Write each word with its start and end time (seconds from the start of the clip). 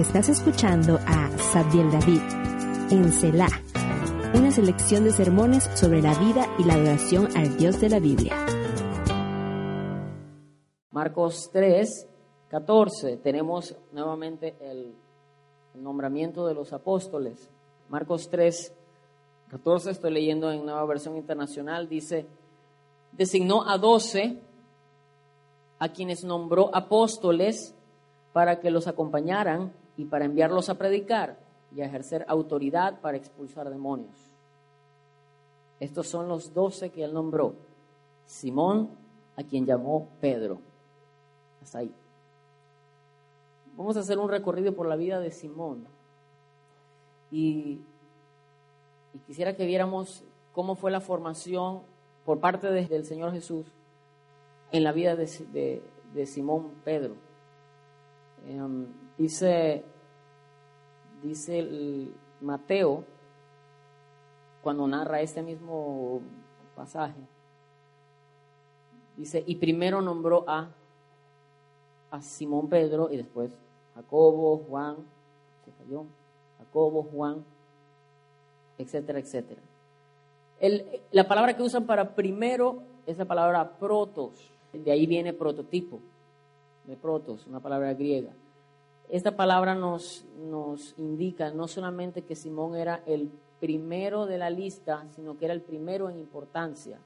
Estás 0.00 0.30
escuchando 0.30 0.98
a 1.06 1.28
Sabdiel 1.36 1.90
David 1.92 2.22
en 2.90 3.12
Selah, 3.12 3.50
una 4.34 4.50
selección 4.50 5.04
de 5.04 5.10
sermones 5.10 5.64
sobre 5.74 6.00
la 6.00 6.18
vida 6.18 6.46
y 6.58 6.64
la 6.64 6.72
adoración 6.72 7.28
al 7.36 7.58
Dios 7.58 7.82
de 7.82 7.90
la 7.90 7.98
Biblia. 7.98 8.34
Marcos 10.90 11.50
3, 11.52 12.08
14, 12.48 13.18
tenemos 13.18 13.76
nuevamente 13.92 14.56
el 14.62 14.94
nombramiento 15.74 16.46
de 16.46 16.54
los 16.54 16.72
apóstoles. 16.72 17.50
Marcos 17.90 18.30
3, 18.30 18.72
14, 19.50 19.90
estoy 19.90 20.12
leyendo 20.12 20.50
en 20.50 20.64
nueva 20.64 20.86
versión 20.86 21.18
internacional, 21.18 21.90
dice, 21.90 22.26
designó 23.12 23.68
a 23.68 23.76
doce 23.76 24.40
a 25.78 25.90
quienes 25.90 26.24
nombró 26.24 26.74
apóstoles 26.74 27.74
para 28.32 28.60
que 28.60 28.70
los 28.70 28.86
acompañaran 28.86 29.78
y 30.00 30.06
para 30.06 30.24
enviarlos 30.24 30.70
a 30.70 30.76
predicar 30.78 31.36
y 31.76 31.82
a 31.82 31.84
ejercer 31.84 32.24
autoridad 32.26 33.00
para 33.00 33.18
expulsar 33.18 33.68
demonios. 33.68 34.16
Estos 35.78 36.08
son 36.08 36.26
los 36.26 36.54
doce 36.54 36.88
que 36.90 37.04
él 37.04 37.12
nombró. 37.12 37.54
Simón, 38.24 38.88
a 39.36 39.42
quien 39.42 39.66
llamó 39.66 40.08
Pedro. 40.20 40.58
Hasta 41.62 41.78
ahí. 41.80 41.92
Vamos 43.76 43.96
a 43.98 44.00
hacer 44.00 44.18
un 44.18 44.30
recorrido 44.30 44.74
por 44.74 44.86
la 44.88 44.96
vida 44.96 45.20
de 45.20 45.30
Simón. 45.30 45.84
Y, 47.30 47.80
quisiera 49.26 49.54
que 49.54 49.66
viéramos 49.66 50.24
cómo 50.52 50.76
fue 50.76 50.90
la 50.90 51.00
formación 51.00 51.82
por 52.24 52.40
parte 52.40 52.70
de- 52.70 52.86
del 52.86 53.04
Señor 53.04 53.32
Jesús 53.32 53.66
en 54.72 54.82
la 54.82 54.92
vida 54.92 55.14
de, 55.14 55.26
de- 55.52 55.82
de 56.14 56.26
Simón 56.26 56.72
Pedro. 56.84 57.14
Em, 58.46 58.86
dice, 59.18 59.84
dice 61.22 62.08
Mateo, 62.40 63.04
cuando 64.62 64.86
narra 64.86 65.20
este 65.20 65.42
mismo 65.42 66.20
pasaje, 66.76 67.20
dice, 69.16 69.42
y 69.46 69.56
primero 69.56 70.00
nombró 70.00 70.44
a, 70.48 70.68
a 72.10 72.22
Simón 72.22 72.68
Pedro 72.68 73.10
y 73.10 73.16
después 73.16 73.52
Jacobo, 73.94 74.58
Juan, 74.68 74.96
se 75.64 75.72
cayó, 75.72 76.04
Jacobo, 76.58 77.02
Juan, 77.02 77.44
etcétera, 78.78 79.18
etcétera. 79.18 79.60
El- 80.58 81.00
la 81.10 81.26
palabra 81.26 81.56
que 81.56 81.62
usan 81.62 81.86
para 81.86 82.14
primero 82.14 82.82
es 83.06 83.18
la 83.18 83.24
palabra 83.24 83.78
protos, 83.78 84.50
de 84.72 84.90
ahí 84.90 85.06
viene 85.06 85.32
prototipo, 85.32 86.00
de 86.86 86.96
protos, 86.96 87.46
una 87.46 87.60
palabra 87.60 87.92
griega. 87.94 88.32
Esta 89.10 89.36
palabra 89.36 89.74
nos, 89.74 90.24
nos 90.38 90.94
indica 90.96 91.50
no 91.50 91.66
solamente 91.66 92.22
que 92.22 92.36
Simón 92.36 92.76
era 92.76 93.02
el 93.06 93.30
primero 93.58 94.26
de 94.26 94.38
la 94.38 94.50
lista, 94.50 95.04
sino 95.14 95.36
que 95.36 95.44
era 95.46 95.54
el 95.54 95.62
primero 95.62 96.08
en 96.08 96.18
importancia. 96.18 96.98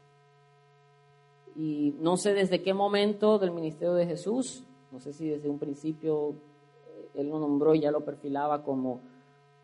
Y 1.56 1.94
no 2.00 2.16
sé 2.16 2.34
desde 2.34 2.62
qué 2.62 2.74
momento 2.74 3.38
del 3.38 3.52
ministerio 3.52 3.94
de 3.94 4.06
Jesús, 4.06 4.64
no 4.92 5.00
sé 5.00 5.12
si 5.12 5.28
desde 5.28 5.48
un 5.48 5.58
principio 5.58 6.30
eh, 6.30 7.08
él 7.14 7.28
lo 7.28 7.38
nombró 7.38 7.74
y 7.74 7.80
ya 7.80 7.90
lo 7.90 8.04
perfilaba 8.04 8.62
como, 8.62 9.00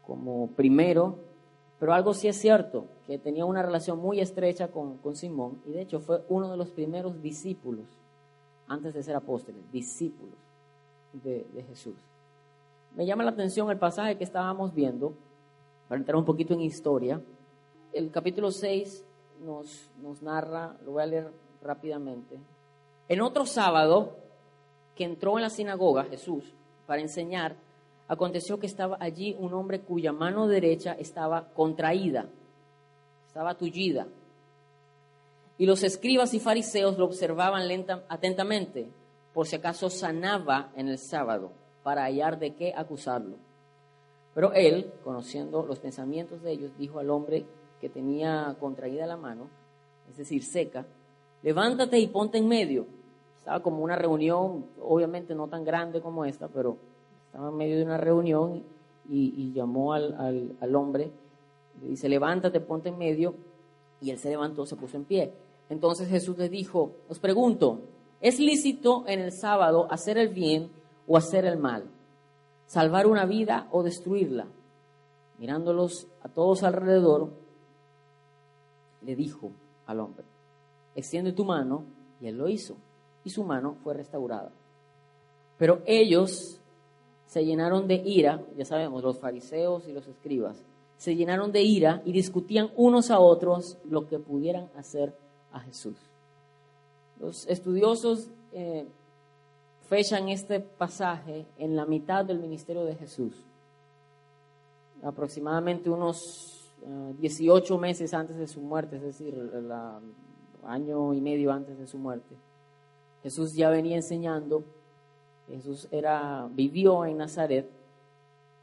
como 0.07 0.49
primero, 0.49 1.17
pero 1.79 1.93
algo 1.93 2.15
sí 2.15 2.29
es 2.29 2.37
cierto, 2.37 2.87
que 3.07 3.19
tenía 3.19 3.45
una 3.45 3.63
relación 3.63 3.99
muy 3.99 4.21
estrecha 4.21 4.69
con, 4.69 4.99
con 4.99 5.15
Simón 5.15 5.61
y 5.67 5.73
de 5.73 5.83
hecho 5.83 6.01
fue 6.01 6.25
uno 6.29 6.51
de 6.51 6.57
los 6.57 6.71
primeros 6.71 7.21
discípulos, 7.23 7.87
antes 8.67 8.95
de 8.95 9.03
ser 9.03 9.17
apóstoles, 9.17 9.71
discípulos 9.73 10.39
de, 11.13 11.47
de 11.53 11.63
Jesús. 11.65 12.10
Me 12.95 13.07
llama 13.07 13.25
la 13.25 13.31
atención 13.31 13.71
el 13.71 13.79
pasaje 13.79 14.17
que 14.17 14.25
estábamos 14.25 14.75
viendo, 14.75 15.15
para 15.89 15.99
entrar 15.99 16.17
un 16.17 16.25
poquito 16.25 16.55
en 16.55 16.61
historia. 16.61 17.21
El 17.93 18.11
capítulo 18.11 18.51
6 18.51 19.05
nos, 19.41 19.91
nos 20.01 20.23
narra, 20.23 20.77
lo 20.85 20.93
voy 20.93 21.03
a 21.03 21.07
leer 21.07 21.33
rápidamente. 21.63 22.39
En 23.09 23.21
otro 23.21 23.47
sábado 23.47 24.17
que 24.95 25.05
entró 25.05 25.37
en 25.37 25.43
la 25.43 25.51
sinagoga 25.51 26.05
Jesús 26.05 26.45
para 26.87 27.03
enseñar, 27.03 27.57
aconteció 28.07 28.59
que 28.59 28.67
estaba 28.67 28.97
allí 29.01 29.37
un 29.39 29.55
hombre 29.55 29.81
cuya 29.81 30.13
mano 30.13 30.49
derecha 30.49 30.93
estaba 30.93 31.49
contraída, 31.55 32.27
estaba 33.27 33.55
tullida. 33.57 34.07
Y 35.59 35.67
los 35.67 35.83
escribas 35.83 36.35
y 36.35 36.41
fariseos 36.41 36.99
lo 36.99 37.05
observaban 37.05 37.63
atentamente, 38.09 38.91
por 39.33 39.47
si 39.47 39.57
acaso 39.57 39.91
sanaba 39.91 40.73
en 40.75 40.89
el 40.89 40.99
sábado, 40.99 41.53
para 41.83 42.05
hallar 42.05 42.39
de 42.39 42.55
qué 42.55 42.73
acusarlo. 42.77 43.37
Pero 44.35 44.53
él, 44.53 44.93
conociendo 45.03 45.65
los 45.65 45.79
pensamientos 45.79 46.43
de 46.43 46.53
ellos, 46.53 46.71
dijo 46.79 46.99
al 46.99 47.11
hombre 47.11 47.45
que 47.81 47.89
tenía 47.89 48.57
contraída 48.61 49.07
la 49.07 49.17
mano, 49.17 49.49
es 50.11 50.17
decir, 50.17 50.45
seca, 50.45 50.87
levántate 51.43 51.99
y 51.99 52.07
ponte 52.07 52.39
en 52.39 52.47
medio. 52.49 52.87
Estaba 53.39 53.61
como 53.63 53.83
una 53.83 53.97
reunión, 53.97 54.67
obviamente 54.83 55.35
no 55.35 55.49
tan 55.49 55.65
grande 55.65 56.01
como 56.01 56.25
esta, 56.25 56.49
pero 56.49 56.77
estaba 57.27 57.49
en 57.49 57.57
medio 57.57 57.77
de 57.79 57.85
una 57.85 57.97
reunión 57.97 58.63
y, 59.09 59.53
llamó 59.53 59.93
al, 59.93 60.15
al- 60.15 60.53
al 60.61 60.77
hombre, 60.77 61.11
le 61.83 61.89
dice, 61.89 62.09
levántate, 62.09 62.61
ponte 62.61 62.91
en 62.91 62.99
medio, 62.99 63.35
y 64.01 64.11
él 64.11 64.19
se 64.19 64.29
levantó, 64.31 64.67
se 64.67 64.77
puso 64.77 64.97
en 64.97 65.05
pie. 65.05 65.33
Entonces 65.69 66.09
Jesús 66.09 66.39
le 66.39 66.49
dijo, 66.49 66.93
os 67.09 67.19
pregunto, 67.19 67.81
¿es 68.21 68.39
lícito 68.39 69.05
en 69.09 69.21
el 69.21 69.33
sábado 69.33 69.89
hacer 69.91 70.17
el 70.19 70.29
bien 70.29 70.71
o 71.07 71.17
hacer 71.17 71.45
el 71.45 71.59
mal? 71.59 71.85
¿Salvar 72.67 73.07
una 73.07 73.27
vida 73.27 73.69
o 73.73 73.83
destruirla? 73.83 74.47
Mirándolos 75.39 76.07
a 76.23 76.29
todos 76.29 76.63
alrededor, 76.63 77.31
le 79.03 79.17
dijo 79.17 79.51
al 79.87 80.01
hombre, 80.01 80.25
extiende 80.95 81.33
tu 81.33 81.45
mano, 81.45 81.85
y 82.21 82.27
él 82.27 82.37
lo 82.37 82.49
hizo, 82.49 82.77
y 83.25 83.31
su 83.31 83.45
mano 83.45 83.77
fue 83.83 83.95
restaurada. 83.95 84.51
Pero 85.59 85.83
ellos 85.87 86.61
se 87.27 87.45
llenaron 87.45 87.87
de 87.87 87.95
ira, 87.95 88.43
ya 88.57 88.65
sabemos, 88.65 89.03
los 89.03 89.19
fariseos 89.19 89.87
y 89.89 89.93
los 89.93 90.07
escribas, 90.07 90.63
se 90.97 91.17
llenaron 91.17 91.51
de 91.51 91.63
ira 91.63 92.03
y 92.05 92.13
discutían 92.13 92.71
unos 92.77 93.11
a 93.11 93.21
otros 93.21 93.79
lo 93.89 94.07
que 94.07 94.19
pudieran 94.19 94.69
hacer 94.77 95.15
a 95.53 95.61
Jesús. 95.61 95.97
Los 97.19 97.47
estudiosos 97.47 98.29
eh, 98.53 98.87
fechan 99.91 100.29
este 100.29 100.61
pasaje 100.61 101.47
en 101.59 101.75
la 101.75 101.85
mitad 101.85 102.25
del 102.25 102.39
ministerio 102.39 102.85
de 102.85 102.95
Jesús, 102.95 103.35
aproximadamente 105.03 105.91
unos 105.91 106.71
eh, 106.87 107.15
18 107.19 107.77
meses 107.77 108.15
antes 108.15 108.37
de 108.37 108.47
su 108.47 108.61
muerte, 108.61 108.97
es 108.97 109.03
decir, 109.03 109.35
el 109.35 109.69
año 110.63 111.13
y 111.13 111.21
medio 111.21 111.51
antes 111.51 111.77
de 111.77 111.89
su 111.89 111.99
muerte. 111.99 112.37
Jesús 113.25 113.53
ya 113.53 113.69
venía 113.69 113.97
enseñando, 113.97 114.63
Jesús 115.49 115.89
era, 115.91 116.49
vivió 116.53 117.05
en 117.05 117.17
Nazaret, 117.17 117.69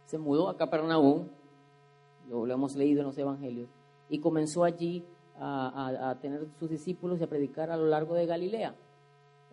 se 0.06 0.18
mudó 0.18 0.48
a 0.48 0.56
Capernaum, 0.56 1.28
lo, 2.30 2.48
hemos 2.48 2.74
leído 2.78 3.02
en 3.02 3.08
los 3.08 3.18
evangelios, 3.18 3.68
y 4.10 4.20
comenzó 4.20 4.64
allí 4.64 5.04
a 5.40 6.16
tener 6.22 6.48
sus 6.58 6.70
discípulos 6.70 7.20
y 7.20 7.26
a 7.26 7.28
predicar 7.28 7.70
a 7.70 7.76
lo 7.76 7.86
largo 7.86 8.16
de 8.16 8.26
Galilea. 8.26 8.74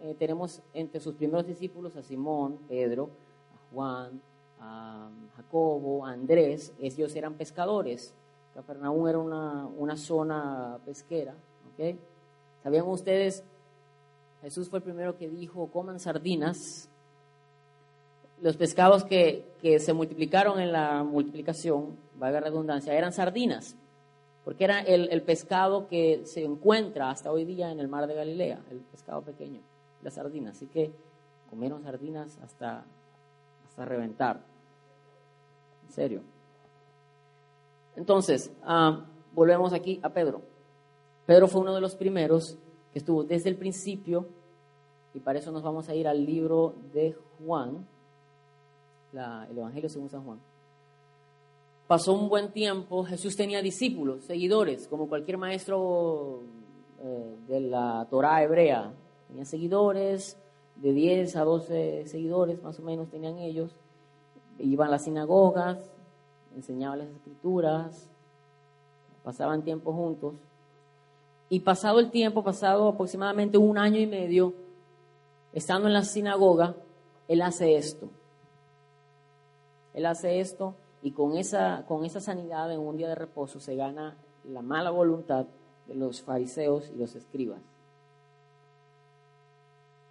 Eh, 0.02 0.14
tenemos 0.18 0.60
entre 0.72 1.00
sus 1.00 1.14
primeros 1.14 1.46
discípulos 1.46 1.96
a 1.96 2.02
Simón, 2.02 2.58
Pedro, 2.68 3.08
a 3.54 3.74
Juan, 3.74 4.20
a 4.60 5.08
Jacobo, 5.36 6.04
Andrés, 6.04 6.72
ellos 6.80 7.14
eran 7.16 7.34
pescadores. 7.34 8.14
Capernaum 8.54 9.08
era 9.08 9.18
una, 9.18 9.66
una 9.66 9.96
zona 9.96 10.78
pesquera. 10.84 11.34
¿ok? 11.72 11.96
¿Sabían 12.62 12.86
ustedes? 12.86 13.44
Jesús 14.42 14.68
fue 14.68 14.78
el 14.78 14.82
primero 14.82 15.16
que 15.16 15.28
dijo, 15.28 15.68
coman 15.68 15.98
sardinas. 15.98 16.88
Los 18.42 18.56
pescados 18.56 19.04
que, 19.04 19.44
que 19.62 19.78
se 19.78 19.92
multiplicaron 19.92 20.60
en 20.60 20.72
la 20.72 21.02
multiplicación, 21.02 21.96
valga 22.16 22.40
redundancia, 22.40 22.92
eran 22.92 23.12
sardinas, 23.12 23.74
porque 24.44 24.64
era 24.64 24.80
el, 24.80 25.08
el 25.10 25.22
pescado 25.22 25.86
que 25.88 26.22
se 26.26 26.44
encuentra 26.44 27.10
hasta 27.10 27.32
hoy 27.32 27.44
día 27.44 27.70
en 27.70 27.80
el 27.80 27.88
mar 27.88 28.06
de 28.06 28.14
Galilea, 28.14 28.60
el 28.70 28.78
pescado 28.80 29.22
pequeño, 29.22 29.60
la 30.04 30.10
sardina. 30.10 30.50
Así 30.50 30.66
que 30.66 30.92
comieron 31.50 31.82
sardinas 31.82 32.38
hasta, 32.42 32.84
hasta 33.66 33.84
reventar. 33.84 34.40
En 35.86 35.92
serio. 35.92 36.20
Entonces, 37.96 38.52
ah, 38.62 39.04
volvemos 39.32 39.72
aquí 39.72 39.98
a 40.02 40.10
Pedro. 40.10 40.42
Pedro 41.26 41.48
fue 41.48 41.62
uno 41.62 41.74
de 41.74 41.80
los 41.80 41.96
primeros 41.96 42.56
que 42.92 42.98
estuvo 42.98 43.24
desde 43.24 43.50
el 43.50 43.56
principio, 43.56 44.26
y 45.14 45.20
para 45.20 45.38
eso 45.38 45.50
nos 45.50 45.62
vamos 45.62 45.88
a 45.88 45.94
ir 45.94 46.06
al 46.06 46.24
libro 46.24 46.74
de 46.92 47.16
Juan, 47.38 47.86
el 49.12 49.58
Evangelio 49.58 49.88
según 49.88 50.10
San 50.10 50.24
Juan. 50.24 50.38
Pasó 51.86 52.14
un 52.14 52.28
buen 52.28 52.52
tiempo, 52.52 53.04
Jesús 53.04 53.36
tenía 53.36 53.62
discípulos, 53.62 54.24
seguidores, 54.24 54.88
como 54.88 55.08
cualquier 55.08 55.38
maestro 55.38 56.40
eh, 57.00 57.36
de 57.46 57.60
la 57.60 58.06
Torá 58.10 58.42
hebrea. 58.42 58.92
Tenía 59.34 59.46
seguidores, 59.46 60.36
de 60.76 60.92
10 60.92 61.34
a 61.34 61.42
12 61.42 62.06
seguidores 62.06 62.62
más 62.62 62.78
o 62.78 62.82
menos 62.82 63.10
tenían 63.10 63.36
ellos. 63.38 63.74
Iban 64.60 64.86
a 64.86 64.90
las 64.92 65.02
sinagogas, 65.02 65.90
enseñaban 66.54 67.00
las 67.00 67.08
escrituras, 67.08 68.08
pasaban 69.24 69.62
tiempo 69.62 69.92
juntos. 69.92 70.34
Y 71.48 71.60
pasado 71.60 71.98
el 71.98 72.12
tiempo, 72.12 72.44
pasado 72.44 72.86
aproximadamente 72.86 73.58
un 73.58 73.76
año 73.76 73.98
y 73.98 74.06
medio, 74.06 74.54
estando 75.52 75.88
en 75.88 75.94
la 75.94 76.04
sinagoga, 76.04 76.76
él 77.26 77.42
hace 77.42 77.74
esto. 77.74 78.08
Él 79.94 80.06
hace 80.06 80.38
esto 80.38 80.76
y 81.02 81.10
con 81.10 81.36
esa, 81.36 81.84
con 81.88 82.04
esa 82.04 82.20
sanidad 82.20 82.70
en 82.72 82.78
un 82.78 82.96
día 82.96 83.08
de 83.08 83.16
reposo 83.16 83.58
se 83.58 83.74
gana 83.74 84.16
la 84.44 84.62
mala 84.62 84.90
voluntad 84.90 85.46
de 85.88 85.96
los 85.96 86.22
fariseos 86.22 86.88
y 86.94 86.98
los 86.98 87.16
escribas. 87.16 87.73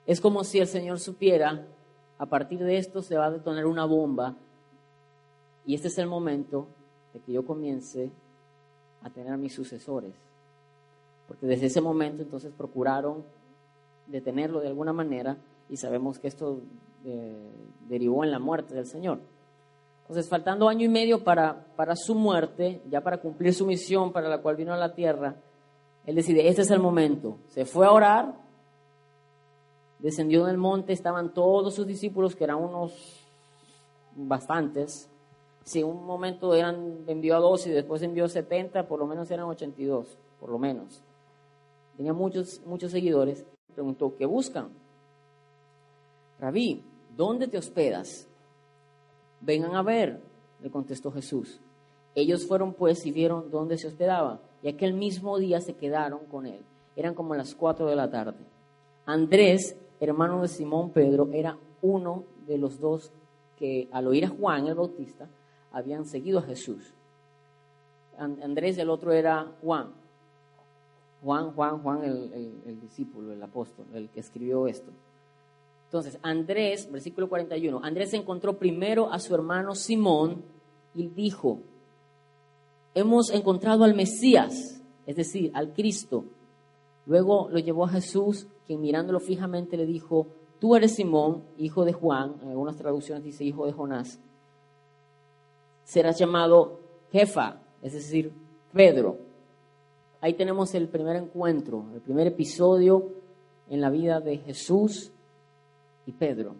Es 0.05 0.19
como 0.19 0.43
si 0.43 0.59
el 0.59 0.67
Señor 0.67 0.99
supiera, 0.99 1.65
a 2.17 2.25
partir 2.25 2.59
de 2.59 2.77
esto 2.77 3.01
se 3.01 3.17
va 3.17 3.25
a 3.25 3.31
detonar 3.31 3.65
una 3.65 3.85
bomba 3.85 4.35
y 5.65 5.75
este 5.75 5.87
es 5.87 5.97
el 5.97 6.07
momento 6.07 6.67
de 7.13 7.19
que 7.19 7.31
yo 7.31 7.45
comience 7.45 8.11
a 9.01 9.09
tener 9.09 9.31
a 9.31 9.37
mis 9.37 9.53
sucesores. 9.53 10.13
Porque 11.27 11.45
desde 11.45 11.67
ese 11.67 11.81
momento 11.81 12.21
entonces 12.21 12.51
procuraron 12.57 13.23
detenerlo 14.07 14.59
de 14.59 14.67
alguna 14.67 14.93
manera 14.93 15.37
y 15.69 15.77
sabemos 15.77 16.19
que 16.19 16.27
esto 16.27 16.59
eh, 17.05 17.51
derivó 17.87 18.23
en 18.23 18.31
la 18.31 18.39
muerte 18.39 18.75
del 18.75 18.85
Señor. 18.85 19.19
Entonces, 20.01 20.27
faltando 20.27 20.67
año 20.67 20.85
y 20.85 20.89
medio 20.89 21.23
para, 21.23 21.65
para 21.77 21.95
su 21.95 22.13
muerte, 22.13 22.81
ya 22.89 23.01
para 23.01 23.19
cumplir 23.19 23.53
su 23.53 23.65
misión 23.65 24.11
para 24.11 24.27
la 24.27 24.39
cual 24.39 24.57
vino 24.57 24.73
a 24.73 24.77
la 24.77 24.93
tierra, 24.93 25.37
él 26.05 26.15
decide, 26.15 26.49
este 26.49 26.63
es 26.63 26.71
el 26.71 26.79
momento. 26.79 27.37
Se 27.47 27.65
fue 27.65 27.85
a 27.85 27.91
orar, 27.91 28.35
descendió 30.03 30.45
del 30.45 30.57
monte, 30.57 30.93
estaban 30.93 31.33
todos 31.33 31.73
sus 31.73 31.87
discípulos, 31.87 32.35
que 32.35 32.43
eran 32.43 32.57
unos 32.57 33.25
bastantes, 34.15 35.09
si 35.63 35.81
un 35.81 36.05
momento 36.05 36.53
eran, 36.53 37.05
envió 37.07 37.37
a 37.37 37.39
dos 37.39 37.65
y 37.67 37.71
después 37.71 38.01
envió 38.01 38.27
70, 38.27 38.87
por 38.87 38.99
lo 38.99 39.07
menos 39.07 39.31
eran 39.31 39.45
82, 39.45 40.17
por 40.39 40.49
lo 40.49 40.59
menos. 40.59 41.01
Tenía 41.95 42.13
muchos, 42.13 42.61
muchos 42.65 42.91
seguidores. 42.91 43.45
Preguntó, 43.73 44.13
¿qué 44.15 44.25
buscan? 44.25 44.69
Rabí, 46.37 46.83
¿dónde 47.15 47.47
te 47.47 47.57
hospedas? 47.57 48.27
Vengan 49.39 49.75
a 49.75 49.83
ver, 49.83 50.21
le 50.61 50.69
contestó 50.69 51.11
Jesús. 51.11 51.61
Ellos 52.13 52.45
fueron 52.45 52.73
pues 52.73 53.05
y 53.05 53.11
vieron 53.11 53.49
dónde 53.49 53.77
se 53.77 53.87
hospedaba, 53.87 54.41
y 54.61 54.67
aquel 54.67 54.93
mismo 54.93 55.39
día 55.39 55.61
se 55.61 55.75
quedaron 55.75 56.25
con 56.25 56.45
él. 56.45 56.61
Eran 56.97 57.15
como 57.15 57.35
las 57.35 57.55
cuatro 57.55 57.87
de 57.87 57.95
la 57.95 58.09
tarde. 58.09 58.45
Andrés, 59.05 59.77
hermano 60.03 60.41
de 60.41 60.47
Simón 60.47 60.91
Pedro, 60.91 61.29
era 61.31 61.57
uno 61.81 62.23
de 62.47 62.57
los 62.57 62.79
dos 62.79 63.11
que 63.57 63.87
al 63.91 64.07
oír 64.07 64.25
a 64.25 64.29
Juan 64.29 64.67
el 64.67 64.75
Bautista, 64.75 65.27
habían 65.71 66.05
seguido 66.05 66.39
a 66.39 66.43
Jesús. 66.43 66.93
Andrés, 68.17 68.77
el 68.77 68.89
otro 68.89 69.11
era 69.11 69.51
Juan. 69.61 69.91
Juan, 71.23 71.51
Juan, 71.51 71.81
Juan, 71.81 72.03
el, 72.03 72.79
discípulo, 72.81 73.31
el 73.31 73.41
apóstol, 73.41 73.85
el 73.93 74.09
que 74.09 74.19
escribió 74.19 74.67
esto. 74.67 74.91
Entonces, 75.85 76.19
Andrés, 76.21 76.91
versículo 76.91 77.29
41, 77.29 77.79
Andrés 77.83 78.13
encontró 78.13 78.57
primero 78.57 79.11
a 79.11 79.19
su 79.19 79.33
hermano 79.33 79.73
Simón 79.73 80.43
y 80.93 81.07
dijo, 81.07 81.59
hemos 82.93 83.29
encontrado 83.31 83.83
al 83.83 83.93
Mesías, 83.93 84.81
es 85.05 85.15
decir, 85.15 85.51
al 85.53 85.73
Cristo. 85.73 86.25
Luego 87.05 87.49
lo 87.49 87.59
llevó 87.59 87.85
a 87.85 87.89
Jesús, 87.89 88.47
quien 88.65 88.81
mirándolo 88.81 89.19
fijamente 89.19 89.77
le 89.77 89.85
dijo, 89.85 90.27
tú 90.59 90.75
eres 90.75 90.95
Simón, 90.95 91.43
hijo 91.57 91.85
de 91.85 91.93
Juan, 91.93 92.35
en 92.41 92.49
algunas 92.49 92.77
traducciones 92.77 93.23
dice 93.23 93.43
hijo 93.43 93.65
de 93.65 93.73
Jonás 93.73 94.19
serás 95.83 96.17
llamado 96.17 96.79
jefa, 97.11 97.61
es 97.81 97.93
decir, 97.93 98.33
Pedro. 98.71 99.17
Ahí 100.21 100.33
tenemos 100.33 100.73
el 100.73 100.87
primer 100.87 101.17
encuentro, 101.17 101.85
el 101.93 102.01
primer 102.01 102.27
episodio 102.27 103.09
en 103.69 103.81
la 103.81 103.89
vida 103.89 104.19
de 104.19 104.37
Jesús 104.37 105.11
y 106.05 106.11
Pedro. 106.13 106.55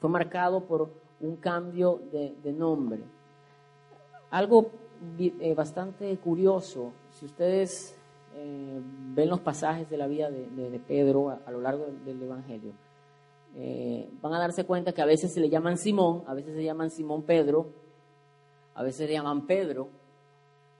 Fue 0.00 0.08
marcado 0.08 0.64
por 0.64 0.90
un 1.20 1.36
cambio 1.36 2.00
de, 2.12 2.52
nombre. 2.52 3.02
Algo 4.30 4.70
eh, 5.18 5.54
bastante 5.54 6.16
curioso, 6.18 6.92
si 7.10 7.26
ustedes 7.26 7.96
eh, 8.36 8.80
ven 9.14 9.28
los 9.28 9.40
pasajes 9.40 9.88
de 9.88 9.96
la 9.96 10.06
vida 10.06 10.30
de, 10.30 10.80
Pedro 10.86 11.30
a, 11.30 11.50
lo 11.50 11.60
largo 11.60 11.86
del, 12.04 12.20
Evangelio, 12.22 12.72
eh, 13.54 14.08
van 14.20 14.32
a 14.34 14.40
darse 14.40 14.64
cuenta 14.64 14.92
que 14.92 15.02
a 15.02 15.06
veces 15.06 15.32
se 15.32 15.40
le 15.40 15.48
llaman 15.48 15.78
Simón, 15.78 16.24
a 16.26 16.34
veces 16.34 16.54
se 16.54 16.64
llaman 16.64 16.90
Simón 16.90 17.22
Pedro, 17.22 17.66
a 18.74 18.82
veces 18.82 19.08
le 19.08 19.14
llaman 19.14 19.46
Pedro, 19.46 19.88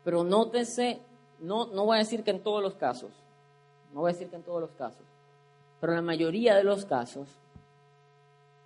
pero 0.03 0.25
nótese, 0.25 1.01
no, 1.41 1.67
no 1.67 1.85
voy 1.85 1.97
a 1.97 1.99
decir 2.01 2.25
que 2.25 2.33
en 2.33 2.43
todos 2.43 2.63
los 2.63 2.75
casos, 2.75 3.13
no 3.93 4.01
voy 4.01 4.11
a 4.11 4.13
decir 4.15 4.29
que 4.29 4.37
en 4.37 4.43
todos 4.43 4.61
los 4.61 4.73
casos, 4.73 5.07
pero 5.81 5.93
en 5.93 5.97
la 5.99 6.03
mayoría 6.03 6.57
de 6.57 6.65
los 6.65 6.85
casos, 6.85 7.29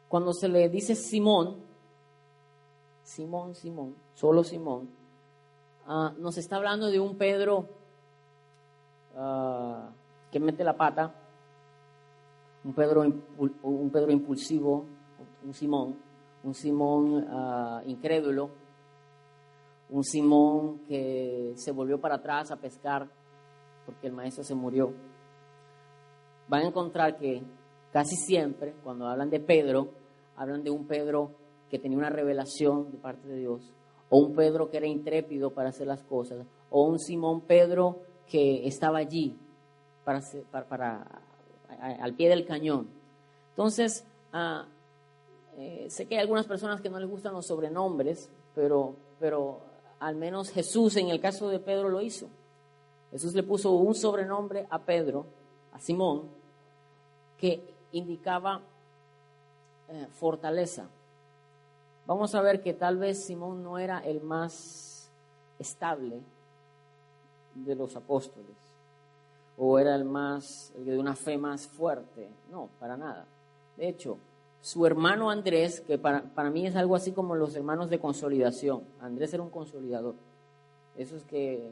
cuando 0.08 0.32
se 0.32 0.48
le 0.48 0.70
dice 0.70 0.94
Simón, 0.94 1.56
Simón, 3.04 3.54
Simón, 3.54 3.94
solo 4.14 4.42
Simón, 4.42 4.88
uh, 5.86 6.18
nos 6.18 6.38
está 6.38 6.56
hablando 6.56 6.86
de 6.86 7.00
un 7.00 7.16
Pedro 7.16 7.77
uh, 9.18 9.90
que 10.30 10.40
mete 10.40 10.64
la 10.64 10.76
pata, 10.76 11.12
un 12.64 12.72
Pedro, 12.72 13.02
un 13.02 13.90
Pedro 13.90 14.10
impulsivo, 14.10 14.84
un 15.44 15.54
Simón, 15.54 15.96
un 16.44 16.54
Simón 16.54 17.24
uh, 17.24 17.80
incrédulo, 17.86 18.50
un 19.90 20.04
Simón 20.04 20.80
que 20.86 21.52
se 21.56 21.72
volvió 21.72 22.00
para 22.00 22.16
atrás 22.16 22.50
a 22.50 22.56
pescar 22.56 23.08
porque 23.86 24.06
el 24.06 24.12
maestro 24.12 24.44
se 24.44 24.54
murió. 24.54 24.92
Van 26.48 26.62
a 26.62 26.68
encontrar 26.68 27.16
que 27.16 27.42
casi 27.90 28.16
siempre, 28.16 28.74
cuando 28.84 29.06
hablan 29.06 29.30
de 29.30 29.40
Pedro, 29.40 29.88
hablan 30.36 30.62
de 30.62 30.70
un 30.70 30.86
Pedro 30.86 31.32
que 31.70 31.78
tenía 31.78 31.98
una 31.98 32.10
revelación 32.10 32.90
de 32.90 32.98
parte 32.98 33.28
de 33.28 33.36
Dios, 33.36 33.72
o 34.10 34.18
un 34.18 34.34
Pedro 34.34 34.70
que 34.70 34.78
era 34.78 34.86
intrépido 34.86 35.52
para 35.52 35.70
hacer 35.70 35.86
las 35.86 36.02
cosas, 36.02 36.46
o 36.70 36.86
un 36.86 36.98
Simón 36.98 37.42
Pedro 37.42 38.00
que 38.28 38.66
estaba 38.66 38.98
allí 38.98 39.36
para, 40.04 40.22
para, 40.68 41.06
al 42.00 42.14
pie 42.14 42.28
del 42.28 42.46
cañón. 42.46 42.88
Entonces, 43.50 44.04
ah, 44.32 44.66
eh, 45.56 45.86
sé 45.90 46.06
que 46.06 46.14
hay 46.14 46.20
algunas 46.20 46.46
personas 46.46 46.80
que 46.80 46.88
no 46.88 47.00
les 47.00 47.08
gustan 47.08 47.34
los 47.34 47.46
sobrenombres, 47.46 48.30
pero, 48.54 48.94
pero 49.18 49.60
al 49.98 50.14
menos 50.14 50.50
Jesús 50.50 50.96
en 50.96 51.08
el 51.08 51.20
caso 51.20 51.48
de 51.48 51.58
Pedro 51.58 51.88
lo 51.88 52.00
hizo. 52.00 52.28
Jesús 53.10 53.34
le 53.34 53.42
puso 53.42 53.72
un 53.72 53.94
sobrenombre 53.94 54.66
a 54.70 54.78
Pedro, 54.78 55.26
a 55.72 55.80
Simón, 55.80 56.28
que 57.38 57.74
indicaba 57.92 58.60
eh, 59.88 60.06
fortaleza. 60.12 60.88
Vamos 62.06 62.34
a 62.34 62.42
ver 62.42 62.62
que 62.62 62.74
tal 62.74 62.98
vez 62.98 63.24
Simón 63.24 63.62
no 63.62 63.78
era 63.78 63.98
el 63.98 64.20
más 64.20 65.10
estable 65.58 66.20
de 67.64 67.74
los 67.74 67.96
apóstoles, 67.96 68.56
o 69.56 69.78
era 69.78 69.94
el 69.94 70.04
más, 70.04 70.72
el 70.76 70.84
de 70.84 70.98
una 70.98 71.14
fe 71.14 71.36
más 71.36 71.66
fuerte. 71.66 72.28
No, 72.50 72.68
para 72.78 72.96
nada. 72.96 73.26
De 73.76 73.88
hecho, 73.88 74.18
su 74.60 74.84
hermano 74.86 75.30
Andrés, 75.30 75.80
que 75.80 75.98
para, 75.98 76.50
mí 76.50 76.66
es 76.66 76.76
algo 76.76 76.96
así 76.96 77.12
como 77.12 77.34
los 77.34 77.54
hermanos 77.54 77.90
de 77.90 77.98
consolidación. 77.98 78.82
Andrés 79.00 79.32
era 79.32 79.42
un 79.42 79.50
consolidador. 79.50 80.14
Esos 80.96 81.22
que 81.24 81.70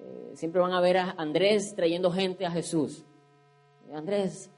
eh, 0.00 0.32
siempre 0.34 0.60
van 0.60 0.72
a 0.72 0.80
ver 0.80 0.96
a 0.96 1.14
Andrés 1.18 1.74
trayendo 1.76 2.10
gente 2.10 2.46
a 2.46 2.50
Jesús. 2.50 3.04
Andrés, 3.92 4.50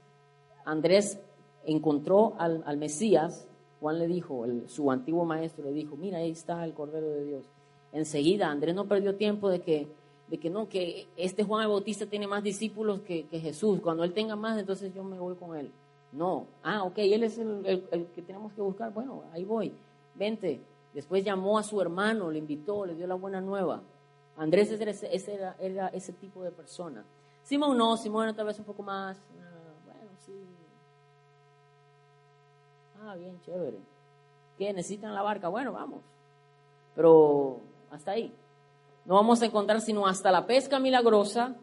Andrés 0.64 1.18
encontró 1.64 2.34
al, 2.38 2.76
Mesías, 2.76 3.46
Juan 3.80 3.98
le 3.98 4.06
dijo, 4.06 4.46
su 4.66 4.90
antiguo 4.90 5.24
maestro 5.24 5.64
le 5.64 5.72
dijo, 5.72 5.96
mira, 5.96 6.18
ahí 6.18 6.30
está 6.30 6.64
el 6.64 6.74
Cordero 6.74 7.08
de 7.08 7.24
Dios. 7.24 7.44
Enseguida, 7.92 8.50
Andrés 8.50 8.74
no 8.74 8.86
perdió 8.86 9.16
tiempo 9.16 9.48
de 9.48 9.60
que, 9.60 9.88
de 10.28 10.38
que 10.38 10.50
no, 10.50 10.68
que 10.68 11.06
este 11.16 11.44
Juan 11.44 11.62
el 11.62 11.68
Bautista 11.68 12.06
tiene 12.06 12.26
más 12.26 12.42
discípulos 12.42 13.00
que, 13.00 13.26
que 13.26 13.40
Jesús. 13.40 13.80
Cuando 13.80 14.04
él 14.04 14.12
tenga 14.12 14.36
más, 14.36 14.58
entonces 14.58 14.92
yo 14.94 15.04
me 15.04 15.18
voy 15.18 15.34
con 15.36 15.56
él. 15.56 15.70
No. 16.14 16.46
Ah, 16.62 16.84
ok, 16.84 16.98
él 16.98 17.24
es 17.24 17.38
el, 17.38 18.08
que 18.14 18.22
tenemos 18.22 18.52
que 18.52 18.60
buscar. 18.62 18.92
Bueno, 18.92 19.24
ahí 19.32 19.44
voy. 19.44 19.72
Vente. 20.14 20.60
Después 20.92 21.24
llamó 21.24 21.58
a 21.58 21.64
su 21.64 21.80
hermano, 21.80 22.30
le 22.30 22.38
invitó, 22.38 22.86
le 22.86 22.94
dio 22.94 23.06
la 23.08 23.16
buena 23.16 23.40
nueva. 23.40 23.82
Andrés 24.36 24.70
era 24.70 24.90
ese, 24.92 25.52
era, 25.58 25.88
ese 25.88 26.12
tipo 26.12 26.42
de 26.44 26.52
persona. 26.52 27.04
Simón 27.42 27.76
no, 27.76 27.96
Simón 27.96 28.34
tal 28.34 28.46
vez 28.46 28.58
un 28.60 28.64
poco 28.64 28.82
más. 28.84 29.18
Ah, 29.40 29.72
bueno, 29.84 30.10
sí. 30.24 30.32
Ah, 33.02 33.16
bien, 33.16 33.40
chévere. 33.42 33.78
¿Qué? 34.56 34.72
¿Necesitan 34.72 35.14
la 35.14 35.22
barca? 35.22 35.48
Bueno, 35.48 35.72
vamos. 35.72 36.00
Pero 36.94 37.58
hasta 37.90 38.12
ahí. 38.12 38.32
No 39.04 39.14
vamos 39.14 39.42
a 39.42 39.46
encontrar 39.46 39.80
sino 39.80 40.06
hasta 40.06 40.30
la 40.30 40.46
pesca 40.46 40.78
milagrosa, 40.78 41.54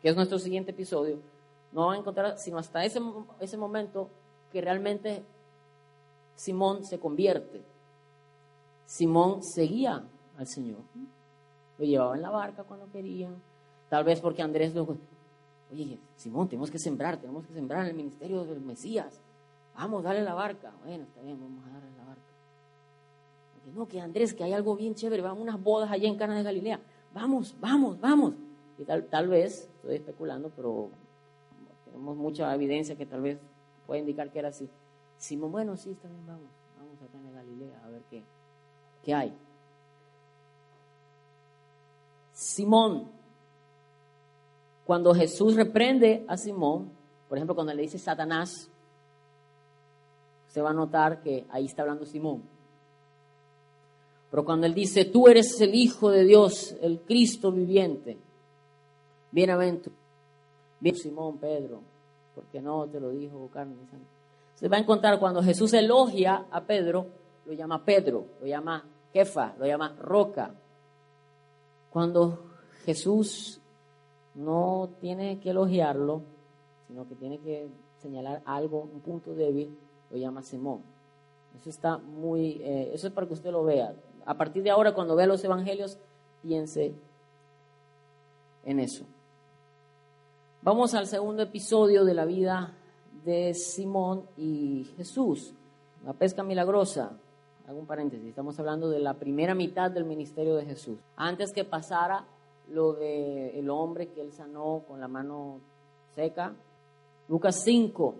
que 0.00 0.08
es 0.08 0.16
nuestro 0.16 0.38
siguiente 0.38 0.70
episodio. 0.70 1.18
No 1.72 1.80
vamos 1.82 1.96
a 1.96 2.00
encontrar 2.00 2.38
sino 2.38 2.58
hasta 2.58 2.84
ese, 2.84 3.00
ese 3.40 3.56
momento 3.56 4.08
que 4.52 4.60
realmente 4.60 5.22
Simón 6.36 6.84
se 6.84 6.98
convierte. 6.98 7.62
Simón 8.86 9.42
seguía 9.42 10.04
al 10.38 10.46
Señor. 10.46 10.78
Lo 11.78 11.84
llevaba 11.84 12.14
en 12.14 12.22
la 12.22 12.30
barca 12.30 12.62
cuando 12.62 12.90
querían. 12.90 13.34
Tal 13.88 14.04
vez 14.04 14.20
porque 14.20 14.42
Andrés 14.42 14.74
lo... 14.74 14.96
Oye, 15.72 15.98
Simón, 16.16 16.48
tenemos 16.48 16.70
que 16.70 16.78
sembrar, 16.78 17.16
tenemos 17.16 17.44
que 17.44 17.52
sembrar 17.52 17.82
en 17.82 17.88
el 17.88 17.94
ministerio 17.94 18.44
del 18.44 18.60
Mesías. 18.60 19.20
Vamos, 19.76 20.04
dale 20.04 20.22
la 20.22 20.34
barca. 20.34 20.72
Bueno, 20.84 21.04
está 21.04 21.20
bien, 21.22 21.40
vamos 21.40 21.64
a 21.66 21.72
darle 21.72 21.90
la 21.98 22.04
barca. 22.04 22.22
No, 23.74 23.86
que 23.88 24.00
Andrés, 24.00 24.32
que 24.34 24.44
hay 24.44 24.52
algo 24.52 24.76
bien 24.76 24.94
chévere, 24.94 25.22
van 25.22 25.40
unas 25.40 25.62
bodas 25.62 25.90
allá 25.90 26.08
en 26.08 26.16
Cana 26.16 26.36
de 26.36 26.42
Galilea. 26.42 26.80
Vamos, 27.12 27.56
vamos, 27.60 28.00
vamos. 28.00 28.34
Y 28.78 28.84
tal, 28.84 29.06
tal 29.06 29.28
vez, 29.28 29.68
estoy 29.76 29.96
especulando, 29.96 30.50
pero 30.54 30.90
tenemos 31.84 32.16
mucha 32.16 32.54
evidencia 32.54 32.96
que 32.96 33.06
tal 33.06 33.22
vez 33.22 33.38
puede 33.86 34.00
indicar 34.00 34.30
que 34.30 34.38
era 34.38 34.48
así. 34.48 34.68
Simón, 35.18 35.52
bueno, 35.52 35.76
sí, 35.76 35.96
bien, 36.02 36.26
vamos. 36.26 36.48
Vamos 36.78 37.02
a 37.02 37.06
Cana 37.12 37.30
de 37.30 37.34
Galilea 37.34 37.82
a 37.84 37.88
ver 37.88 38.02
qué, 38.10 38.22
qué 39.02 39.14
hay. 39.14 39.32
Simón, 42.32 43.08
cuando 44.84 45.14
Jesús 45.14 45.56
reprende 45.56 46.24
a 46.28 46.36
Simón, 46.36 46.90
por 47.28 47.38
ejemplo, 47.38 47.54
cuando 47.54 47.74
le 47.74 47.82
dice 47.82 47.98
Satanás, 47.98 48.70
se 50.48 50.62
va 50.62 50.70
a 50.70 50.74
notar 50.74 51.20
que 51.22 51.46
ahí 51.50 51.64
está 51.64 51.82
hablando 51.82 52.04
Simón. 52.04 52.55
Pero 54.36 54.44
cuando 54.44 54.66
él 54.66 54.74
dice, 54.74 55.06
tú 55.06 55.28
eres 55.28 55.58
el 55.62 55.74
Hijo 55.74 56.10
de 56.10 56.24
Dios, 56.24 56.76
el 56.82 57.00
Cristo 57.00 57.50
viviente, 57.50 58.18
bienaventurado, 59.32 59.98
bien 60.78 60.94
Simón, 60.94 61.38
Pedro, 61.38 61.80
porque 62.34 62.60
no 62.60 62.86
te 62.86 63.00
lo 63.00 63.08
dijo 63.12 63.48
Carmen 63.50 63.78
Se 64.54 64.68
va 64.68 64.76
a 64.76 64.80
encontrar 64.80 65.18
cuando 65.18 65.42
Jesús 65.42 65.72
elogia 65.72 66.48
a 66.50 66.64
Pedro, 66.64 67.06
lo 67.46 67.54
llama 67.54 67.82
Pedro, 67.82 68.26
lo 68.42 68.46
llama 68.46 68.84
Jefa, 69.10 69.54
lo 69.58 69.64
llama 69.64 69.96
Roca. 69.98 70.54
Cuando 71.88 72.38
Jesús 72.84 73.58
no 74.34 74.90
tiene 75.00 75.40
que 75.40 75.48
elogiarlo, 75.48 76.20
sino 76.88 77.08
que 77.08 77.14
tiene 77.14 77.38
que 77.38 77.68
señalar 78.02 78.42
algo, 78.44 78.82
un 78.82 79.00
punto 79.00 79.34
débil, 79.34 79.78
lo 80.10 80.18
llama 80.18 80.42
Simón. 80.42 80.82
Eso 81.58 81.70
está 81.70 81.96
muy, 81.96 82.60
eh, 82.60 82.90
eso 82.92 83.06
es 83.06 83.14
para 83.14 83.26
que 83.26 83.32
usted 83.32 83.50
lo 83.50 83.64
vea. 83.64 83.94
A 84.26 84.34
partir 84.34 84.62
de 84.62 84.70
ahora, 84.70 84.92
cuando 84.92 85.16
vea 85.16 85.26
los 85.26 85.42
evangelios, 85.44 85.98
piense 86.42 86.92
en 88.64 88.80
eso. 88.80 89.04
Vamos 90.62 90.94
al 90.94 91.06
segundo 91.06 91.44
episodio 91.44 92.04
de 92.04 92.14
la 92.14 92.24
vida 92.24 92.72
de 93.24 93.54
Simón 93.54 94.24
y 94.36 94.84
Jesús, 94.96 95.52
la 96.04 96.12
pesca 96.12 96.42
milagrosa. 96.42 97.12
Hago 97.68 97.78
un 97.78 97.86
paréntesis, 97.86 98.28
estamos 98.28 98.58
hablando 98.58 98.90
de 98.90 99.00
la 99.00 99.14
primera 99.14 99.54
mitad 99.54 99.90
del 99.90 100.04
ministerio 100.04 100.56
de 100.56 100.66
Jesús. 100.66 100.98
Antes 101.16 101.52
que 101.52 101.64
pasara 101.64 102.24
lo 102.68 102.92
de 102.92 103.58
el 103.58 103.70
hombre 103.70 104.08
que 104.08 104.20
él 104.20 104.32
sanó 104.32 104.82
con 104.86 105.00
la 105.00 105.08
mano 105.08 105.60
seca. 106.14 106.52
Lucas 107.28 107.62
5, 107.64 108.14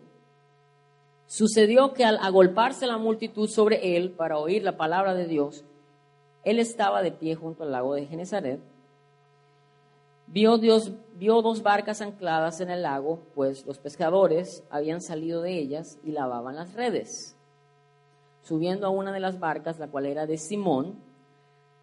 Sucedió 1.26 1.92
que 1.92 2.04
al 2.04 2.18
agolparse 2.18 2.86
la 2.86 2.98
multitud 2.98 3.48
sobre 3.48 3.96
él 3.96 4.12
para 4.12 4.38
oír 4.38 4.62
la 4.62 4.76
palabra 4.76 5.14
de 5.14 5.26
Dios, 5.26 5.64
él 6.46 6.60
estaba 6.60 7.02
de 7.02 7.10
pie 7.10 7.34
junto 7.34 7.64
al 7.64 7.72
lago 7.72 7.94
de 7.94 8.06
Genezaret. 8.06 8.60
Vio, 10.28 10.58
Dios, 10.58 10.92
vio 11.16 11.42
dos 11.42 11.60
barcas 11.60 12.00
ancladas 12.00 12.60
en 12.60 12.70
el 12.70 12.82
lago, 12.82 13.18
pues 13.34 13.66
los 13.66 13.78
pescadores 13.78 14.62
habían 14.70 15.00
salido 15.00 15.42
de 15.42 15.58
ellas 15.58 15.98
y 16.04 16.12
lavaban 16.12 16.54
las 16.54 16.74
redes. 16.74 17.36
Subiendo 18.42 18.86
a 18.86 18.90
una 18.90 19.12
de 19.12 19.18
las 19.18 19.40
barcas, 19.40 19.80
la 19.80 19.88
cual 19.88 20.06
era 20.06 20.24
de 20.24 20.38
Simón, 20.38 20.94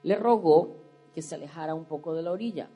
le 0.01 0.15
rogó 0.15 0.77
que 1.13 1.21
se 1.21 1.35
alejara 1.35 1.75
un 1.75 1.83
poco 1.83 2.13
de 2.13 2.23
la 2.23 2.31
orilla 2.31 2.69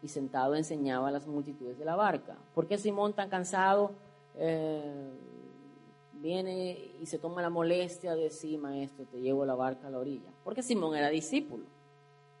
y 0.00 0.08
sentado 0.08 0.54
enseñaba 0.54 1.08
a 1.08 1.12
las 1.12 1.26
multitudes 1.26 1.76
de 1.76 1.84
la 1.84 1.96
barca. 1.96 2.36
¿Por 2.54 2.68
qué 2.68 2.78
Simón 2.78 3.14
tan 3.14 3.28
cansado? 3.28 3.90
Eh, 4.36 5.10
viene 6.22 6.92
y 7.00 7.06
se 7.06 7.18
toma 7.18 7.42
la 7.42 7.50
molestia 7.50 8.14
de 8.14 8.22
decir, 8.24 8.58
maestro, 8.58 9.04
te 9.04 9.20
llevo 9.20 9.44
la 9.44 9.54
barca 9.54 9.88
a 9.88 9.90
la 9.90 9.98
orilla. 9.98 10.30
Porque 10.44 10.62
Simón 10.62 10.96
era 10.96 11.08
discípulo. 11.10 11.64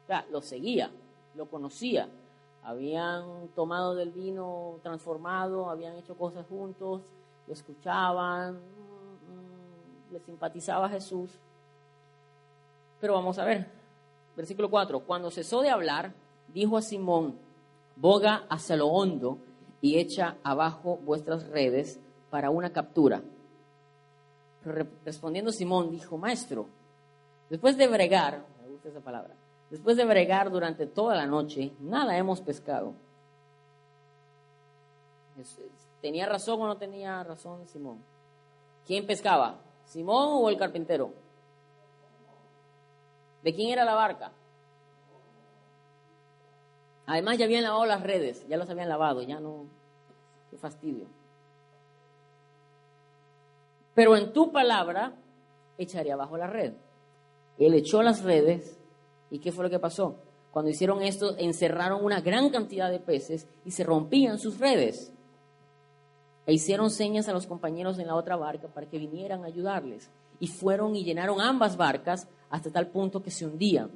O 0.04 0.06
sea, 0.06 0.24
lo 0.30 0.40
seguía, 0.40 0.90
lo 1.34 1.46
conocía. 1.46 2.08
Habían 2.62 3.48
tomado 3.56 3.94
del 3.94 4.12
vino 4.12 4.78
transformado, 4.82 5.68
habían 5.68 5.96
hecho 5.96 6.16
cosas 6.16 6.46
juntos, 6.46 7.02
lo 7.46 7.52
escuchaban, 7.52 8.54
mm, 8.54 10.12
le 10.12 10.20
simpatizaba 10.20 10.86
a 10.86 10.90
Jesús. 10.90 11.30
Pero 13.00 13.14
vamos 13.14 13.38
a 13.38 13.44
ver, 13.44 13.66
versículo 14.36 14.70
4. 14.70 15.00
Cuando 15.00 15.30
cesó 15.30 15.60
de 15.60 15.70
hablar, 15.70 16.14
dijo 16.54 16.76
a 16.76 16.82
Simón, 16.82 17.34
boga 17.96 18.46
hacia 18.48 18.76
lo 18.76 18.86
hondo 18.86 19.38
y 19.80 19.98
echa 19.98 20.36
abajo 20.44 21.00
vuestras 21.04 21.48
redes 21.48 21.98
para 22.30 22.50
una 22.50 22.72
captura 22.72 23.22
respondiendo 24.64 25.52
Simón 25.52 25.90
dijo, 25.90 26.16
maestro, 26.16 26.66
después 27.50 27.76
de 27.76 27.88
bregar, 27.88 28.44
me 28.62 28.68
gusta 28.68 28.88
esa 28.88 29.00
palabra, 29.00 29.34
después 29.70 29.96
de 29.96 30.04
bregar 30.04 30.50
durante 30.50 30.86
toda 30.86 31.14
la 31.14 31.26
noche, 31.26 31.72
nada 31.80 32.16
hemos 32.16 32.40
pescado. 32.40 32.94
¿Tenía 36.00 36.26
razón 36.26 36.60
o 36.60 36.66
no 36.66 36.76
tenía 36.76 37.22
razón 37.24 37.66
Simón? 37.68 37.98
¿Quién 38.86 39.06
pescaba? 39.06 39.58
¿Simón 39.86 40.28
o 40.32 40.48
el 40.48 40.58
carpintero? 40.58 41.12
¿De 43.42 43.54
quién 43.54 43.70
era 43.70 43.84
la 43.84 43.94
barca? 43.94 44.32
Además 47.06 47.38
ya 47.38 47.44
habían 47.44 47.64
lavado 47.64 47.84
las 47.86 48.02
redes, 48.02 48.46
ya 48.48 48.56
los 48.56 48.70
habían 48.70 48.88
lavado, 48.88 49.22
ya 49.22 49.40
no, 49.40 49.66
qué 50.50 50.56
fastidio. 50.56 51.06
Pero 53.94 54.16
en 54.16 54.32
tu 54.32 54.52
palabra 54.52 55.14
echaré 55.78 56.12
abajo 56.12 56.36
la 56.36 56.46
red. 56.46 56.74
Él 57.58 57.74
echó 57.74 58.02
las 58.02 58.22
redes 58.22 58.78
y 59.30 59.38
¿qué 59.38 59.52
fue 59.52 59.64
lo 59.64 59.70
que 59.70 59.78
pasó? 59.78 60.16
Cuando 60.50 60.70
hicieron 60.70 61.02
esto, 61.02 61.36
encerraron 61.38 62.04
una 62.04 62.20
gran 62.20 62.50
cantidad 62.50 62.90
de 62.90 63.00
peces 63.00 63.48
y 63.64 63.70
se 63.70 63.84
rompían 63.84 64.38
sus 64.38 64.58
redes. 64.58 65.12
E 66.46 66.52
hicieron 66.52 66.90
señas 66.90 67.28
a 67.28 67.32
los 67.32 67.46
compañeros 67.46 67.98
en 67.98 68.08
la 68.08 68.16
otra 68.16 68.36
barca 68.36 68.68
para 68.68 68.88
que 68.88 68.98
vinieran 68.98 69.44
a 69.44 69.46
ayudarles. 69.46 70.10
Y 70.40 70.48
fueron 70.48 70.96
y 70.96 71.04
llenaron 71.04 71.40
ambas 71.40 71.76
barcas 71.76 72.28
hasta 72.50 72.70
tal 72.70 72.88
punto 72.88 73.22
que 73.22 73.30
se 73.30 73.46
hundían. 73.46 73.90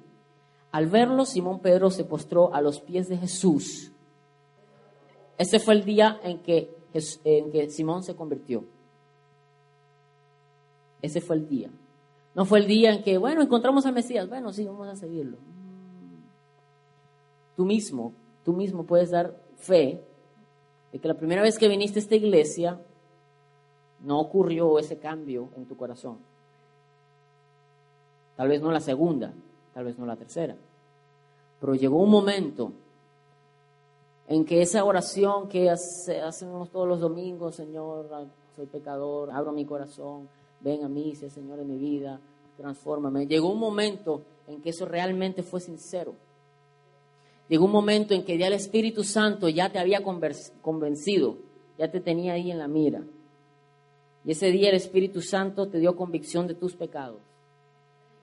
Al 0.72 0.86
verlo, 0.86 1.24
Simón 1.24 1.60
Pedro 1.60 1.90
se 1.90 2.04
postró 2.04 2.54
a 2.54 2.60
los 2.60 2.80
pies 2.80 3.08
de 3.08 3.18
Jesús. 3.18 3.92
Ese 5.38 5.58
fue 5.58 5.74
el 5.74 5.84
día 5.84 6.20
en 6.22 6.38
que, 6.38 6.74
en 7.24 7.50
que 7.50 7.68
Simón 7.68 8.02
se 8.02 8.14
convirtió. 8.14 8.64
Ese 11.06 11.20
fue 11.20 11.36
el 11.36 11.48
día. 11.48 11.70
No 12.34 12.44
fue 12.44 12.58
el 12.58 12.66
día 12.66 12.92
en 12.92 13.02
que, 13.02 13.16
bueno, 13.16 13.42
encontramos 13.42 13.86
al 13.86 13.94
Mesías. 13.94 14.28
Bueno, 14.28 14.52
sí, 14.52 14.64
vamos 14.66 14.88
a 14.88 14.96
seguirlo. 14.96 15.38
Tú 17.56 17.64
mismo, 17.64 18.12
tú 18.44 18.52
mismo 18.52 18.84
puedes 18.84 19.10
dar 19.10 19.36
fe 19.56 20.02
de 20.92 20.98
que 20.98 21.08
la 21.08 21.14
primera 21.14 21.42
vez 21.42 21.58
que 21.58 21.68
viniste 21.68 22.00
a 22.00 22.02
esta 22.02 22.16
iglesia 22.16 22.80
no 24.00 24.18
ocurrió 24.18 24.78
ese 24.80 24.98
cambio 24.98 25.48
en 25.56 25.66
tu 25.66 25.76
corazón. 25.76 26.18
Tal 28.36 28.48
vez 28.48 28.60
no 28.60 28.72
la 28.72 28.80
segunda, 28.80 29.32
tal 29.72 29.84
vez 29.84 29.96
no 29.96 30.06
la 30.06 30.16
tercera. 30.16 30.56
Pero 31.60 31.74
llegó 31.76 31.98
un 31.98 32.10
momento 32.10 32.72
en 34.26 34.44
que 34.44 34.60
esa 34.60 34.84
oración 34.84 35.48
que 35.48 35.70
hacemos 35.70 36.68
todos 36.70 36.88
los 36.88 37.00
domingos, 37.00 37.54
Señor, 37.54 38.08
soy 38.56 38.66
pecador, 38.66 39.30
abro 39.30 39.52
mi 39.52 39.64
corazón, 39.64 40.28
ven 40.66 40.82
a 40.82 40.88
mí, 40.88 41.14
sea 41.14 41.30
Señor 41.30 41.58
de 41.58 41.64
mi 41.64 41.78
vida, 41.78 42.20
transfórmame. 42.56 43.26
Llegó 43.26 43.52
un 43.52 43.60
momento 43.60 44.24
en 44.48 44.60
que 44.60 44.70
eso 44.70 44.84
realmente 44.84 45.44
fue 45.44 45.60
sincero. 45.60 46.14
Llegó 47.48 47.66
un 47.66 47.70
momento 47.70 48.14
en 48.14 48.24
que 48.24 48.36
ya 48.36 48.48
el 48.48 48.54
Espíritu 48.54 49.04
Santo 49.04 49.48
ya 49.48 49.70
te 49.70 49.78
había 49.78 50.02
convencido, 50.02 51.38
ya 51.78 51.88
te 51.88 52.00
tenía 52.00 52.32
ahí 52.32 52.50
en 52.50 52.58
la 52.58 52.66
mira. 52.66 53.04
Y 54.24 54.32
ese 54.32 54.50
día 54.50 54.70
el 54.70 54.74
Espíritu 54.74 55.22
Santo 55.22 55.68
te 55.68 55.78
dio 55.78 55.94
convicción 55.94 56.48
de 56.48 56.54
tus 56.54 56.74
pecados. 56.74 57.20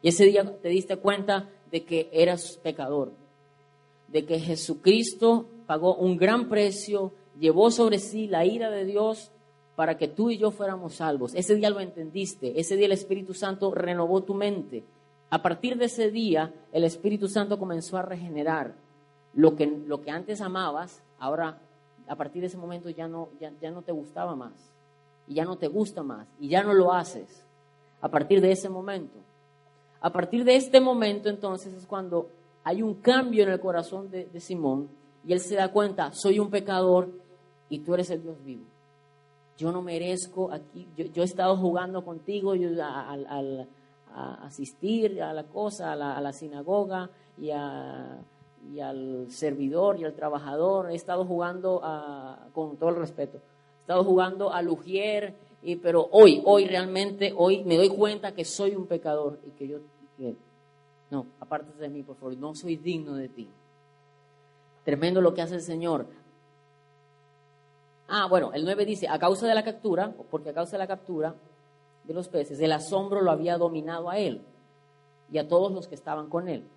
Y 0.01 0.09
ese 0.09 0.25
día 0.25 0.43
te 0.61 0.67
diste 0.67 0.97
cuenta 0.97 1.49
de 1.71 1.85
que 1.85 2.09
eras 2.11 2.59
pecador, 2.61 3.13
de 4.09 4.25
que 4.25 4.37
Jesucristo 4.37 5.47
pagó 5.65 5.95
un 5.95 6.17
gran 6.17 6.49
precio, 6.49 7.13
llevó 7.39 7.71
sobre 7.71 7.99
sí 7.99 8.27
la 8.27 8.45
ira 8.45 8.69
de 8.69 8.83
Dios 8.83 9.31
para 9.75 9.97
que 9.97 10.07
tú 10.07 10.29
y 10.29 10.37
yo 10.37 10.51
fuéramos 10.51 10.95
salvos. 10.95 11.33
Ese 11.35 11.55
día 11.55 11.69
lo 11.69 11.79
entendiste, 11.79 12.59
ese 12.59 12.75
día 12.75 12.85
el 12.85 12.91
Espíritu 12.91 13.33
Santo 13.33 13.73
renovó 13.73 14.21
tu 14.21 14.33
mente. 14.33 14.83
A 15.29 15.41
partir 15.41 15.77
de 15.77 15.85
ese 15.85 16.11
día, 16.11 16.53
el 16.71 16.83
Espíritu 16.83 17.27
Santo 17.27 17.57
comenzó 17.57 17.97
a 17.97 18.03
regenerar 18.03 18.75
lo 19.33 19.55
que, 19.55 19.65
lo 19.65 20.01
que 20.01 20.11
antes 20.11 20.41
amabas, 20.41 21.01
ahora 21.19 21.59
a 22.07 22.15
partir 22.15 22.41
de 22.41 22.47
ese 22.47 22.57
momento 22.57 22.89
ya 22.89 23.07
no, 23.07 23.29
ya, 23.39 23.51
ya 23.61 23.71
no 23.71 23.81
te 23.81 23.91
gustaba 23.91 24.35
más, 24.35 24.53
y 25.27 25.35
ya 25.35 25.45
no 25.45 25.57
te 25.57 25.67
gusta 25.67 26.03
más, 26.03 26.27
y 26.39 26.49
ya 26.49 26.63
no 26.63 26.73
lo 26.73 26.93
haces. 26.93 27.43
A 28.01 28.09
partir 28.09 28.41
de 28.41 28.51
ese 28.51 28.69
momento. 28.69 29.17
A 30.01 30.11
partir 30.11 30.43
de 30.43 30.57
este 30.57 30.81
momento 30.81 31.29
entonces 31.29 31.73
es 31.73 31.87
cuando 31.87 32.27
hay 32.63 32.81
un 32.81 32.95
cambio 32.95 33.43
en 33.43 33.49
el 33.49 33.59
corazón 33.59 34.11
de, 34.11 34.27
Simón 34.39 34.89
y 35.25 35.31
él 35.33 35.39
se 35.39 35.55
da 35.55 35.71
cuenta, 35.71 36.11
soy 36.11 36.39
un 36.39 36.49
pecador 36.49 37.09
y 37.69 37.79
tú 37.79 37.93
eres 37.93 38.09
el 38.09 38.21
Dios 38.21 38.43
vivo. 38.43 38.65
Yo 39.57 39.71
no 39.71 39.81
merezco 39.81 40.51
aquí, 40.51 40.87
yo, 40.95 41.21
he 41.21 41.25
estado 41.25 41.55
jugando 41.57 42.03
contigo 42.03 42.53
al, 42.53 43.67
a 44.13 44.45
asistir 44.45 45.21
a 45.21 45.33
la 45.33 45.43
cosa, 45.43 45.93
a 45.93 46.21
la, 46.21 46.33
sinagoga 46.33 47.09
y, 47.37 47.51
al 47.51 49.27
servidor 49.29 49.99
y 49.99 50.05
al 50.05 50.13
trabajador, 50.13 50.91
he 50.91 50.95
estado 50.95 51.25
jugando 51.25 51.81
con 52.53 52.77
todo 52.77 52.89
el 52.89 52.95
respeto, 52.95 53.37
he 53.37 53.81
estado 53.81 54.03
jugando 54.03 54.51
a 54.51 54.61
Lugier, 54.61 55.35
y, 55.61 55.77
pero 55.77 56.09
hoy, 56.11 56.41
hoy 56.45 56.65
realmente, 56.65 57.33
hoy 57.37 57.63
me 57.63 57.77
doy 57.77 57.89
cuenta 57.89 58.33
que 58.33 58.43
soy 58.43 58.75
un 58.75 58.85
pecador 58.85 59.39
y 59.45 59.51
que 59.51 59.67
yo 59.67 59.79
no, 61.13 61.27
aparte 61.39 61.77
de 61.77 61.89
mí, 61.89 62.01
por 62.01 62.15
favor, 62.15 62.35
no 62.37 62.55
soy 62.55 62.75
digno 62.75 63.13
de 63.13 63.29
ti. 63.29 63.47
Tremendo 64.83 65.21
lo 65.21 65.35
que 65.35 65.43
hace 65.43 65.53
el 65.53 65.61
Señor. 65.61 66.07
Ah, 68.07 68.27
bueno, 68.27 68.51
el 68.53 68.63
9 68.65 68.85
dice, 68.85 69.07
a 69.07 69.17
causa 69.17 69.47
de 69.47 69.55
la 69.55 69.63
captura, 69.63 70.13
porque 70.29 70.49
a 70.49 70.53
causa 70.53 70.73
de 70.73 70.79
la 70.79 70.87
captura 70.87 71.35
de 72.03 72.13
los 72.13 72.27
peces, 72.27 72.59
el 72.59 72.71
asombro 72.71 73.21
lo 73.21 73.31
había 73.31 73.57
dominado 73.57 74.09
a 74.09 74.17
él 74.17 74.41
y 75.31 75.37
a 75.37 75.47
todos 75.47 75.71
los 75.71 75.87
que 75.87 75.95
estaban 75.95 76.29
con 76.29 76.47
él. 76.49 76.67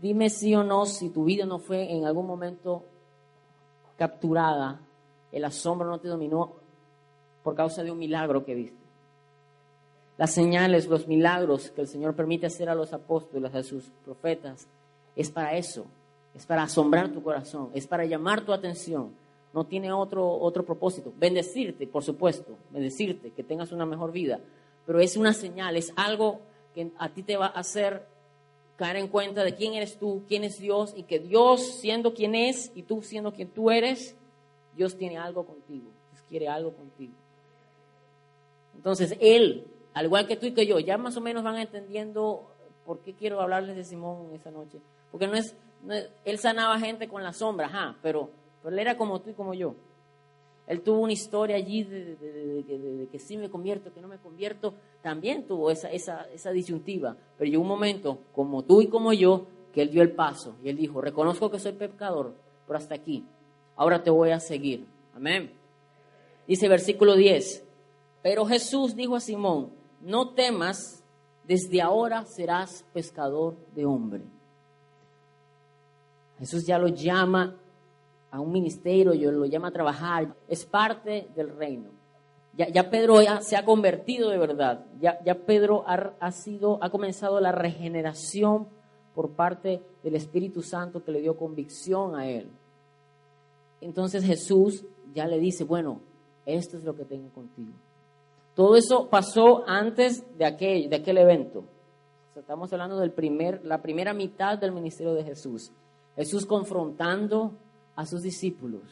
Dime 0.00 0.30
sí 0.30 0.54
o 0.54 0.62
no 0.62 0.86
si 0.86 1.10
tu 1.10 1.24
vida 1.24 1.44
no 1.44 1.58
fue 1.58 1.92
en 1.92 2.06
algún 2.06 2.26
momento 2.26 2.84
capturada, 3.98 4.80
el 5.32 5.44
asombro 5.44 5.88
no 5.88 5.98
te 5.98 6.08
dominó 6.08 6.52
por 7.42 7.54
causa 7.54 7.82
de 7.82 7.90
un 7.90 7.98
milagro 7.98 8.44
que 8.44 8.54
viste 8.54 8.80
las 10.20 10.34
señales, 10.34 10.86
los 10.86 11.08
milagros 11.08 11.70
que 11.70 11.80
el 11.80 11.88
Señor 11.88 12.14
permite 12.14 12.44
hacer 12.44 12.68
a 12.68 12.74
los 12.74 12.92
apóstoles, 12.92 13.54
a 13.54 13.62
sus 13.62 13.84
profetas, 14.04 14.66
es 15.16 15.30
para 15.30 15.56
eso, 15.56 15.86
es 16.34 16.44
para 16.44 16.64
asombrar 16.64 17.08
tu 17.08 17.22
corazón, 17.22 17.70
es 17.72 17.86
para 17.86 18.04
llamar 18.04 18.42
tu 18.42 18.52
atención. 18.52 19.14
No 19.52 19.64
tiene 19.64 19.92
otro, 19.92 20.28
otro 20.28 20.64
propósito. 20.64 21.12
Bendecirte, 21.18 21.86
por 21.86 22.04
supuesto, 22.04 22.56
bendecirte, 22.70 23.30
que 23.30 23.42
tengas 23.42 23.72
una 23.72 23.86
mejor 23.86 24.12
vida. 24.12 24.40
Pero 24.86 25.00
es 25.00 25.16
una 25.16 25.32
señal, 25.32 25.76
es 25.76 25.92
algo 25.96 26.40
que 26.74 26.90
a 26.98 27.08
ti 27.08 27.22
te 27.22 27.36
va 27.36 27.46
a 27.46 27.60
hacer 27.60 28.06
caer 28.76 28.96
en 28.96 29.08
cuenta 29.08 29.44
de 29.44 29.54
quién 29.54 29.74
eres 29.74 29.98
tú, 29.98 30.22
quién 30.26 30.44
es 30.44 30.58
Dios 30.58 30.94
y 30.96 31.02
que 31.02 31.18
Dios 31.18 31.80
siendo 31.80 32.14
quien 32.14 32.34
es 32.34 32.72
y 32.74 32.82
tú 32.82 33.02
siendo 33.02 33.32
quien 33.32 33.48
tú 33.48 33.70
eres, 33.70 34.16
Dios 34.74 34.96
tiene 34.96 35.18
algo 35.18 35.44
contigo, 35.44 35.90
Dios 36.12 36.24
quiere 36.28 36.48
algo 36.48 36.72
contigo. 36.72 37.12
Entonces 38.74 39.16
Él 39.20 39.66
al 39.94 40.06
igual 40.06 40.26
que 40.26 40.36
tú 40.36 40.46
y 40.46 40.52
que 40.52 40.66
yo, 40.66 40.78
ya 40.78 40.98
más 40.98 41.16
o 41.16 41.20
menos 41.20 41.42
van 41.42 41.56
entendiendo 41.56 42.48
por 42.86 43.00
qué 43.00 43.14
quiero 43.14 43.40
hablarles 43.40 43.76
de 43.76 43.84
Simón 43.84 44.30
esa 44.34 44.50
noche. 44.50 44.78
Porque 45.10 45.26
no 45.26 45.34
es, 45.34 45.54
él 46.24 46.38
sanaba 46.38 46.78
gente 46.78 47.08
con 47.08 47.22
la 47.22 47.32
sombra, 47.32 47.66
ajá, 47.66 47.96
pero, 48.02 48.30
pero 48.62 48.74
él 48.74 48.80
era 48.80 48.96
como 48.96 49.20
tú 49.20 49.30
y 49.30 49.34
como 49.34 49.54
yo. 49.54 49.74
Él 50.66 50.82
tuvo 50.82 51.00
una 51.00 51.12
historia 51.12 51.56
allí 51.56 51.82
de, 51.82 53.08
que 53.10 53.18
sí 53.18 53.36
me 53.36 53.50
convierto, 53.50 53.92
que 53.92 54.00
no 54.00 54.06
me 54.06 54.18
convierto. 54.18 54.74
También 55.02 55.46
tuvo 55.46 55.70
esa, 55.70 55.90
esa, 55.90 56.28
esa 56.32 56.50
disyuntiva. 56.52 57.16
Pero 57.36 57.50
llegó 57.50 57.62
un 57.62 57.68
momento, 57.68 58.18
como 58.32 58.62
tú 58.62 58.80
y 58.80 58.86
como 58.86 59.12
yo, 59.12 59.46
que 59.74 59.82
él 59.82 59.90
dio 59.90 60.02
el 60.02 60.12
paso. 60.12 60.54
Y 60.62 60.68
él 60.68 60.76
dijo, 60.76 61.00
reconozco 61.00 61.50
que 61.50 61.58
soy 61.58 61.72
pecador, 61.72 62.34
pero 62.66 62.78
hasta 62.78 62.94
aquí. 62.94 63.24
Ahora 63.74 64.02
te 64.02 64.10
voy 64.10 64.30
a 64.30 64.38
seguir. 64.38 64.86
Amén. 65.14 65.50
Dice 66.46 66.68
versículo 66.68 67.16
10. 67.16 67.64
Pero 68.22 68.46
Jesús 68.46 68.94
dijo 68.94 69.16
a 69.16 69.20
Simón, 69.20 69.70
no 70.00 70.34
temas, 70.34 71.02
desde 71.44 71.80
ahora 71.80 72.24
serás 72.26 72.84
pescador 72.92 73.56
de 73.74 73.86
hombre. 73.86 74.22
Jesús 76.38 76.64
ya 76.64 76.78
lo 76.78 76.88
llama 76.88 77.56
a 78.30 78.40
un 78.40 78.52
ministerio, 78.52 79.14
yo 79.14 79.30
lo 79.30 79.44
llama 79.46 79.68
a 79.68 79.72
trabajar, 79.72 80.34
es 80.48 80.64
parte 80.64 81.28
del 81.34 81.56
reino. 81.56 81.90
Ya, 82.56 82.90
Pedro 82.90 83.22
ya 83.22 83.40
se 83.40 83.56
ha 83.56 83.64
convertido 83.64 84.28
de 84.28 84.36
verdad, 84.36 84.84
ya, 85.00 85.34
Pedro 85.46 85.84
ha, 85.86 86.12
ha, 86.20 86.30
sido, 86.30 86.78
ha 86.82 86.90
comenzado 86.90 87.40
la 87.40 87.52
regeneración 87.52 88.68
por 89.14 89.30
parte 89.30 89.80
del 90.02 90.16
Espíritu 90.16 90.60
Santo 90.60 91.02
que 91.02 91.12
le 91.12 91.20
dio 91.20 91.36
convicción 91.36 92.16
a 92.16 92.28
él. 92.28 92.50
Entonces 93.80 94.24
Jesús 94.24 94.84
ya 95.14 95.26
le 95.26 95.38
dice, 95.38 95.64
bueno, 95.64 96.00
esto 96.44 96.76
es 96.76 96.84
lo 96.84 96.94
que 96.94 97.04
tengo 97.04 97.30
contigo. 97.30 97.72
Todo 98.54 98.76
eso 98.76 99.08
pasó 99.08 99.64
antes 99.66 100.24
de 100.36 100.44
aquel, 100.44 100.90
de 100.90 100.96
aquel 100.96 101.18
evento. 101.18 101.64
estamos 102.36 102.72
hablando 102.72 102.98
de 102.98 103.08
primer, 103.10 103.64
la 103.64 103.80
primera 103.80 104.12
mitad 104.12 104.58
del 104.58 104.72
ministerio 104.72 105.14
de 105.14 105.24
Jesús. 105.24 105.72
Jesús 106.16 106.44
confrontando 106.44 107.52
a 107.96 108.06
sus 108.06 108.22
discípulos. 108.22 108.82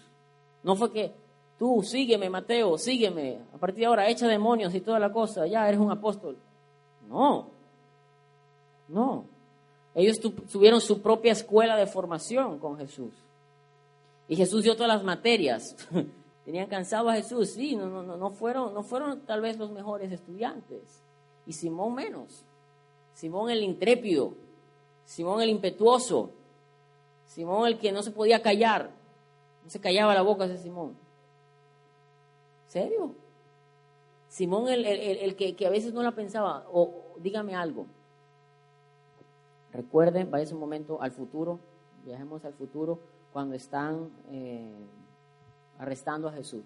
No 0.63 0.77
fue 0.77 0.93
que 0.93 1.13
tú 1.59 1.83
sígueme, 1.83 2.29
Mateo, 2.31 2.79
sígueme. 2.79 3.39
A 3.55 3.59
partir 3.59 3.81
de 3.81 3.87
ahora 3.87 4.09
echa 4.09 4.27
demonios 4.27 4.75
y 4.75 4.81
toda 4.81 4.99
la 4.99 5.13
cosa. 5.13 5.47
Ya 5.47 5.69
eres 5.69 5.81
un 5.81 5.91
apóstol. 5.91 6.37
No. 7.09 7.49
No. 8.89 9.25
Ellos 9.95 10.19
tuvieron 10.21 10.81
su 10.81 11.01
propia 11.01 11.33
escuela 11.33 11.77
de 11.77 11.87
formación 11.87 12.59
con 12.59 12.79
Jesús. 12.79 13.13
Y 14.29 14.37
Jesús 14.37 14.63
dio 14.63 14.75
todas 14.75 14.89
las 14.89 15.05
materias. 15.05 15.75
Tenían 16.45 16.69
cansado 16.69 17.11
a 17.11 17.15
Jesús, 17.15 17.51
sí, 17.51 17.77
no, 17.77 17.89
no, 17.89 18.17
no, 18.17 18.31
fueron, 18.31 18.73
no 18.73 18.83
fueron 18.83 19.21
tal 19.27 19.43
vez 19.43 19.59
los 19.59 19.71
mejores 19.71 20.11
estudiantes. 20.13 21.03
Y 21.47 21.53
Simón 21.53 21.95
menos. 21.95 22.45
Simón 23.13 23.51
el 23.51 23.63
intrépido, 23.63 24.33
Simón 25.05 25.43
el 25.43 25.51
impetuoso, 25.51 26.31
Simón 27.29 27.69
el 27.69 27.79
que 27.79 27.93
no 27.93 28.03
se 28.03 28.11
podía 28.11 28.43
callar, 28.43 28.91
no 29.63 29.71
se 29.71 29.81
callaba 29.81 30.15
la 30.15 30.23
boca 30.23 30.47
ese 30.47 30.59
Simón. 30.59 30.97
¿Serio? 32.67 33.15
Simón 34.29 34.69
el, 34.69 35.37
que, 35.37 35.67
a 35.67 35.71
veces 35.71 35.93
no 35.95 36.03
la 36.03 36.13
pensaba, 36.13 36.67
o 36.73 37.15
dígame 37.19 37.55
algo. 37.55 37.87
Recuerden, 39.73 40.31
vaya 40.31 40.53
un 40.53 40.61
momento 40.61 41.01
al 41.01 41.13
futuro, 41.13 41.61
viajemos 42.05 42.45
al 42.45 42.55
futuro, 42.55 42.99
cuando 43.33 43.55
están 43.55 44.11
eh, 44.31 44.87
arrestando 45.79 46.29
a 46.29 46.33
Jesús. 46.33 46.65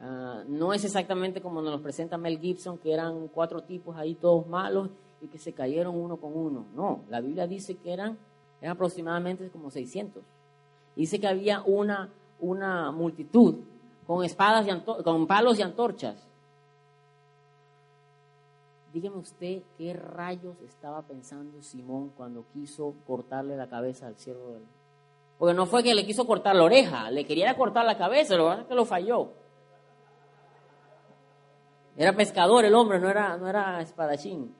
Ah, 0.00 0.42
no 0.48 0.72
es 0.72 0.84
exactamente 0.84 1.42
como 1.42 1.60
nos 1.60 1.72
lo 1.72 1.82
presenta 1.82 2.16
Mel 2.16 2.38
Gibson, 2.38 2.78
que 2.78 2.92
eran 2.92 3.28
cuatro 3.28 3.62
tipos 3.62 3.96
ahí 3.96 4.14
todos 4.14 4.46
malos 4.46 4.90
y 5.20 5.28
que 5.28 5.38
se 5.38 5.52
cayeron 5.52 5.96
uno 5.96 6.16
con 6.16 6.36
uno. 6.36 6.66
No, 6.74 7.04
la 7.08 7.20
Biblia 7.20 7.46
dice 7.46 7.76
que 7.76 7.92
eran, 7.92 8.18
eran 8.60 8.74
aproximadamente 8.74 9.48
como 9.50 9.70
600. 9.70 10.22
Dice 10.96 11.20
que 11.20 11.28
había 11.28 11.62
una, 11.62 12.10
una 12.40 12.90
multitud 12.90 13.56
con 14.06 14.24
espadas 14.24 14.66
y 14.66 15.02
con 15.02 15.26
palos 15.26 15.58
y 15.58 15.62
antorchas. 15.62 16.26
Dígame 18.92 19.18
usted 19.18 19.62
qué 19.78 19.92
rayos 19.92 20.56
estaba 20.62 21.02
pensando 21.02 21.62
Simón 21.62 22.10
cuando 22.16 22.44
quiso 22.52 22.94
cortarle 23.06 23.56
la 23.56 23.68
cabeza 23.68 24.08
al 24.08 24.16
siervo 24.16 24.50
del 24.52 24.64
porque 25.40 25.54
no 25.54 25.64
fue 25.64 25.82
que 25.82 25.94
le 25.94 26.04
quiso 26.04 26.26
cortar 26.26 26.54
la 26.54 26.64
oreja, 26.64 27.10
le 27.10 27.24
quería 27.24 27.56
cortar 27.56 27.86
la 27.86 27.96
cabeza, 27.96 28.36
lo 28.36 28.58
que 28.58 28.66
que 28.66 28.74
lo 28.74 28.84
falló. 28.84 29.30
Era 31.96 32.14
pescador 32.14 32.66
el 32.66 32.74
hombre, 32.74 33.00
no 33.00 33.08
era, 33.08 33.38
no 33.38 33.48
era 33.48 33.80
espadachín. 33.80 34.54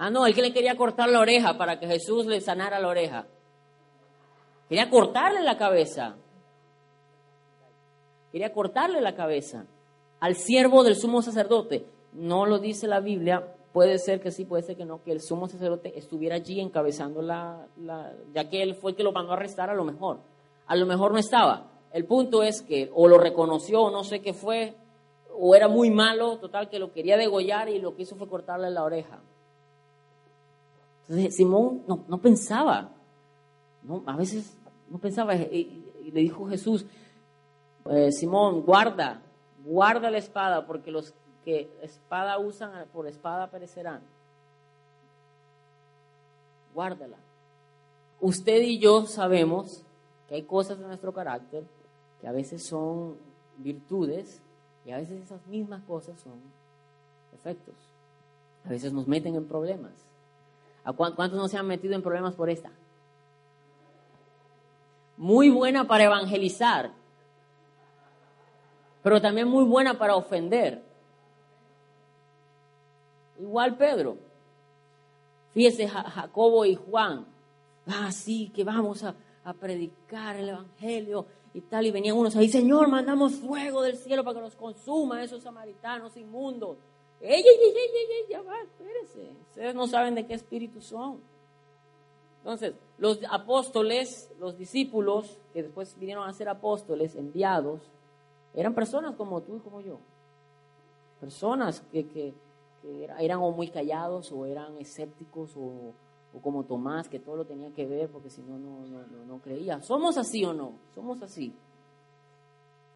Ah, 0.00 0.08
no, 0.08 0.26
él 0.26 0.34
que 0.34 0.40
le 0.40 0.52
quería 0.52 0.76
cortar 0.76 1.10
la 1.10 1.20
oreja 1.20 1.58
para 1.58 1.78
que 1.78 1.86
Jesús 1.86 2.24
le 2.24 2.40
sanara 2.40 2.80
la 2.80 2.88
oreja. 2.88 3.26
Quería 4.68 4.88
cortarle 4.88 5.42
la 5.42 5.58
cabeza. 5.58 6.16
Quería 8.32 8.52
cortarle 8.52 9.00
la 9.00 9.14
cabeza 9.14 9.66
al 10.20 10.36
siervo 10.36 10.84
del 10.84 10.96
sumo 10.96 11.20
sacerdote. 11.20 11.84
No 12.14 12.46
lo 12.46 12.58
dice 12.58 12.88
la 12.88 13.00
Biblia, 13.00 13.44
Puede 13.72 13.98
ser 13.98 14.20
que 14.20 14.32
sí, 14.32 14.44
puede 14.44 14.64
ser 14.64 14.76
que 14.76 14.84
no, 14.84 15.02
que 15.04 15.12
el 15.12 15.20
sumo 15.20 15.46
sacerdote 15.46 15.96
estuviera 15.96 16.34
allí 16.36 16.58
encabezando 16.60 17.22
la, 17.22 17.68
ya 18.34 18.48
que 18.48 18.62
él 18.62 18.74
fue 18.74 18.92
el 18.92 18.96
que 18.96 19.04
lo 19.04 19.12
mandó 19.12 19.30
a 19.30 19.36
arrestar 19.36 19.70
a 19.70 19.74
lo 19.74 19.84
mejor. 19.84 20.18
A 20.66 20.74
lo 20.74 20.86
mejor 20.86 21.12
no 21.12 21.18
estaba, 21.18 21.68
el 21.92 22.04
punto 22.04 22.42
es 22.42 22.62
que 22.62 22.90
o 22.92 23.06
lo 23.06 23.18
reconoció 23.18 23.82
o 23.82 23.90
no 23.90 24.02
sé 24.02 24.20
qué 24.20 24.32
fue, 24.32 24.74
o 25.38 25.54
era 25.54 25.68
muy 25.68 25.90
malo, 25.90 26.38
total 26.38 26.68
que 26.68 26.80
lo 26.80 26.92
quería 26.92 27.16
degollar 27.16 27.68
y 27.68 27.78
lo 27.78 27.94
que 27.94 28.02
hizo 28.02 28.16
fue 28.16 28.28
cortarle 28.28 28.70
la 28.70 28.82
oreja. 28.82 29.20
Entonces 31.10 31.34
Simón 31.34 31.82
no, 31.88 32.04
no 32.06 32.18
pensaba, 32.18 32.88
no, 33.82 34.04
a 34.06 34.16
veces 34.16 34.56
no 34.88 34.98
pensaba, 34.98 35.34
y, 35.34 36.10
le 36.12 36.20
dijo 36.20 36.48
Jesús, 36.48 36.86
eh, 37.86 38.12
Simón, 38.12 38.62
guarda, 38.62 39.20
guarda 39.64 40.08
la 40.08 40.18
espada, 40.18 40.68
porque 40.68 40.92
los 40.92 41.12
que 41.44 41.68
espada 41.82 42.38
usan 42.38 42.86
por 42.92 43.08
espada 43.08 43.50
perecerán. 43.50 44.02
Guárdala. 46.74 47.16
Usted 48.20 48.62
y 48.62 48.78
yo 48.78 49.06
sabemos 49.06 49.82
que 50.28 50.36
hay 50.36 50.42
cosas 50.42 50.78
en 50.78 50.86
nuestro 50.86 51.12
carácter 51.12 51.64
que 52.20 52.28
a 52.28 52.32
veces 52.32 52.64
son 52.64 53.16
virtudes 53.58 54.40
y 54.84 54.92
a 54.92 54.98
veces 54.98 55.22
esas 55.22 55.44
mismas 55.48 55.82
cosas 55.82 56.20
son 56.20 56.34
defectos. 57.32 57.74
A 58.64 58.68
veces 58.68 58.92
nos 58.92 59.08
meten 59.08 59.34
en 59.34 59.48
problemas. 59.48 59.90
¿A 60.84 60.92
cuántos 60.92 61.32
no 61.32 61.48
se 61.48 61.58
han 61.58 61.66
metido 61.66 61.94
en 61.94 62.02
problemas 62.02 62.34
por 62.34 62.48
esta? 62.48 62.70
Muy 65.16 65.50
buena 65.50 65.86
para 65.86 66.04
evangelizar, 66.04 66.92
pero 69.02 69.20
también 69.20 69.48
muy 69.48 69.64
buena 69.64 69.98
para 69.98 70.16
ofender. 70.16 70.82
Igual 73.38 73.76
Pedro. 73.76 74.16
Fíjese 75.52 75.88
Jacobo 75.88 76.64
y 76.64 76.74
Juan. 76.74 77.26
Ah, 77.86 78.12
sí, 78.12 78.50
que 78.54 78.64
vamos 78.64 79.02
a, 79.02 79.14
a 79.44 79.52
predicar 79.52 80.36
el 80.36 80.50
Evangelio 80.50 81.26
y 81.52 81.60
tal. 81.62 81.86
Y 81.86 81.90
venían 81.90 82.16
unos 82.16 82.36
ahí, 82.36 82.48
Señor, 82.48 82.88
mandamos 82.88 83.34
fuego 83.34 83.82
del 83.82 83.96
cielo 83.96 84.22
para 84.22 84.36
que 84.36 84.42
los 84.42 84.56
consuma 84.56 85.22
esos 85.22 85.42
samaritanos 85.42 86.16
inmundos. 86.16 86.76
¡Ey, 87.20 87.42
ey, 87.42 87.44
ey, 87.44 87.72
ey, 87.74 88.30
ya 88.30 88.40
va, 88.42 88.58
espérese! 88.60 89.36
Ustedes 89.48 89.74
no 89.74 89.86
saben 89.86 90.14
de 90.14 90.26
qué 90.26 90.34
espíritu 90.34 90.80
son. 90.80 91.20
Entonces, 92.38 92.74
los 92.96 93.20
apóstoles, 93.30 94.30
los 94.38 94.56
discípulos, 94.56 95.38
que 95.52 95.62
después 95.62 95.94
vinieron 95.98 96.26
a 96.26 96.32
ser 96.32 96.48
apóstoles, 96.48 97.14
enviados, 97.14 97.82
eran 98.54 98.74
personas 98.74 99.14
como 99.16 99.42
tú 99.42 99.56
y 99.56 99.60
como 99.60 99.82
yo. 99.82 99.98
Personas 101.20 101.80
que, 101.92 102.08
que, 102.08 102.34
eran 103.18 103.40
o 103.40 103.50
muy 103.50 103.68
callados 103.68 104.32
o 104.32 104.46
eran 104.46 104.78
escépticos 104.78 105.54
o, 105.54 105.92
o, 106.32 106.40
como 106.40 106.64
Tomás, 106.64 107.08
que 107.10 107.18
todo 107.18 107.36
lo 107.36 107.44
tenía 107.44 107.70
que 107.74 107.84
ver 107.84 108.08
porque 108.08 108.30
si 108.30 108.40
no, 108.40 108.58
no, 108.58 108.86
no, 108.86 109.26
no 109.26 109.38
creía. 109.40 109.82
¿Somos 109.82 110.16
así 110.16 110.42
o 110.46 110.54
no? 110.54 110.72
Somos 110.94 111.20
así. 111.20 111.52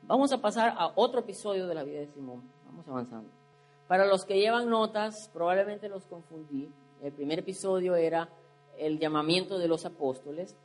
Vamos 0.06 0.32
a 0.32 0.38
pasar 0.38 0.74
a 0.78 0.92
otro 0.94 1.20
episodio 1.20 1.66
de 1.66 1.74
la 1.74 1.82
vida 1.82 2.00
de 2.00 2.06
Simón. 2.06 2.42
Vamos 2.64 2.88
avanzando. 2.88 3.43
Para 3.88 4.06
los 4.06 4.24
que 4.24 4.38
llevan 4.38 4.70
notas, 4.70 5.30
probablemente 5.32 5.88
los 5.88 6.04
confundí. 6.06 6.70
El 7.02 7.12
primer 7.12 7.40
episodio 7.40 7.96
era 7.96 8.30
el 8.78 8.98
llamamiento 8.98 9.58
de 9.58 9.68
los 9.68 9.84
apóstoles. 9.84 10.56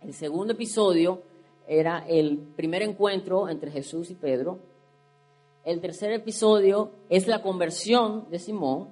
El 0.00 0.14
segundo 0.14 0.54
episodio 0.54 1.22
era 1.66 2.04
el 2.08 2.38
primer 2.56 2.82
encuentro 2.82 3.48
entre 3.48 3.70
Jesús 3.70 4.10
y 4.10 4.14
Pedro. 4.14 4.58
El 5.64 5.80
tercer 5.82 6.12
episodio 6.12 6.90
es 7.10 7.28
la 7.28 7.42
conversión 7.42 8.30
de 8.30 8.38
Simón, 8.38 8.88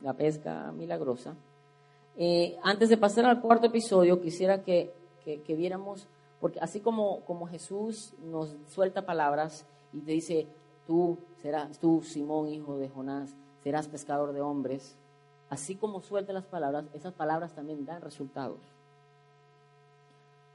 la 0.00 0.14
pesca 0.14 0.72
milagrosa. 0.72 1.36
Eh, 2.16 2.56
antes 2.62 2.88
de 2.88 2.96
pasar 2.96 3.26
al 3.26 3.42
cuarto 3.42 3.66
episodio, 3.66 4.22
quisiera 4.22 4.62
que, 4.62 4.94
que, 5.24 5.54
viéramos, 5.54 6.06
porque 6.40 6.60
así 6.60 6.80
como, 6.80 7.20
como 7.26 7.46
Jesús 7.46 8.14
nos 8.22 8.56
suelta 8.68 9.04
palabras 9.04 9.66
y 9.92 10.00
te 10.00 10.12
dice, 10.12 10.46
tú 10.86 11.18
serás, 11.44 11.78
tú 11.78 12.00
Simón, 12.02 12.48
hijo 12.48 12.78
de 12.78 12.88
Jonás, 12.88 13.36
serás 13.62 13.86
pescador 13.86 14.32
de 14.32 14.40
hombres, 14.40 14.96
así 15.50 15.76
como 15.76 16.00
suelta 16.00 16.32
las 16.32 16.46
palabras, 16.46 16.86
esas 16.94 17.12
palabras 17.12 17.52
también 17.54 17.84
dan 17.84 18.00
resultados. 18.00 18.60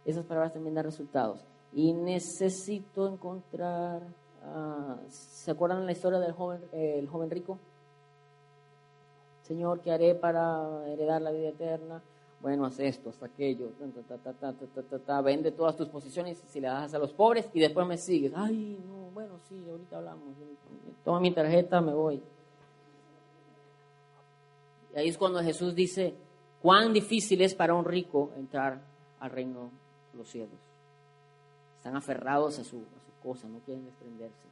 Esas 0.03 0.25
palabras 0.25 0.51
también 0.51 0.73
dan 0.73 0.85
resultados. 0.85 1.45
Y 1.73 1.93
necesito 1.93 3.07
encontrar, 3.07 4.01
ah, 4.43 4.97
¿se 5.09 5.51
acuerdan 5.51 5.85
la 5.85 5.91
historia 5.91 6.17
del 6.17 6.31
joven, 6.31 6.67
el 6.71 7.07
joven 7.07 7.29
rico? 7.29 7.59
Señor, 9.43 9.81
¿qué 9.81 9.91
haré 9.91 10.15
para 10.15 10.87
heredar 10.87 11.21
la 11.21 11.29
vida 11.29 11.49
eterna? 11.49 12.01
Bueno, 12.41 12.65
haz 12.65 12.79
esto, 12.79 13.09
haz 13.09 13.21
aquello, 13.21 13.71
vende 15.23 15.51
todas 15.51 15.75
tus 15.75 15.89
posiciones 15.89 16.41
si 16.47 16.61
le 16.61 16.67
das 16.67 16.93
a 16.93 16.99
los 16.99 17.11
pobres 17.11 17.49
y 17.53 17.59
después 17.59 17.85
me 17.85 17.97
sigues. 17.97 18.31
Ay, 18.33 18.79
no, 18.87 19.11
bueno, 19.11 19.37
sí, 19.49 19.61
ahorita 19.69 19.97
hablamos. 19.97 20.35
Toma 21.03 21.19
mi 21.19 21.33
tarjeta, 21.33 21.81
me 21.81 21.93
voy. 21.93 22.21
Y 24.93 24.99
ahí 24.99 25.09
es 25.09 25.17
cuando 25.17 25.41
Jesús 25.41 25.75
dice, 25.75 26.15
cuán 26.61 26.93
difícil 26.93 27.41
es 27.41 27.53
para 27.53 27.73
un 27.73 27.83
rico 27.83 28.31
entrar 28.37 28.81
al 29.19 29.31
reino 29.31 29.69
de 30.13 30.17
los 30.17 30.29
cielos. 30.29 30.59
Están 31.77 31.97
aferrados 31.97 32.57
a 32.59 32.63
su, 32.63 32.77
a 32.77 33.01
su 33.05 33.21
cosa, 33.21 33.49
no 33.49 33.59
quieren 33.59 33.83
desprenderse. 33.83 34.47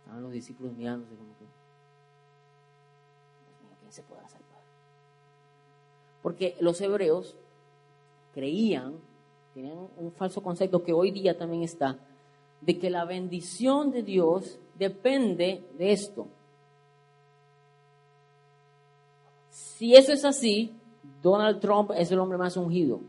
Estaban 0.00 0.22
los 0.22 0.32
discípulos 0.32 0.72
mirándose 0.74 1.14
como 1.16 1.32
que, 1.38 1.44
Dios 3.44 3.62
mío, 3.62 3.76
¿quién 3.80 3.92
se 3.92 4.02
podrá 4.02 4.28
salvar? 4.28 4.41
Porque 6.22 6.56
los 6.60 6.80
hebreos 6.80 7.36
creían, 8.32 8.94
tenían 9.54 9.88
un 9.96 10.12
falso 10.12 10.42
concepto 10.42 10.82
que 10.82 10.92
hoy 10.92 11.10
día 11.10 11.36
también 11.36 11.62
está, 11.62 11.98
de 12.60 12.78
que 12.78 12.90
la 12.90 13.04
bendición 13.04 13.90
de 13.90 14.02
Dios 14.02 14.58
depende 14.78 15.64
de 15.76 15.92
esto. 15.92 16.28
Si 19.50 19.94
eso 19.94 20.12
es 20.12 20.24
así, 20.24 20.72
Donald 21.22 21.60
Trump 21.60 21.90
es 21.96 22.10
el 22.12 22.18
hombre 22.18 22.38
más 22.38 22.56
ungido. 22.56 23.00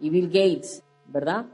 Y 0.00 0.10
Bill 0.10 0.28
Gates, 0.28 0.82
¿verdad? 1.06 1.46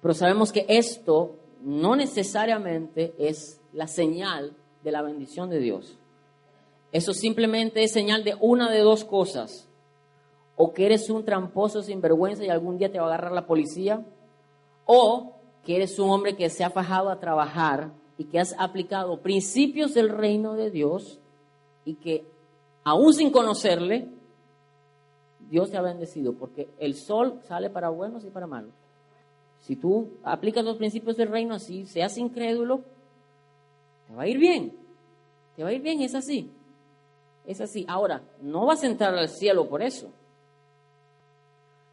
Pero 0.00 0.14
sabemos 0.14 0.52
que 0.52 0.64
esto 0.68 1.34
no 1.62 1.96
necesariamente 1.96 3.14
es 3.18 3.60
la 3.72 3.88
señal 3.88 4.52
de 4.84 4.92
la 4.92 5.02
bendición 5.02 5.50
de 5.50 5.58
Dios. 5.58 5.98
Eso 6.92 7.12
simplemente 7.12 7.82
es 7.82 7.92
señal 7.92 8.24
de 8.24 8.36
una 8.40 8.70
de 8.70 8.80
dos 8.80 9.04
cosas. 9.04 9.68
O 10.56 10.72
que 10.72 10.86
eres 10.86 11.10
un 11.10 11.24
tramposo 11.24 11.82
sin 11.82 12.00
vergüenza 12.00 12.44
y 12.44 12.48
algún 12.48 12.78
día 12.78 12.90
te 12.90 12.98
va 12.98 13.04
a 13.04 13.08
agarrar 13.08 13.32
la 13.32 13.46
policía. 13.46 14.04
O 14.86 15.34
que 15.64 15.76
eres 15.76 15.98
un 15.98 16.10
hombre 16.10 16.36
que 16.36 16.48
se 16.48 16.64
ha 16.64 16.70
fajado 16.70 17.10
a 17.10 17.20
trabajar 17.20 17.90
y 18.18 18.24
que 18.24 18.38
has 18.38 18.54
aplicado 18.58 19.20
principios 19.20 19.92
del 19.94 20.08
reino 20.08 20.54
de 20.54 20.70
Dios 20.70 21.18
y 21.84 21.94
que 21.94 22.24
aún 22.84 23.12
sin 23.12 23.30
conocerle, 23.30 24.08
Dios 25.50 25.70
te 25.70 25.76
ha 25.76 25.82
bendecido, 25.82 26.34
porque 26.34 26.68
el 26.78 26.94
sol 26.94 27.40
sale 27.44 27.70
para 27.70 27.88
buenos 27.88 28.24
y 28.24 28.30
para 28.30 28.46
malos. 28.46 28.72
Si 29.60 29.76
tú 29.76 30.10
aplicas 30.22 30.64
los 30.64 30.76
principios 30.76 31.16
del 31.16 31.28
reino 31.28 31.54
así, 31.54 31.86
seas 31.86 32.16
incrédulo, 32.18 32.82
te 34.06 34.14
va 34.14 34.22
a 34.22 34.28
ir 34.28 34.38
bien. 34.38 34.72
Te 35.56 35.62
va 35.62 35.70
a 35.70 35.72
ir 35.72 35.82
bien, 35.82 36.00
es 36.02 36.14
así. 36.14 36.50
Es 37.46 37.60
así. 37.60 37.84
Ahora, 37.88 38.22
no 38.42 38.66
vas 38.66 38.82
a 38.82 38.86
entrar 38.86 39.14
al 39.14 39.28
cielo 39.28 39.68
por 39.68 39.82
eso. 39.82 40.10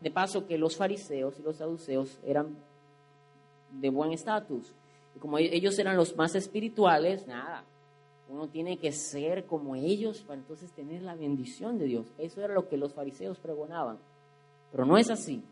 De 0.01 0.11
paso 0.11 0.45
que 0.45 0.57
los 0.57 0.75
fariseos 0.75 1.39
y 1.39 1.43
los 1.43 1.57
saduceos 1.57 2.19
eran 2.25 2.55
de 3.71 3.89
buen 3.89 4.11
estatus. 4.11 4.73
Y 5.15 5.19
como 5.19 5.37
ellos 5.37 5.77
eran 5.79 5.95
los 5.95 6.15
más 6.15 6.35
espirituales, 6.35 7.27
nada, 7.27 7.63
uno 8.29 8.47
tiene 8.47 8.77
que 8.77 8.91
ser 8.91 9.45
como 9.45 9.75
ellos 9.75 10.21
para 10.21 10.39
entonces 10.39 10.71
tener 10.71 11.03
la 11.03 11.15
bendición 11.15 11.77
de 11.77 11.85
Dios. 11.85 12.07
Eso 12.17 12.41
era 12.41 12.53
lo 12.53 12.67
que 12.67 12.77
los 12.77 12.93
fariseos 12.93 13.37
pregonaban. 13.37 13.97
Pero 14.71 14.85
no 14.85 14.97
es 14.97 15.09
así. 15.09 15.43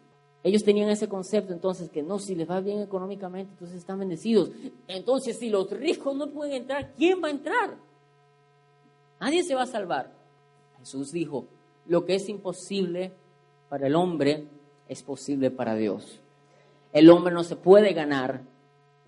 Ellos 0.43 0.63
tenían 0.63 0.89
ese 0.89 1.07
concepto 1.07 1.53
entonces 1.53 1.89
que 1.89 2.01
no, 2.01 2.17
si 2.17 2.33
les 2.33 2.49
va 2.49 2.59
bien 2.59 2.81
económicamente, 2.81 3.51
entonces 3.51 3.77
están 3.77 3.99
bendecidos. 3.99 4.49
Entonces, 4.87 5.37
si 5.37 5.49
los 5.49 5.69
ricos 5.69 6.15
no 6.15 6.31
pueden 6.31 6.53
entrar, 6.53 6.93
¿quién 6.97 7.21
va 7.23 7.27
a 7.27 7.31
entrar? 7.31 7.77
Nadie 9.21 9.43
se 9.43 9.53
va 9.53 9.61
a 9.61 9.67
salvar. 9.67 10.11
Jesús 10.79 11.11
dijo, 11.11 11.45
lo 11.85 12.05
que 12.05 12.15
es 12.15 12.27
imposible 12.27 13.13
para 13.69 13.85
el 13.85 13.95
hombre 13.95 14.47
es 14.89 15.03
posible 15.03 15.51
para 15.51 15.75
Dios. 15.75 16.19
El 16.91 17.09
hombre 17.09 17.33
no 17.33 17.43
se 17.43 17.55
puede 17.55 17.93
ganar 17.93 18.41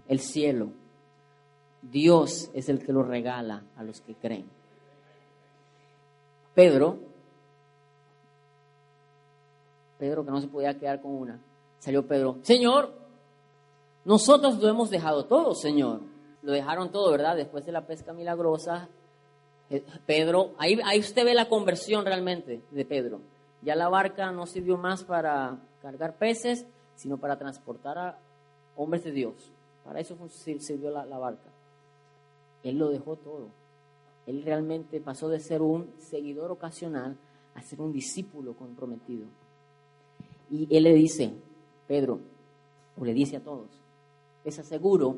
el 0.08 0.20
cielo. 0.20 0.70
Dios 1.82 2.52
es 2.54 2.70
el 2.70 2.86
que 2.86 2.94
lo 2.94 3.02
regala 3.04 3.64
a 3.76 3.84
los 3.84 4.02
que 4.02 4.14
creen. 4.14 4.46
Pedro, 6.54 7.00
Pedro 9.98 10.24
que 10.24 10.32
no 10.32 10.40
se 10.40 10.48
podía 10.48 10.78
quedar 10.78 11.02
con 11.02 11.12
una, 11.12 11.40
salió 11.80 12.06
Pedro, 12.06 12.38
Señor, 12.44 12.94
nosotros 14.06 14.60
lo 14.60 14.70
hemos 14.70 14.92
dejado 14.92 15.26
todo, 15.26 15.56
Señor. 15.56 16.02
Lo 16.44 16.52
dejaron 16.52 16.92
todo, 16.92 17.10
¿verdad? 17.12 17.36
Después 17.36 17.66
de 17.66 17.72
la 17.72 17.88
pesca 17.88 18.14
milagrosa, 18.14 18.90
Pedro, 20.06 20.52
ahí, 20.58 20.80
ahí 20.86 21.00
usted 21.00 21.26
ve 21.26 21.34
la 21.34 21.50
conversión 21.50 22.06
realmente 22.06 22.62
de 22.72 22.86
Pedro. 22.86 23.22
Ya 23.62 23.76
la 23.76 23.90
barca 23.90 24.32
no 24.32 24.46
sirvió 24.46 24.78
más 24.78 25.04
para 25.04 25.58
cargar 25.82 26.18
peces, 26.18 26.66
sino 26.96 27.18
para 27.18 27.38
transportar 27.38 27.98
a 27.98 28.18
hombres 28.76 29.04
de 29.04 29.12
Dios. 29.12 29.34
Para 29.84 30.00
eso 30.00 30.18
sirvió 30.30 30.92
la, 30.92 31.06
la 31.06 31.18
barca. 31.18 31.50
Él 32.64 32.78
lo 32.78 32.90
dejó 32.90 33.16
todo. 33.16 33.48
Él 34.26 34.44
realmente 34.44 35.00
pasó 35.02 35.30
de 35.30 35.40
ser 35.40 35.62
un 35.62 35.90
seguidor 36.00 36.52
ocasional 36.52 37.18
a 37.56 37.62
ser 37.62 37.82
un 37.82 37.92
discípulo 37.92 38.54
comprometido. 38.54 39.26
Y 40.50 40.68
él 40.76 40.84
le 40.84 40.94
dice, 40.94 41.34
Pedro, 41.88 42.20
o 43.00 43.06
le 43.06 43.14
dice 43.14 43.38
a 43.38 43.42
todos, 43.42 43.68
les 44.46 44.58
aseguro 44.60 45.18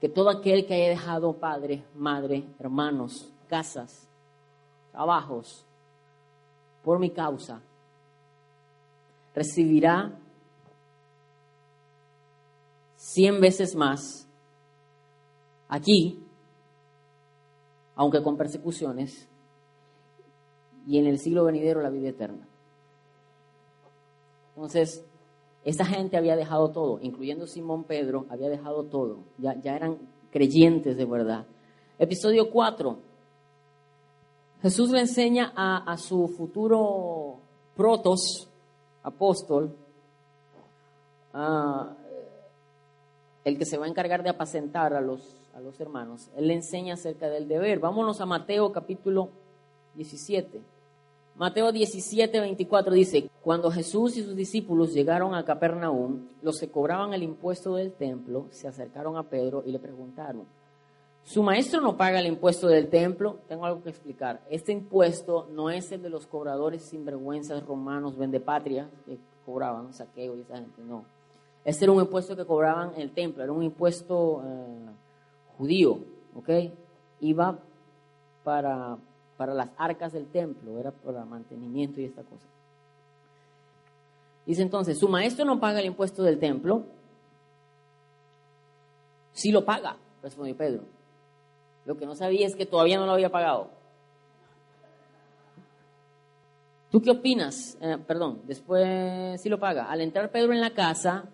que 0.00 0.08
todo 0.08 0.30
aquel 0.30 0.66
que 0.66 0.74
haya 0.74 0.88
dejado 0.88 1.34
padre, 1.34 1.84
madre, 1.94 2.44
hermanos, 2.58 3.30
casas, 3.50 4.06
trabajos, 4.92 5.66
por 6.84 7.00
mi 7.00 7.10
causa, 7.10 7.60
recibirá 9.34 10.16
cien 12.96 13.40
veces 13.40 13.74
más 13.74 14.28
aquí, 15.68 16.22
aunque 17.96 18.22
con 18.22 18.36
persecuciones, 18.36 19.26
y 20.86 20.98
en 20.98 21.06
el 21.06 21.18
siglo 21.18 21.44
venidero 21.44 21.82
la 21.82 21.90
vida 21.90 22.08
eterna. 22.08 22.46
Entonces, 24.54 25.04
esta 25.64 25.84
gente 25.84 26.16
había 26.16 26.36
dejado 26.36 26.70
todo, 26.70 27.00
incluyendo 27.02 27.46
Simón 27.46 27.84
Pedro, 27.84 28.26
había 28.30 28.48
dejado 28.48 28.84
todo, 28.84 29.18
ya, 29.38 29.60
ya 29.60 29.74
eran 29.74 29.98
creyentes 30.30 30.96
de 30.96 31.04
verdad. 31.04 31.46
Episodio 31.98 32.50
4. 32.50 33.09
Jesús 34.62 34.90
le 34.90 35.00
enseña 35.00 35.52
a, 35.56 35.90
a 35.90 35.96
su 35.96 36.28
futuro 36.28 37.38
protos, 37.76 38.48
apóstol, 39.02 39.74
el 43.44 43.58
que 43.58 43.64
se 43.64 43.78
va 43.78 43.86
a 43.86 43.88
encargar 43.88 44.22
de 44.22 44.30
apacentar 44.30 44.92
a 44.92 45.00
los, 45.00 45.34
a 45.54 45.60
los 45.60 45.80
hermanos. 45.80 46.28
Él 46.36 46.48
le 46.48 46.54
enseña 46.54 46.94
acerca 46.94 47.28
del 47.28 47.48
deber. 47.48 47.78
Vámonos 47.78 48.20
a 48.20 48.26
Mateo 48.26 48.70
capítulo 48.72 49.30
17. 49.94 50.60
Mateo 51.36 51.72
17, 51.72 52.38
24 52.38 52.92
dice, 52.92 53.30
cuando 53.42 53.70
Jesús 53.70 54.18
y 54.18 54.22
sus 54.22 54.36
discípulos 54.36 54.92
llegaron 54.92 55.34
a 55.34 55.44
Capernaum, 55.44 56.28
los 56.42 56.60
que 56.60 56.68
cobraban 56.68 57.14
el 57.14 57.22
impuesto 57.22 57.76
del 57.76 57.92
templo 57.92 58.48
se 58.50 58.68
acercaron 58.68 59.16
a 59.16 59.22
Pedro 59.22 59.62
y 59.64 59.72
le 59.72 59.78
preguntaron, 59.78 60.44
¿su 61.24 61.42
maestro 61.42 61.80
no 61.80 61.96
paga 61.96 62.20
el 62.20 62.26
impuesto 62.26 62.66
del 62.66 62.88
templo? 62.88 63.38
Tengo 63.48 63.66
algo 63.66 63.82
que 63.82 63.90
explicar. 63.90 64.40
Este 64.50 64.72
impuesto 64.72 65.46
no 65.50 65.70
es 65.70 65.90
el 65.92 66.02
de 66.02 66.10
los 66.10 66.26
cobradores 66.26 66.82
sinvergüenzas 66.84 67.64
romanos, 67.64 68.16
vendepatria, 68.16 68.88
que 69.06 69.18
cobraban 69.44 69.92
saqueo 69.92 70.36
y 70.36 70.40
esa 70.40 70.56
gente, 70.56 70.82
no. 70.82 71.04
Este 71.64 71.84
era 71.84 71.92
un 71.92 72.00
impuesto 72.00 72.36
que 72.36 72.44
cobraban 72.44 72.92
el 72.96 73.12
templo, 73.12 73.42
era 73.42 73.52
un 73.52 73.62
impuesto 73.62 74.42
eh, 74.44 74.90
judío, 75.58 75.98
¿ok? 76.34 76.48
Iba 77.20 77.58
para, 78.44 78.96
para 79.36 79.54
las 79.54 79.70
arcas 79.76 80.12
del 80.12 80.26
templo, 80.26 80.78
era 80.78 80.90
para 80.90 81.24
mantenimiento 81.24 82.00
y 82.00 82.04
esta 82.04 82.22
cosa. 82.22 82.46
Dice 84.46 84.62
entonces, 84.62 84.98
su 84.98 85.08
maestro 85.08 85.44
no 85.44 85.60
paga 85.60 85.80
el 85.80 85.86
impuesto 85.86 86.22
del 86.22 86.38
templo. 86.38 86.84
Sí 89.32 89.52
lo 89.52 89.64
paga, 89.64 89.96
respondió 90.22 90.56
Pedro. 90.56 90.82
Lo 91.84 91.96
que 91.96 92.06
no 92.06 92.14
sabía 92.14 92.46
es 92.46 92.56
que 92.56 92.66
todavía 92.66 92.98
no 92.98 93.06
lo 93.06 93.12
había 93.12 93.30
pagado. 93.30 93.70
¿Tú 96.90 97.00
qué 97.00 97.10
opinas? 97.10 97.78
Eh, 97.80 97.98
perdón, 98.06 98.42
después 98.46 99.40
sí 99.40 99.48
lo 99.48 99.58
paga. 99.58 99.84
Al 99.84 100.00
entrar 100.00 100.30
Pedro 100.30 100.52
en 100.52 100.60
la 100.60 100.74
casa, 100.74 101.24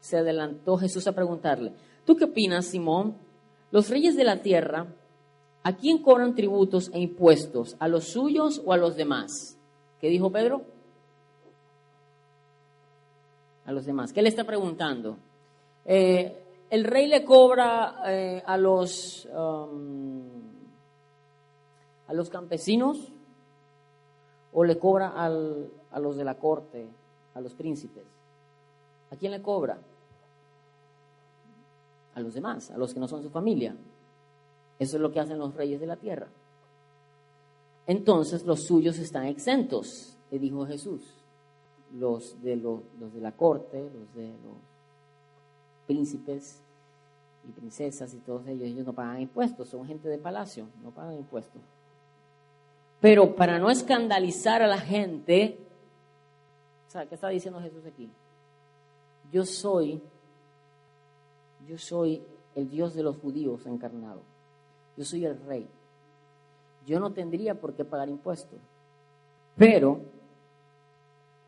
se 0.00 0.18
adelantó 0.18 0.76
Jesús 0.76 1.06
a 1.06 1.12
preguntarle, 1.12 1.72
¿tú 2.04 2.16
qué 2.16 2.24
opinas, 2.24 2.66
Simón? 2.66 3.16
Los 3.70 3.88
reyes 3.88 4.16
de 4.16 4.24
la 4.24 4.42
tierra 4.42 4.86
¿A 5.64 5.76
quién 5.76 5.98
cobran 5.98 6.34
tributos 6.34 6.90
e 6.92 7.00
impuestos? 7.00 7.76
¿A 7.78 7.86
los 7.86 8.08
suyos 8.08 8.60
o 8.64 8.72
a 8.72 8.76
los 8.76 8.96
demás? 8.96 9.56
¿Qué 10.00 10.08
dijo 10.08 10.30
Pedro? 10.30 10.62
A 13.64 13.70
los 13.70 13.86
demás. 13.86 14.12
¿Qué 14.12 14.22
le 14.22 14.28
está 14.28 14.42
preguntando? 14.42 15.18
Eh, 15.84 16.41
¿El 16.72 16.84
rey 16.84 17.06
le 17.06 17.22
cobra 17.22 17.96
eh, 18.06 18.42
a, 18.46 18.56
los, 18.56 19.28
um, 19.30 20.22
a 22.06 22.14
los 22.14 22.30
campesinos 22.30 23.12
o 24.54 24.64
le 24.64 24.78
cobra 24.78 25.08
a 25.10 25.28
los 25.28 26.16
de 26.16 26.24
la 26.24 26.38
corte, 26.38 26.88
a 27.34 27.42
los 27.42 27.52
príncipes? 27.52 28.04
¿A 29.10 29.16
quién 29.16 29.32
le 29.32 29.42
cobra? 29.42 29.76
A 32.14 32.20
los 32.20 32.32
demás, 32.32 32.70
a 32.70 32.78
los 32.78 32.94
que 32.94 33.00
no 33.00 33.06
son 33.06 33.22
su 33.22 33.28
familia. 33.28 33.76
Eso 34.78 34.96
es 34.96 35.02
lo 35.02 35.12
que 35.12 35.20
hacen 35.20 35.38
los 35.38 35.54
reyes 35.54 35.78
de 35.78 35.86
la 35.86 35.96
tierra. 35.96 36.28
Entonces 37.86 38.46
los 38.46 38.64
suyos 38.64 38.98
están 38.98 39.26
exentos, 39.26 40.16
le 40.30 40.38
dijo 40.38 40.64
Jesús. 40.64 41.02
Los 41.92 42.42
de, 42.42 42.56
los, 42.56 42.80
de 43.12 43.20
la 43.20 43.32
corte, 43.32 43.90
los 43.92 44.14
de 44.14 44.28
los 44.42 44.71
príncipes 45.86 46.60
y 47.48 47.52
princesas 47.52 48.14
y 48.14 48.18
todos 48.18 48.46
ellos, 48.46 48.68
ellos 48.68 48.86
no 48.86 48.92
pagan 48.92 49.20
impuestos, 49.20 49.68
son 49.68 49.86
gente 49.86 50.08
de 50.08 50.18
palacio, 50.18 50.66
no 50.82 50.90
pagan 50.90 51.16
impuestos. 51.16 51.60
Pero 53.00 53.34
para 53.34 53.58
no 53.58 53.68
escandalizar 53.68 54.62
a 54.62 54.68
la 54.68 54.78
gente, 54.78 55.58
¿qué 56.92 57.14
está 57.14 57.28
diciendo 57.28 57.60
Jesús 57.60 57.84
aquí? 57.84 58.08
Yo 59.32 59.44
soy, 59.44 60.00
yo 61.66 61.78
soy 61.78 62.22
el 62.54 62.70
Dios 62.70 62.94
de 62.94 63.02
los 63.02 63.16
judíos 63.16 63.66
encarnado. 63.66 64.20
Yo 64.96 65.04
soy 65.04 65.24
el 65.24 65.40
rey. 65.46 65.66
Yo 66.86 67.00
no 67.00 67.12
tendría 67.12 67.54
por 67.54 67.74
qué 67.74 67.84
pagar 67.84 68.08
impuestos. 68.08 68.58
Pero, 69.56 70.00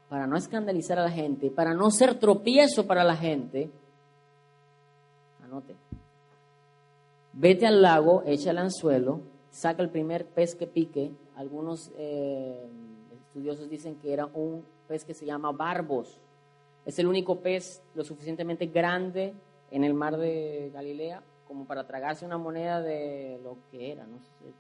para 0.09 0.27
no 0.27 0.37
escandalizar 0.37 0.99
a 0.99 1.05
la 1.05 1.11
gente, 1.11 1.51
para 1.51 1.75
no 1.75 1.91
ser 1.91 2.19
tropiezo 2.19 2.87
para 2.87 3.05
la 3.05 3.17
gente, 3.17 3.71
anote, 5.45 5.75
vete 7.33 7.67
al 7.67 7.83
lago, 7.83 8.23
echa 8.27 8.51
el 8.51 8.59
anzuelo, 8.59 9.21
saca 9.51 9.83
el 9.83 9.91
primer 9.91 10.27
pez 10.27 10.55
que 10.55 10.67
pique. 10.67 11.13
Algunos 11.37 11.91
eh, 11.97 12.67
estudiosos 13.13 13.69
dicen 13.69 13.97
que 13.97 14.13
era 14.13 14.27
un 14.27 14.65
pez 14.89 15.05
que 15.05 15.15
se 15.15 15.27
llama 15.27 15.53
barbos. 15.53 16.19
Es 16.85 16.99
el 16.99 17.07
único 17.07 17.41
pez 17.41 17.83
lo 17.95 18.05
suficientemente 18.05 18.67
grande 18.67 19.35
en 19.71 19.85
el 19.85 19.95
mar 19.95 20.17
de 20.17 20.71
Galilea 20.73 21.23
como 21.47 21.67
para 21.67 21.87
tragarse 21.87 22.25
una 22.25 22.39
moneda 22.39 22.81
de 22.81 23.41
lo 23.43 23.57
que 23.71 23.93
era, 23.93 24.07
no 24.07 24.19
sé. 24.19 24.53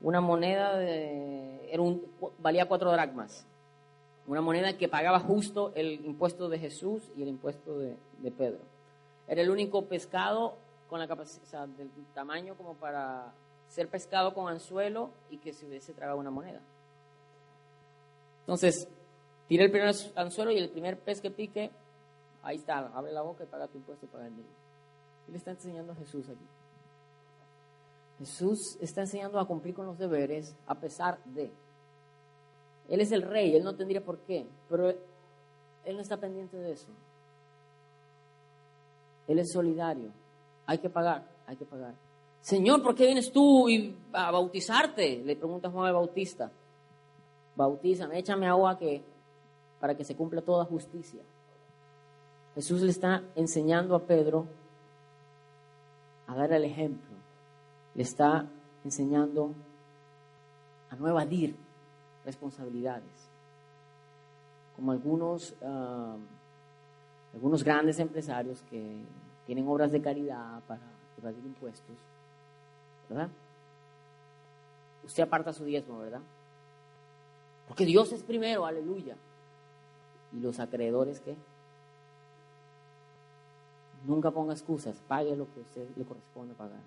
Una 0.00 0.20
moneda 0.20 0.76
de, 0.76 1.68
era 1.72 1.82
un, 1.82 2.02
valía 2.38 2.66
cuatro 2.66 2.90
dracmas. 2.92 3.46
Una 4.26 4.40
moneda 4.40 4.76
que 4.76 4.88
pagaba 4.88 5.20
justo 5.20 5.72
el 5.74 6.04
impuesto 6.04 6.48
de 6.48 6.58
Jesús 6.58 7.02
y 7.16 7.22
el 7.22 7.28
impuesto 7.28 7.78
de, 7.78 7.96
Pedro. 8.36 8.58
Era 9.28 9.42
el 9.42 9.50
único 9.50 9.86
pescado 9.86 10.54
con 10.88 11.00
la 11.00 11.08
capacidad, 11.08 11.66
del 11.68 11.90
tamaño 12.14 12.56
como 12.56 12.74
para 12.74 13.32
ser 13.68 13.88
pescado 13.88 14.32
con 14.34 14.48
anzuelo 14.48 15.10
y 15.30 15.38
que 15.38 15.52
se 15.52 15.66
hubiese 15.66 15.92
tragado 15.92 16.18
una 16.18 16.30
moneda. 16.30 16.60
Entonces, 18.40 18.88
tira 19.48 19.64
el 19.64 19.70
primer 19.70 19.94
anzuelo 20.14 20.52
y 20.52 20.58
el 20.58 20.70
primer 20.70 20.98
pez 21.00 21.20
que 21.20 21.30
pique, 21.30 21.70
ahí 22.42 22.56
está, 22.56 22.78
abre 22.78 23.12
la 23.12 23.22
boca 23.22 23.42
y 23.42 23.46
paga 23.46 23.66
tu 23.66 23.78
impuesto 23.78 24.06
y 24.06 24.08
paga 24.08 24.26
el 24.26 24.32
mío. 24.32 24.46
¿Qué 25.26 25.32
le 25.32 25.38
está 25.38 25.50
enseñando 25.50 25.92
a 25.92 25.96
Jesús 25.96 26.28
aquí? 26.28 26.46
Jesús 28.18 28.78
está 28.80 29.02
enseñando 29.02 29.38
a 29.38 29.46
cumplir 29.46 29.74
con 29.74 29.86
los 29.86 29.98
deberes 29.98 30.54
a 30.66 30.76
pesar 30.76 31.18
de. 31.24 31.50
Él 32.88 33.00
es 33.00 33.10
el 33.10 33.22
rey, 33.22 33.56
él 33.56 33.64
no 33.64 33.74
tendría 33.74 34.00
por 34.00 34.18
qué, 34.20 34.46
pero 34.68 34.90
él 34.90 35.96
no 35.96 36.00
está 36.00 36.16
pendiente 36.16 36.56
de 36.56 36.72
eso. 36.72 36.86
Él 39.26 39.38
es 39.38 39.52
solidario. 39.52 40.10
Hay 40.66 40.78
que 40.78 40.90
pagar, 40.90 41.26
hay 41.46 41.56
que 41.56 41.64
pagar. 41.64 41.94
Señor, 42.40 42.82
¿por 42.82 42.94
qué 42.94 43.06
vienes 43.06 43.32
tú 43.32 43.66
a 44.12 44.30
bautizarte? 44.30 45.22
Le 45.24 45.36
pregunta 45.36 45.70
Juan 45.70 45.88
el 45.88 45.94
Bautista. 45.94 46.50
Bautízame, 47.56 48.18
échame 48.18 48.46
agua 48.46 48.78
que, 48.78 49.02
para 49.80 49.96
que 49.96 50.04
se 50.04 50.14
cumpla 50.14 50.42
toda 50.42 50.64
justicia. 50.64 51.22
Jesús 52.54 52.82
le 52.82 52.90
está 52.90 53.22
enseñando 53.34 53.94
a 53.94 54.00
Pedro 54.00 54.46
a 56.26 56.34
dar 56.34 56.52
el 56.52 56.64
ejemplo, 56.64 57.16
le 57.94 58.02
está 58.02 58.46
enseñando 58.84 59.52
a 60.90 60.96
no 60.96 61.08
evadir 61.08 61.56
responsabilidades. 62.24 63.28
Como 64.74 64.92
algunos, 64.92 65.54
ah, 65.62 66.16
algunos 67.36 67.62
grandes 67.62 67.98
empresarios 67.98 68.62
que 68.70 69.04
tienen 69.44 69.68
obras 69.68 69.92
de 69.92 70.00
caridad 70.00 70.62
para 70.66 70.80
evadir 71.18 71.44
impuestos, 71.44 71.94
¿verdad? 73.10 73.28
Usted 75.04 75.22
aparta 75.22 75.52
su 75.52 75.64
diezmo, 75.66 75.98
¿verdad? 75.98 76.22
Porque 77.68 77.84
Dios 77.84 78.10
es 78.12 78.22
primero, 78.22 78.64
aleluya. 78.64 79.16
¿Y 80.32 80.40
los 80.40 80.58
acreedores 80.58 81.20
qué? 81.20 81.36
Nunca 84.06 84.30
ponga 84.30 84.54
excusas, 84.54 84.96
pague 85.06 85.36
lo 85.36 85.44
que 85.52 85.60
a 85.60 85.62
usted 85.62 85.88
le 85.94 86.04
corresponde 86.04 86.54
pagar. 86.54 86.80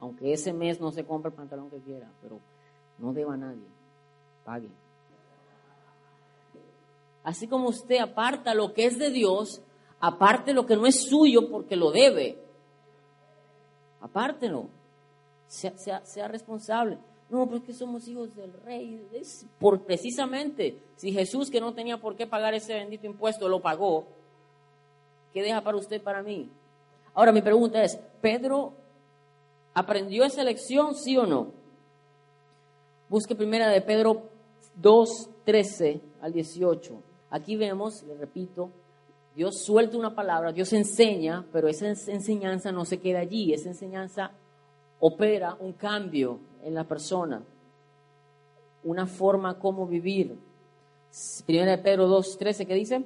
Aunque 0.00 0.34
ese 0.34 0.52
mes 0.52 0.78
no 0.78 0.92
se 0.92 1.06
compre 1.06 1.30
el 1.30 1.36
pantalón 1.36 1.70
que 1.70 1.78
quiera, 1.78 2.10
pero 2.20 2.38
no 2.98 3.14
deba 3.14 3.32
a 3.32 3.38
nadie, 3.38 3.66
pague. 4.44 4.68
Así 7.28 7.46
como 7.46 7.68
usted 7.68 7.98
aparta 7.98 8.54
lo 8.54 8.72
que 8.72 8.86
es 8.86 8.98
de 8.98 9.10
Dios, 9.10 9.60
aparte 10.00 10.54
lo 10.54 10.64
que 10.64 10.76
no 10.76 10.86
es 10.86 11.02
suyo 11.10 11.50
porque 11.50 11.76
lo 11.76 11.90
debe. 11.90 12.38
Apártelo. 14.00 14.70
Sea, 15.46 15.76
sea, 15.76 16.26
responsable. 16.26 16.96
No, 17.28 17.46
porque 17.46 17.74
somos 17.74 18.08
hijos 18.08 18.34
del 18.34 18.50
rey. 18.64 19.06
por 19.58 19.82
precisamente, 19.82 20.78
si 20.96 21.12
Jesús, 21.12 21.50
que 21.50 21.60
no 21.60 21.74
tenía 21.74 21.98
por 21.98 22.16
qué 22.16 22.26
pagar 22.26 22.54
ese 22.54 22.72
bendito 22.72 23.04
impuesto, 23.04 23.46
lo 23.46 23.60
pagó, 23.60 24.06
¿qué 25.34 25.42
deja 25.42 25.60
para 25.60 25.76
usted, 25.76 26.00
para 26.00 26.22
mí? 26.22 26.48
Ahora 27.12 27.30
mi 27.30 27.42
pregunta 27.42 27.84
es, 27.84 28.00
¿Pedro 28.22 28.72
aprendió 29.74 30.24
esa 30.24 30.42
lección, 30.44 30.94
sí 30.94 31.18
o 31.18 31.26
no? 31.26 31.48
Busque 33.10 33.34
primera 33.34 33.68
de 33.68 33.82
Pedro 33.82 34.30
2, 34.76 35.28
13 35.44 36.00
al 36.22 36.32
18. 36.32 37.07
Aquí 37.30 37.56
vemos, 37.56 38.02
le 38.04 38.14
repito, 38.16 38.70
Dios 39.34 39.62
suelta 39.62 39.96
una 39.96 40.14
palabra, 40.14 40.50
Dios 40.52 40.72
enseña, 40.72 41.46
pero 41.52 41.68
esa 41.68 41.88
enseñanza 41.88 42.72
no 42.72 42.84
se 42.84 42.98
queda 42.98 43.20
allí, 43.20 43.52
esa 43.52 43.68
enseñanza 43.68 44.32
opera 45.00 45.56
un 45.60 45.74
cambio 45.74 46.40
en 46.64 46.74
la 46.74 46.84
persona, 46.84 47.42
una 48.82 49.06
forma 49.06 49.58
como 49.58 49.86
vivir. 49.86 50.38
Primera 51.46 51.72
de 51.72 51.78
Pedro 51.78 52.08
2.13, 52.08 52.66
¿qué 52.66 52.74
dice? 52.74 53.04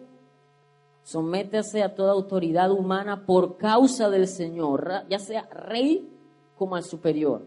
Sométase 1.03 1.83
a 1.83 1.95
toda 1.95 2.13
autoridad 2.13 2.71
humana 2.71 3.27
por 3.27 3.57
causa 3.57 4.09
del 4.09 4.29
Señor, 4.29 4.89
ya 5.09 5.19
sea 5.19 5.43
rey 5.51 6.09
como 6.57 6.77
al 6.77 6.85
superior. 6.85 7.43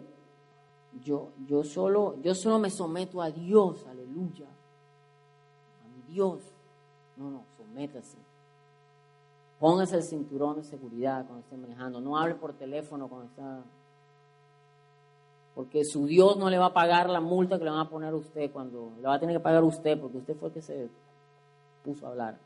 Yo, 1.03 1.29
yo, 1.47 1.63
solo, 1.63 2.17
yo 2.21 2.35
solo 2.35 2.59
me 2.59 2.69
someto 2.69 3.21
a 3.21 3.31
Dios, 3.31 3.85
aleluya, 3.87 4.45
a 4.45 5.87
mi 5.87 6.13
Dios. 6.13 6.54
No, 7.17 7.29
no, 7.29 7.43
sométase. 7.57 8.17
Póngase 9.59 9.95
el 9.95 10.03
cinturón 10.03 10.57
de 10.57 10.63
seguridad 10.63 11.25
cuando 11.25 11.39
esté 11.39 11.55
manejando. 11.57 12.01
No 12.01 12.17
hable 12.17 12.35
por 12.35 12.53
teléfono 12.53 13.07
cuando 13.07 13.27
está 13.27 13.63
porque 15.55 15.85
su 15.85 16.05
Dios 16.05 16.35
no 16.35 16.49
le 16.49 16.57
va 16.57 16.67
a 16.67 16.73
pagar 16.73 17.09
la 17.09 17.21
multa 17.21 17.57
que 17.57 17.63
le 17.63 17.71
van 17.71 17.79
a 17.79 17.89
poner 17.89 18.11
a 18.11 18.17
usted 18.17 18.51
cuando 18.51 18.91
le 18.97 19.07
va 19.07 19.15
a 19.15 19.19
tener 19.19 19.37
que 19.37 19.43
pagar 19.43 19.63
usted, 19.63 19.97
porque 19.97 20.17
usted 20.17 20.35
fue 20.35 20.49
el 20.49 20.53
que 20.53 20.61
se 20.61 20.89
puso 21.81 22.05
a 22.05 22.09
hablar. 22.09 22.37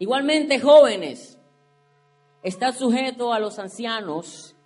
Igualmente, 0.00 0.58
jóvenes, 0.58 1.38
está 2.42 2.72
sujeto 2.72 3.32
a 3.32 3.38
los 3.38 3.60
ancianos 3.60 4.56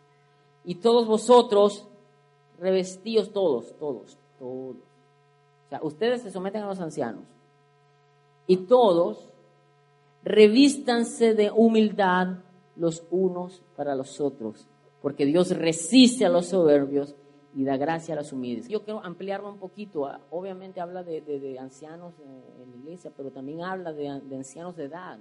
y 0.64 0.76
todos 0.76 1.06
vosotros 1.06 1.86
revestidos 2.58 3.30
todos, 3.30 3.76
todos, 3.78 4.16
todos. 4.38 4.76
O 4.76 5.68
sea, 5.68 5.80
ustedes 5.82 6.22
se 6.22 6.30
someten 6.30 6.62
a 6.62 6.66
los 6.66 6.80
ancianos 6.80 7.24
y 8.50 8.56
todos 8.66 9.28
revístanse 10.24 11.34
de 11.34 11.50
humildad 11.50 12.38
los 12.76 13.04
unos 13.10 13.62
para 13.76 13.94
los 13.94 14.20
otros 14.20 14.66
porque 15.00 15.24
Dios 15.24 15.56
resiste 15.56 16.26
a 16.26 16.28
los 16.28 16.46
soberbios 16.46 17.14
y 17.54 17.64
da 17.64 17.76
gracia 17.76 18.14
a 18.14 18.16
los 18.18 18.32
humildes. 18.32 18.68
Yo 18.68 18.84
quiero 18.84 19.04
ampliarlo 19.04 19.48
un 19.48 19.58
poquito. 19.58 20.06
Ah, 20.06 20.20
obviamente 20.30 20.80
habla 20.80 21.02
de, 21.02 21.56
ancianos 21.58 22.14
en 22.20 22.70
la 22.70 22.76
iglesia, 22.76 23.10
pero 23.16 23.30
también 23.30 23.62
habla 23.62 23.92
de, 23.92 24.08
ancianos 24.08 24.76
de 24.76 24.84
edad. 24.84 25.18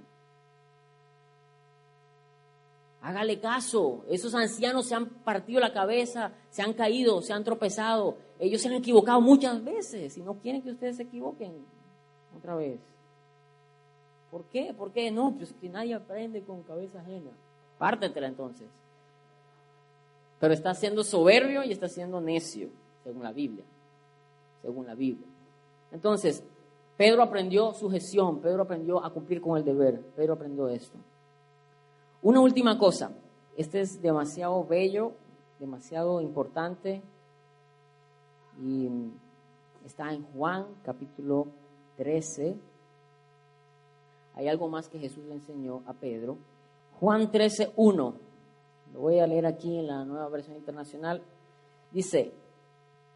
Hágale 3.00 3.40
caso. 3.40 4.04
Esos 4.08 4.34
ancianos 4.34 4.86
se 4.86 4.94
han 4.94 5.06
partido 5.06 5.60
la 5.60 5.72
cabeza, 5.72 6.32
se 6.50 6.62
han 6.62 6.74
caído, 6.74 7.22
se 7.22 7.32
han 7.32 7.42
tropezado. 7.42 8.18
Ellos 8.38 8.60
se 8.60 8.68
han 8.68 8.74
equivocado 8.74 9.20
muchas 9.20 9.64
veces 9.64 10.16
y 10.18 10.22
no 10.22 10.34
quieren 10.34 10.62
que 10.62 10.70
ustedes 10.70 10.96
se 10.96 11.04
equivoquen 11.04 11.64
otra 12.36 12.54
vez. 12.54 12.80
¿Por 14.30 14.44
qué? 14.44 14.72
¿Por 14.74 14.92
qué? 14.92 15.10
No, 15.10 15.34
pues 15.36 15.52
que 15.60 15.68
nadie 15.68 15.94
aprende 15.94 16.42
con 16.42 16.62
cabeza 16.62 17.00
ajena. 17.00 17.30
Pártetela 17.78 18.28
entonces. 18.28 18.68
Pero 20.38 20.54
está 20.54 20.74
siendo 20.74 21.02
soberbio 21.04 21.64
y 21.64 21.72
está 21.72 21.88
siendo 21.88 22.20
necio, 22.20 22.68
según 23.04 23.22
la 23.22 23.32
Biblia. 23.32 23.64
Según 24.62 24.86
la 24.86 24.94
Biblia. 24.94 25.26
Entonces, 25.92 26.42
Pedro 26.96 27.22
aprendió 27.22 27.72
sujeción, 27.72 28.40
Pedro 28.40 28.62
aprendió 28.62 29.04
a 29.04 29.10
cumplir 29.10 29.40
con 29.40 29.56
el 29.56 29.64
deber, 29.64 30.00
Pedro 30.14 30.34
aprendió 30.34 30.68
esto. 30.68 30.98
Una 32.22 32.40
última 32.40 32.78
cosa, 32.78 33.12
este 33.56 33.80
es 33.80 34.02
demasiado 34.02 34.64
bello, 34.64 35.12
demasiado 35.58 36.20
importante 36.20 37.02
y 38.62 38.88
está 39.86 40.12
en 40.12 40.24
Juan 40.32 40.66
capítulo 40.84 41.46
13. 41.96 42.56
Hay 44.40 44.48
algo 44.48 44.70
más 44.70 44.88
que 44.88 44.98
Jesús 44.98 45.22
le 45.26 45.34
enseñó 45.34 45.82
a 45.86 45.92
Pedro. 45.92 46.38
Juan 46.98 47.30
13, 47.30 47.74
1. 47.76 48.14
Lo 48.94 48.98
voy 48.98 49.18
a 49.18 49.26
leer 49.26 49.44
aquí 49.44 49.76
en 49.76 49.86
la 49.86 50.02
nueva 50.06 50.30
versión 50.30 50.56
internacional. 50.56 51.20
Dice, 51.92 52.32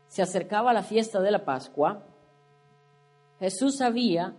se 0.06 0.20
acercaba 0.20 0.74
la 0.74 0.82
fiesta 0.82 1.22
de 1.22 1.30
la 1.30 1.42
Pascua. 1.42 2.02
Jesús 3.40 3.76
sabía 3.78 4.34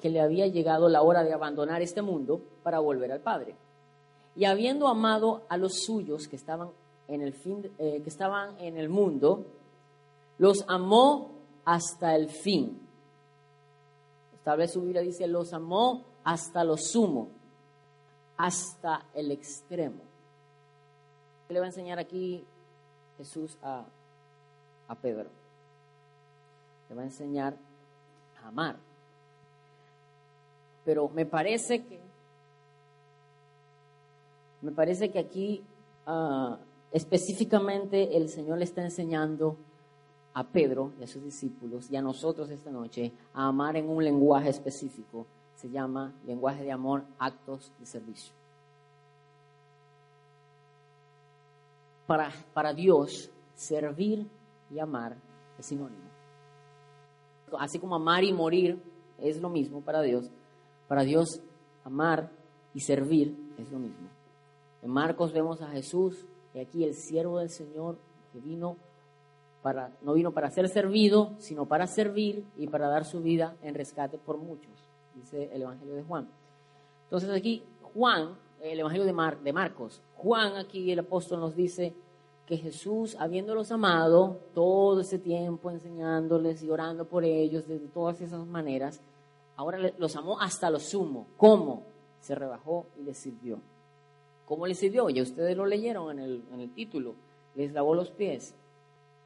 que 0.00 0.10
le 0.10 0.20
había 0.20 0.46
llegado 0.46 0.88
la 0.88 1.02
hora 1.02 1.24
de 1.24 1.32
abandonar 1.32 1.82
este 1.82 2.02
mundo 2.02 2.40
para 2.62 2.78
volver 2.78 3.10
al 3.10 3.20
Padre. 3.20 3.56
Y 4.36 4.44
habiendo 4.44 4.86
amado 4.86 5.42
a 5.48 5.56
los 5.56 5.82
suyos 5.82 6.28
que 6.28 6.36
estaban 6.36 6.68
en 7.08 7.22
el, 7.22 7.32
fin, 7.32 7.68
eh, 7.78 8.00
que 8.00 8.08
estaban 8.08 8.56
en 8.60 8.76
el 8.76 8.88
mundo, 8.88 9.44
los 10.38 10.64
amó 10.68 11.32
hasta 11.64 12.14
el 12.14 12.28
fin. 12.28 12.81
Esta 14.34 14.56
vez 14.56 14.72
su 14.72 14.82
Biblia 14.82 15.02
dice, 15.02 15.26
los 15.26 15.52
amó 15.52 16.04
hasta 16.24 16.64
lo 16.64 16.76
sumo, 16.76 17.28
hasta 18.36 19.06
el 19.14 19.30
extremo 19.30 20.12
le 21.52 21.60
va 21.60 21.66
a 21.66 21.68
enseñar 21.68 21.98
aquí 21.98 22.44
Jesús 23.18 23.56
a, 23.62 23.84
a 24.88 24.94
Pedro? 24.94 25.28
Le 26.88 26.96
va 26.96 27.02
a 27.02 27.04
enseñar 27.04 27.54
a 28.42 28.48
amar. 28.48 28.76
Pero 30.84 31.08
me 31.08 31.26
parece 31.26 31.84
que 31.84 32.00
me 34.62 34.70
parece 34.70 35.10
que 35.10 35.18
aquí 35.18 35.64
ah, 36.06 36.56
específicamente 36.92 38.16
el 38.16 38.28
Señor 38.28 38.58
le 38.58 38.64
está 38.64 38.82
enseñando 38.82 39.56
a 40.34 40.44
Pedro 40.44 40.92
y 40.98 41.04
a 41.04 41.06
sus 41.06 41.22
discípulos 41.22 41.90
y 41.90 41.96
a 41.96 42.02
nosotros 42.02 42.50
esta 42.50 42.70
noche 42.70 43.12
a 43.34 43.48
amar 43.48 43.76
en 43.76 43.88
un 43.88 44.02
lenguaje 44.02 44.48
específico. 44.48 45.26
Se 45.56 45.68
llama 45.70 46.12
lenguaje 46.26 46.64
de 46.64 46.72
amor, 46.72 47.04
actos 47.18 47.70
de 47.78 47.86
servicio. 47.86 48.34
para, 52.52 52.74
Dios, 52.74 53.30
servir 53.54 54.26
y 54.70 54.78
amar 54.78 55.16
es 55.58 55.66
sinónimo. 55.66 56.02
Así 57.58 57.78
como 57.78 57.96
amar 57.96 58.24
y 58.24 58.32
morir 58.32 58.82
es 59.18 59.40
lo 59.40 59.48
mismo 59.48 59.80
para 59.82 60.02
Dios, 60.02 60.30
para 60.88 61.02
Dios 61.02 61.40
amar 61.84 62.30
y 62.74 62.80
servir 62.80 63.36
es 63.58 63.70
lo 63.70 63.78
mismo. 63.78 64.08
En 64.82 64.90
Marcos 64.90 65.32
vemos 65.32 65.60
a 65.62 65.68
Jesús, 65.68 66.26
y 66.54 66.58
aquí 66.58 66.84
el 66.84 66.94
siervo 66.94 67.38
del 67.38 67.50
Señor 67.50 67.96
que 68.32 68.40
vino 68.40 68.76
para, 69.62 69.92
no 70.02 70.14
vino 70.14 70.32
para 70.32 70.50
ser 70.50 70.68
servido, 70.68 71.32
sino 71.38 71.66
para 71.66 71.86
servir 71.86 72.44
y 72.56 72.66
para 72.66 72.88
dar 72.88 73.04
su 73.04 73.20
vida 73.20 73.56
en 73.62 73.74
rescate 73.74 74.18
por 74.18 74.36
muchos, 74.36 74.72
dice 75.14 75.50
el 75.52 75.62
Evangelio 75.62 75.94
de 75.94 76.02
Juan. 76.02 76.28
Entonces 77.04 77.30
aquí 77.30 77.62
Juan, 77.94 78.36
el 78.60 78.80
Evangelio 78.80 79.06
de, 79.06 79.12
Mar, 79.12 79.40
de 79.40 79.52
Marcos, 79.52 80.02
Juan 80.16 80.56
aquí 80.56 80.90
el 80.90 80.98
apóstol 80.98 81.40
nos 81.40 81.54
dice 81.54 81.94
que 82.46 82.56
Jesús, 82.56 83.16
habiéndolos 83.18 83.70
amado 83.70 84.40
todo 84.52 85.00
ese 85.00 85.18
tiempo, 85.18 85.70
enseñándoles 85.70 86.62
y 86.62 86.70
orando 86.70 87.04
por 87.06 87.24
ellos 87.24 87.68
de 87.68 87.78
todas 87.78 88.20
esas 88.20 88.44
maneras, 88.46 89.00
ahora 89.56 89.78
los 89.96 90.16
amó 90.16 90.40
hasta 90.40 90.70
lo 90.70 90.80
sumo. 90.80 91.28
¿Cómo? 91.36 91.84
Se 92.20 92.34
rebajó 92.34 92.86
y 92.98 93.04
les 93.04 93.18
sirvió. 93.18 93.60
¿Cómo 94.44 94.66
les 94.66 94.78
sirvió? 94.78 95.08
Ya 95.08 95.22
ustedes 95.22 95.56
lo 95.56 95.66
leyeron 95.66 96.18
en 96.18 96.24
el, 96.24 96.42
en 96.52 96.60
el 96.60 96.74
título. 96.74 97.14
Les 97.54 97.72
lavó 97.72 97.94
los 97.94 98.10
pies. 98.10 98.54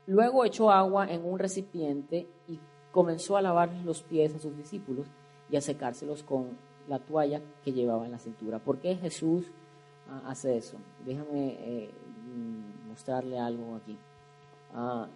Luego 0.06 0.44
echó 0.44 0.70
agua 0.70 1.10
en 1.10 1.24
un 1.24 1.38
recipiente 1.38 2.28
y 2.46 2.60
comenzó 2.92 3.36
a 3.36 3.42
lavar 3.42 3.72
los 3.84 4.02
pies 4.02 4.34
a 4.34 4.38
sus 4.38 4.56
discípulos 4.56 5.06
y 5.50 5.56
a 5.56 5.60
secárselos 5.60 6.22
con 6.22 6.56
la 6.88 6.98
toalla 6.98 7.40
que 7.64 7.72
llevaba 7.72 8.06
en 8.06 8.12
la 8.12 8.18
cintura. 8.18 8.58
¿Por 8.58 8.78
qué 8.78 8.94
Jesús 8.96 9.50
ah, 10.08 10.22
hace 10.26 10.56
eso? 10.56 10.78
Déjame 11.04 11.56
eh, 11.58 11.90
mostrarle 12.88 13.38
algo 13.38 13.76
aquí. 13.76 13.98
Ah, 14.72 15.08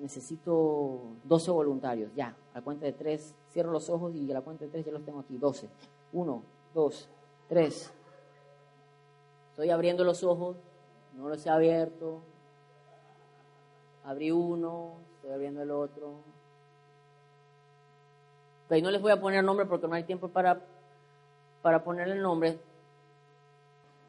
necesito 0.00 1.00
12 1.24 1.50
voluntarios, 1.50 2.14
ya, 2.14 2.36
a 2.52 2.60
cuenta 2.60 2.86
de 2.86 2.92
tres, 2.92 3.34
cierro 3.50 3.72
los 3.72 3.88
ojos 3.88 4.14
y 4.14 4.30
a 4.30 4.34
la 4.34 4.42
cuenta 4.42 4.64
de 4.64 4.70
tres 4.70 4.84
ya 4.84 4.92
los 4.92 5.04
tengo 5.04 5.20
aquí, 5.20 5.38
12. 5.38 5.68
Uno, 6.12 6.42
dos, 6.74 7.08
tres. 7.48 7.92
Estoy 9.50 9.70
abriendo 9.70 10.04
los 10.04 10.22
ojos, 10.24 10.56
no 11.16 11.28
los 11.28 11.44
he 11.46 11.50
abierto. 11.50 12.20
Abrí 14.04 14.30
uno, 14.30 14.96
estoy 15.16 15.32
abriendo 15.32 15.62
el 15.62 15.70
otro. 15.70 16.14
No 18.82 18.90
les 18.90 19.00
voy 19.00 19.12
a 19.12 19.20
poner 19.20 19.44
nombre 19.44 19.66
porque 19.66 19.86
no 19.86 19.94
hay 19.94 20.04
tiempo 20.04 20.28
para, 20.28 20.60
para 21.62 21.84
ponerle 21.84 22.14
el 22.14 22.22
nombre. 22.22 22.58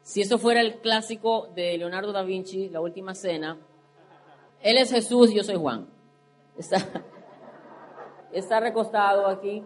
Si 0.02 0.20
eso 0.20 0.38
fuera 0.38 0.60
el 0.60 0.80
clásico 0.80 1.48
de 1.54 1.76
Leonardo 1.78 2.12
da 2.12 2.22
Vinci, 2.22 2.68
La 2.68 2.80
Última 2.80 3.14
Cena, 3.14 3.58
él 4.62 4.76
es 4.78 4.90
Jesús 4.90 5.30
y 5.30 5.36
yo 5.36 5.44
soy 5.44 5.56
Juan. 5.56 5.86
Está, 6.56 6.78
está 8.32 8.60
recostado 8.60 9.26
aquí. 9.26 9.62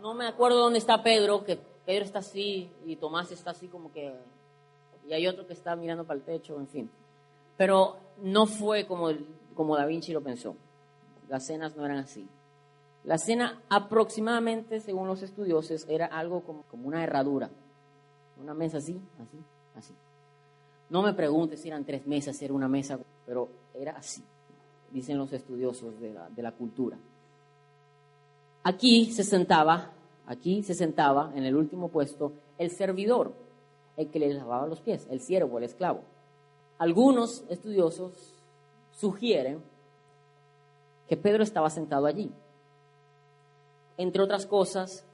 no 0.00 0.14
me 0.14 0.26
acuerdo 0.26 0.58
dónde 0.58 0.78
está 0.78 1.02
Pedro, 1.02 1.44
que 1.44 1.58
Pedro 1.84 2.04
está 2.04 2.20
así 2.20 2.70
y 2.84 2.96
Tomás 2.96 3.30
está 3.32 3.50
así 3.50 3.68
como 3.68 3.92
que... 3.92 4.14
Y 5.06 5.12
hay 5.12 5.26
otro 5.26 5.46
que 5.46 5.52
está 5.52 5.74
mirando 5.74 6.04
para 6.04 6.18
el 6.18 6.24
techo, 6.24 6.56
en 6.56 6.68
fin. 6.68 6.90
Pero 7.62 7.96
no 8.24 8.46
fue 8.46 8.86
como, 8.86 9.10
como 9.54 9.76
Da 9.76 9.86
Vinci 9.86 10.12
lo 10.12 10.20
pensó. 10.20 10.56
Las 11.28 11.46
cenas 11.46 11.76
no 11.76 11.86
eran 11.86 11.98
así. 11.98 12.26
La 13.04 13.18
cena 13.18 13.62
aproximadamente, 13.68 14.80
según 14.80 15.06
los 15.06 15.22
estudiosos, 15.22 15.86
era 15.88 16.06
algo 16.06 16.40
como, 16.40 16.64
como 16.64 16.88
una 16.88 17.04
herradura. 17.04 17.50
Una 18.42 18.52
mesa 18.52 18.78
así, 18.78 19.00
así, 19.22 19.38
así. 19.76 19.94
No 20.90 21.02
me 21.02 21.12
preguntes 21.12 21.60
si 21.60 21.68
eran 21.68 21.84
tres 21.84 22.04
mesas, 22.04 22.36
si 22.36 22.46
era 22.46 22.52
una 22.52 22.66
mesa, 22.66 22.98
pero 23.24 23.48
era 23.74 23.92
así, 23.92 24.24
dicen 24.90 25.16
los 25.16 25.32
estudiosos 25.32 26.00
de 26.00 26.14
la, 26.14 26.28
de 26.30 26.42
la 26.42 26.50
cultura. 26.50 26.98
Aquí 28.64 29.12
se 29.12 29.22
sentaba, 29.22 29.92
aquí 30.26 30.64
se 30.64 30.74
sentaba 30.74 31.30
en 31.36 31.44
el 31.44 31.54
último 31.54 31.90
puesto 31.90 32.32
el 32.58 32.72
servidor, 32.72 33.32
el 33.96 34.10
que 34.10 34.18
le 34.18 34.34
lavaba 34.34 34.66
los 34.66 34.80
pies, 34.80 35.06
el 35.12 35.20
siervo, 35.20 35.58
el 35.58 35.64
esclavo. 35.64 36.00
Algunos 36.82 37.44
estudiosos 37.48 38.12
sugieren 38.90 39.62
que 41.08 41.16
Pedro 41.16 41.44
estaba 41.44 41.70
sentado 41.70 42.06
allí. 42.06 42.28
Entre 43.96 44.20
otras 44.20 44.46
cosas, 44.46 45.04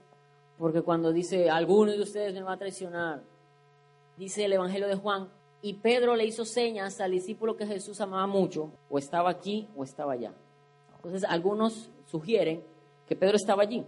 porque 0.56 0.80
cuando 0.80 1.12
dice, 1.12 1.50
alguno 1.50 1.92
de 1.92 2.00
ustedes 2.00 2.32
me 2.32 2.40
va 2.40 2.54
a 2.54 2.56
traicionar, 2.56 3.20
dice 4.16 4.46
el 4.46 4.54
Evangelio 4.54 4.88
de 4.88 4.96
Juan, 4.96 5.28
y 5.60 5.74
Pedro 5.74 6.16
le 6.16 6.24
hizo 6.24 6.46
señas 6.46 7.02
al 7.02 7.10
discípulo 7.10 7.54
que 7.58 7.66
Jesús 7.66 8.00
amaba 8.00 8.26
mucho, 8.26 8.70
o 8.88 8.96
estaba 8.96 9.28
aquí 9.28 9.68
o 9.76 9.84
estaba 9.84 10.14
allá. 10.14 10.32
Entonces, 10.96 11.22
algunos 11.28 11.90
sugieren 12.06 12.64
que 13.06 13.14
Pedro 13.14 13.36
estaba 13.36 13.64
allí. 13.64 13.84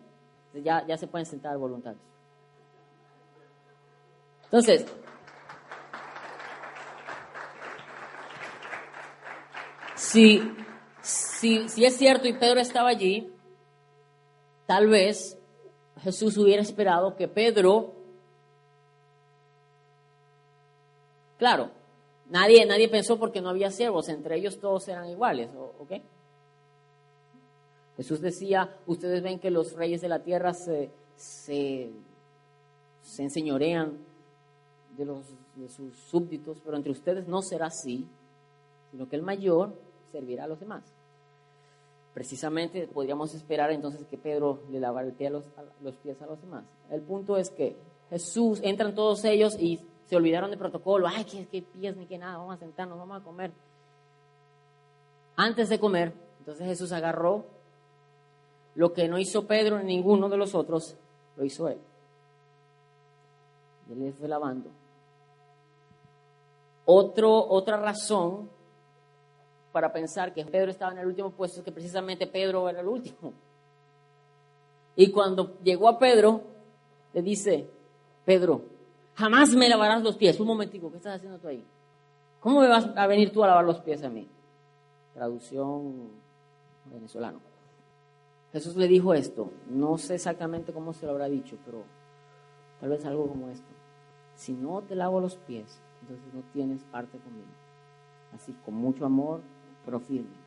ya, 0.52 0.86
ya 0.86 0.98
se 0.98 1.06
pueden 1.06 1.24
sentar 1.24 1.56
voluntarios. 1.56 2.02
Entonces, 4.44 4.84
si, 10.10 10.42
si, 11.02 11.68
si 11.68 11.84
es 11.84 11.96
cierto 11.96 12.26
y 12.26 12.32
Pedro 12.32 12.60
estaba 12.60 12.88
allí, 12.88 13.32
tal 14.66 14.88
vez 14.88 15.38
Jesús 16.02 16.36
hubiera 16.36 16.62
esperado 16.62 17.16
que 17.16 17.28
Pedro 17.28 18.00
Claro, 21.40 21.70
nadie, 22.28 22.66
nadie 22.66 22.90
pensó 22.90 23.18
porque 23.18 23.40
no 23.40 23.48
había 23.48 23.70
siervos, 23.70 24.10
entre 24.10 24.36
ellos 24.36 24.58
todos 24.58 24.86
eran 24.88 25.08
iguales, 25.08 25.48
¿ok? 25.78 25.92
Jesús 27.96 28.20
decía, 28.20 28.76
ustedes 28.86 29.22
ven 29.22 29.38
que 29.38 29.50
los 29.50 29.72
reyes 29.72 30.02
de 30.02 30.08
la 30.10 30.22
tierra 30.22 30.52
se, 30.52 30.90
se, 31.16 31.90
enseñorean 33.16 33.96
de, 34.98 35.06
los, 35.06 35.24
de 35.54 35.70
sus 35.70 35.96
súbditos, 35.96 36.60
pero 36.62 36.76
entre 36.76 36.92
ustedes 36.92 37.26
no 37.26 37.40
será 37.40 37.68
así, 37.68 38.06
sino 38.90 39.08
que 39.08 39.16
el 39.16 39.22
mayor 39.22 39.72
servirá 40.10 40.44
a 40.44 40.48
los 40.48 40.60
demás. 40.60 40.82
Precisamente 42.14 42.88
podríamos 42.88 43.34
esperar 43.34 43.70
entonces 43.70 44.04
que 44.06 44.18
Pedro 44.18 44.60
le 44.70 44.80
lavara 44.80 45.08
los, 45.30 45.44
los 45.80 45.94
pies 45.96 46.20
a 46.20 46.26
los 46.26 46.40
demás. 46.40 46.64
El 46.90 47.02
punto 47.02 47.36
es 47.36 47.50
que 47.50 47.76
Jesús, 48.10 48.60
entran 48.62 48.94
todos 48.94 49.24
ellos 49.24 49.56
y 49.58 49.80
se 50.06 50.16
olvidaron 50.16 50.50
del 50.50 50.58
protocolo, 50.58 51.06
ay, 51.06 51.24
que, 51.24 51.46
que 51.46 51.62
pies 51.62 51.96
ni 51.96 52.06
que 52.06 52.18
nada, 52.18 52.38
vamos 52.38 52.56
a 52.56 52.58
sentarnos, 52.58 52.98
vamos 52.98 53.20
a 53.20 53.24
comer. 53.24 53.52
Antes 55.36 55.68
de 55.68 55.78
comer, 55.78 56.12
entonces 56.40 56.66
Jesús 56.66 56.90
agarró 56.90 57.44
lo 58.74 58.92
que 58.92 59.06
no 59.06 59.18
hizo 59.18 59.46
Pedro 59.46 59.78
ni 59.78 59.96
ninguno 59.96 60.28
de 60.28 60.36
los 60.36 60.54
otros, 60.54 60.96
lo 61.36 61.44
hizo 61.44 61.68
él. 61.68 61.78
Y 63.88 63.92
él 63.92 64.00
le 64.00 64.12
fue 64.12 64.26
lavando. 64.26 64.68
Otro, 66.84 67.48
otra 67.48 67.76
razón 67.76 68.50
para 69.72 69.92
pensar 69.92 70.32
que 70.32 70.44
Pedro 70.44 70.70
estaba 70.70 70.92
en 70.92 70.98
el 70.98 71.06
último 71.06 71.30
puesto 71.30 71.60
es 71.60 71.64
que 71.64 71.72
precisamente 71.72 72.26
Pedro 72.26 72.68
era 72.68 72.80
el 72.80 72.88
último. 72.88 73.32
Y 74.96 75.10
cuando 75.10 75.58
llegó 75.62 75.88
a 75.88 75.98
Pedro, 75.98 76.42
le 77.12 77.22
dice, 77.22 77.68
Pedro, 78.24 78.62
Jamás 79.20 79.54
me 79.54 79.68
lavarás 79.68 80.02
los 80.02 80.16
pies. 80.16 80.40
Un 80.40 80.46
momentico, 80.46 80.90
¿qué 80.90 80.96
estás 80.96 81.16
haciendo 81.16 81.38
tú 81.38 81.48
ahí? 81.48 81.62
¿Cómo 82.40 82.62
me 82.62 82.68
vas 82.68 82.88
a 82.96 83.06
venir 83.06 83.30
tú 83.30 83.44
a 83.44 83.48
lavar 83.48 83.66
los 83.66 83.80
pies 83.80 84.02
a 84.02 84.08
mí? 84.08 84.26
Traducción 85.12 86.08
venezolano. 86.86 87.38
Jesús 88.50 88.76
le 88.76 88.88
dijo 88.88 89.12
esto. 89.12 89.50
No 89.68 89.98
sé 89.98 90.14
exactamente 90.14 90.72
cómo 90.72 90.94
se 90.94 91.04
lo 91.04 91.12
habrá 91.12 91.28
dicho, 91.28 91.58
pero 91.66 91.84
tal 92.80 92.88
vez 92.88 93.04
algo 93.04 93.28
como 93.28 93.50
esto. 93.50 93.68
Si 94.36 94.52
no 94.52 94.80
te 94.80 94.94
lavo 94.94 95.20
los 95.20 95.36
pies, 95.36 95.82
entonces 96.00 96.32
no 96.32 96.40
tienes 96.54 96.82
parte 96.84 97.18
conmigo. 97.18 97.52
Así, 98.34 98.54
con 98.64 98.72
mucho 98.72 99.04
amor, 99.04 99.42
pero 99.84 100.00
firme. 100.00 100.40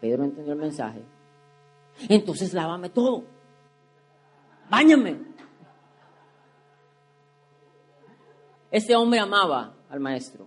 Pedro 0.00 0.24
entendió 0.24 0.52
el 0.52 0.58
mensaje. 0.58 1.02
Entonces 2.08 2.52
lávame 2.52 2.90
todo. 2.90 3.24
Báñame. 4.68 5.18
Este 8.70 8.94
hombre 8.94 9.20
amaba 9.20 9.74
al 9.88 10.00
maestro. 10.00 10.46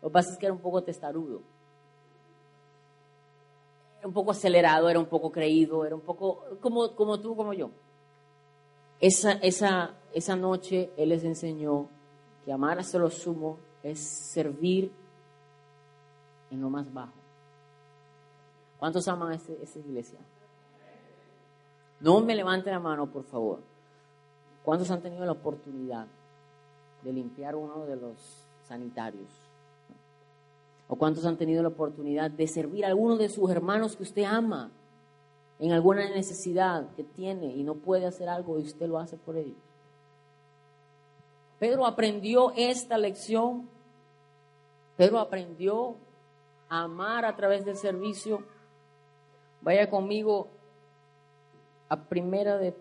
Lo 0.00 0.08
que 0.08 0.12
pasa 0.12 0.32
es 0.32 0.38
que 0.38 0.46
era 0.46 0.54
un 0.54 0.60
poco 0.60 0.82
testarudo. 0.82 1.42
Era 3.98 4.08
un 4.08 4.14
poco 4.14 4.30
acelerado, 4.30 4.88
era 4.88 4.98
un 4.98 5.06
poco 5.06 5.30
creído, 5.30 5.84
era 5.84 5.94
un 5.94 6.00
poco 6.00 6.44
como, 6.60 6.94
como 6.94 7.20
tú, 7.20 7.36
como 7.36 7.52
yo. 7.52 7.70
Esa, 9.00 9.32
esa, 9.34 9.94
esa 10.12 10.36
noche 10.36 10.90
Él 10.96 11.10
les 11.10 11.24
enseñó 11.24 11.88
que 12.44 12.52
amar 12.52 12.78
hasta 12.78 12.98
lo 12.98 13.10
sumo 13.10 13.58
es 13.82 14.30
servir 14.32 14.92
en 16.52 16.60
lo 16.60 16.70
más 16.70 16.92
bajo. 16.92 17.12
¿Cuántos 18.78 19.08
aman 19.08 19.32
a 19.32 19.34
esta, 19.34 19.78
iglesia? 19.78 20.18
No 22.00 22.20
me 22.20 22.34
levanten 22.34 22.72
la 22.72 22.80
mano, 22.80 23.06
por 23.06 23.24
favor. 23.24 23.60
¿Cuántos 24.64 24.90
han 24.90 25.00
tenido 25.00 25.24
la 25.24 25.32
oportunidad 25.32 26.06
de 27.02 27.12
limpiar 27.12 27.56
uno 27.56 27.86
de 27.86 27.96
los 27.96 28.16
sanitarios? 28.66 29.28
¿O 30.88 30.96
cuántos 30.96 31.24
han 31.24 31.36
tenido 31.36 31.62
la 31.62 31.68
oportunidad 31.68 32.30
de 32.30 32.46
servir 32.46 32.84
a 32.84 32.88
alguno 32.88 33.16
de 33.16 33.28
sus 33.28 33.50
hermanos 33.50 33.96
que 33.96 34.02
usted 34.02 34.24
ama 34.24 34.70
en 35.58 35.72
alguna 35.72 36.10
necesidad 36.10 36.92
que 36.94 37.04
tiene 37.04 37.54
y 37.54 37.62
no 37.62 37.76
puede 37.76 38.06
hacer 38.06 38.28
algo 38.28 38.58
y 38.58 38.62
usted 38.62 38.88
lo 38.88 38.98
hace 38.98 39.16
por 39.16 39.36
ellos? 39.36 39.56
Pedro 41.58 41.86
aprendió 41.86 42.52
esta 42.56 42.98
lección. 42.98 43.68
Pedro 44.96 45.20
aprendió 45.20 45.94
amar 46.80 47.24
a 47.24 47.36
través 47.36 47.64
del 47.64 47.76
servicio. 47.76 48.42
Vaya 49.60 49.90
conmigo 49.90 50.48
a 51.88 51.96
primera 51.96 52.56
de 52.56 52.74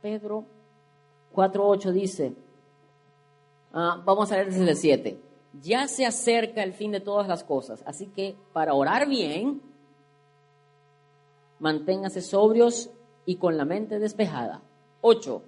Pedro 0.00 0.44
4.8 1.34 1.92
dice, 1.92 2.34
Ah, 3.72 4.00
vamos 4.04 4.30
a 4.30 4.36
leer 4.36 4.52
desde 4.52 4.70
el 4.70 4.76
7. 4.76 5.20
Ya 5.60 5.88
se 5.88 6.06
acerca 6.06 6.62
el 6.62 6.74
fin 6.74 6.92
de 6.92 7.00
todas 7.00 7.26
las 7.26 7.42
cosas, 7.42 7.82
así 7.86 8.06
que 8.06 8.36
para 8.52 8.74
orar 8.74 9.08
bien, 9.08 9.60
manténgase 11.58 12.20
sobrios 12.20 12.90
y 13.24 13.36
con 13.36 13.56
la 13.56 13.64
mente 13.64 13.98
despejada. 13.98 14.62
8. 15.00 15.42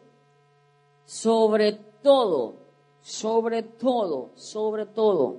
Sobre 1.04 1.72
todo, 2.02 2.54
sobre 3.02 3.62
todo, 3.62 4.30
sobre 4.34 4.86
todo, 4.86 5.36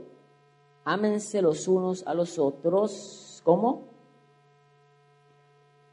ámense 0.86 1.42
los 1.42 1.68
unos 1.68 2.08
a 2.08 2.14
los 2.14 2.40
otros. 2.40 3.42
¿Cómo? 3.44 3.84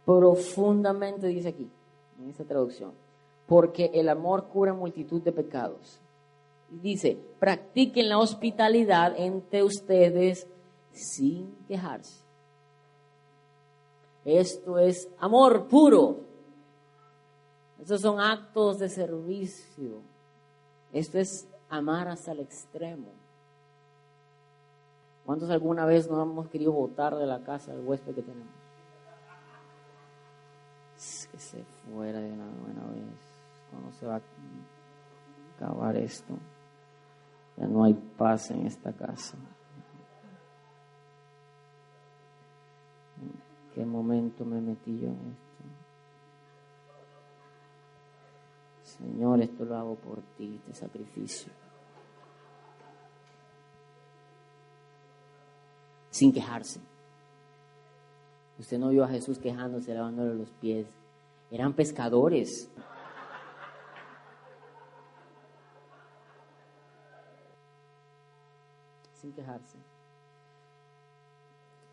Profundamente 0.05 1.27
dice 1.27 1.49
aquí, 1.49 1.69
en 2.21 2.31
esta 2.31 2.45
traducción. 2.45 2.93
Porque 3.47 3.91
el 3.93 4.09
amor 4.09 4.45
cura 4.45 4.73
multitud 4.73 5.21
de 5.21 5.33
pecados 5.33 5.99
dice, 6.81 7.19
practiquen 7.39 8.09
la 8.09 8.19
hospitalidad 8.19 9.15
entre 9.19 9.63
ustedes 9.63 10.47
sin 10.93 11.55
quejarse. 11.67 12.23
Esto 14.25 14.79
es 14.79 15.09
amor 15.19 15.67
puro. 15.67 16.21
Estos 17.81 18.01
son 18.01 18.21
actos 18.21 18.79
de 18.79 18.89
servicio. 18.89 20.01
Esto 20.93 21.19
es 21.19 21.49
amar 21.69 22.09
hasta 22.09 22.33
el 22.33 22.41
extremo. 22.41 23.09
¿Cuántos 25.33 25.49
alguna 25.49 25.87
vez 25.87 26.11
no 26.11 26.21
hemos 26.21 26.47
querido 26.49 26.73
votar 26.73 27.17
de 27.17 27.25
la 27.25 27.43
casa 27.43 27.73
del 27.75 27.87
huésped 27.87 28.15
que 28.15 28.21
tenemos? 28.21 28.53
Que 31.31 31.39
se 31.39 31.65
fuera 31.65 32.21
de 32.21 32.33
una 32.33 32.45
buena 32.45 32.83
vez. 32.93 33.17
¿Cuándo 33.71 33.93
se 33.93 34.05
va 34.05 34.17
a 34.17 34.21
acabar 35.57 35.97
esto? 35.97 36.35
Ya 37.57 37.67
no 37.67 37.85
hay 37.85 37.95
paz 37.95 38.51
en 38.51 38.67
esta 38.67 38.93
casa. 38.93 39.39
¿En 43.23 43.33
qué 43.75 43.87
momento 43.87 44.45
me 44.45 44.61
metí 44.61 45.01
yo 45.01 45.09
en 45.09 45.15
esto? 45.31 45.65
Señor, 48.99 49.41
esto 49.41 49.65
lo 49.65 49.77
hago 49.79 49.95
por 49.95 50.21
ti, 50.37 50.57
este 50.57 50.75
sacrificio. 50.75 51.51
Sin 56.23 56.33
quejarse. 56.33 56.79
Usted 58.57 58.79
no 58.79 58.91
vio 58.91 59.03
a 59.03 59.09
Jesús 59.09 59.41
quejándose, 59.41 59.93
lavándole 59.93 60.37
los 60.37 60.51
pies. 60.51 60.87
Eran 61.51 61.73
pescadores. 61.73 62.71
Sin 69.21 69.33
quejarse. 69.33 69.77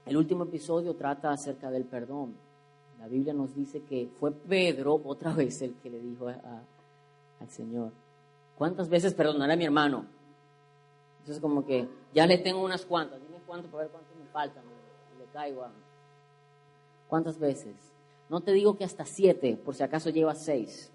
El 0.05 0.15
último 0.15 0.43
episodio 0.43 0.93
trata 0.93 1.31
acerca 1.31 1.71
del 1.71 1.85
perdón. 1.85 2.35
La 2.99 3.07
Biblia 3.07 3.33
nos 3.33 3.55
dice 3.55 3.81
que 3.81 4.11
fue 4.19 4.31
Pedro 4.31 5.01
otra 5.05 5.33
vez 5.33 5.59
el 5.63 5.73
que 5.81 5.89
le 5.89 5.99
dijo 5.99 6.27
al 6.27 7.49
Señor, 7.49 7.91
¿cuántas 8.59 8.89
veces 8.89 9.15
perdonaré 9.15 9.53
a 9.53 9.57
mi 9.57 9.65
hermano? 9.65 10.05
Entonces 11.21 11.41
como 11.41 11.65
que 11.65 11.89
ya 12.13 12.27
le 12.27 12.37
tengo 12.37 12.63
unas 12.63 12.85
cuantas, 12.85 13.19
cuánto 13.49 13.67
para 13.67 13.85
ver 13.85 13.91
cuánto 13.91 14.13
me 14.13 14.27
faltan, 14.27 14.63
le 15.17 15.25
caigo 15.33 15.63
a... 15.63 15.71
¿Cuántas 17.07 17.39
veces? 17.39 17.75
No 18.29 18.41
te 18.41 18.51
digo 18.51 18.77
que 18.77 18.83
hasta 18.83 19.05
siete, 19.05 19.57
por 19.57 19.73
si 19.73 19.81
acaso 19.81 20.11
llevas 20.11 20.37
seis. 20.37 20.91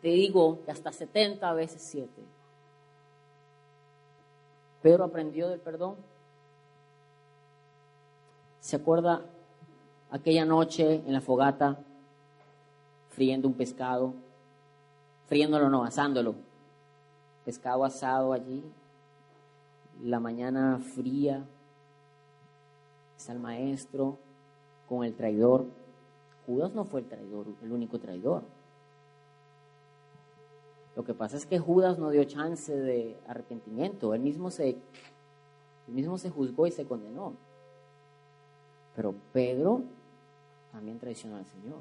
Te 0.00 0.08
digo 0.08 0.60
que 0.64 0.70
hasta 0.70 0.92
setenta 0.92 1.52
veces 1.52 1.82
siete. 1.82 2.22
Pedro 4.80 5.02
aprendió 5.02 5.48
del 5.48 5.58
perdón. 5.58 5.96
¿Se 8.60 8.76
acuerda 8.76 9.22
aquella 10.12 10.44
noche 10.44 11.02
en 11.04 11.12
la 11.12 11.20
fogata, 11.20 11.80
friendo 13.08 13.48
un 13.48 13.54
pescado? 13.54 14.14
Friéndolo 15.26 15.68
no, 15.68 15.82
asándolo. 15.82 16.36
Pescado 17.44 17.84
asado 17.84 18.32
allí. 18.32 18.62
La 20.04 20.20
mañana 20.20 20.78
fría. 20.78 21.44
Está 23.16 23.32
el 23.32 23.40
maestro 23.40 24.18
con 24.88 25.04
el 25.04 25.14
traidor. 25.14 25.66
Judas 26.46 26.72
no 26.74 26.84
fue 26.84 27.00
el 27.00 27.06
traidor, 27.06 27.46
el 27.62 27.72
único 27.72 27.98
traidor. 27.98 28.42
Lo 30.94 31.04
que 31.04 31.12
pasa 31.12 31.36
es 31.36 31.44
que 31.44 31.58
Judas 31.58 31.98
no 31.98 32.10
dio 32.10 32.24
chance 32.24 32.74
de 32.74 33.18
arrepentimiento. 33.26 34.14
Él 34.14 34.22
mismo 34.22 34.50
se, 34.50 34.70
él 34.70 34.78
mismo 35.88 36.16
se 36.16 36.30
juzgó 36.30 36.66
y 36.66 36.70
se 36.70 36.86
condenó. 36.86 37.34
Pero 38.94 39.14
Pedro 39.32 39.82
también 40.72 40.98
traicionó 40.98 41.36
al 41.36 41.44
Señor. 41.44 41.80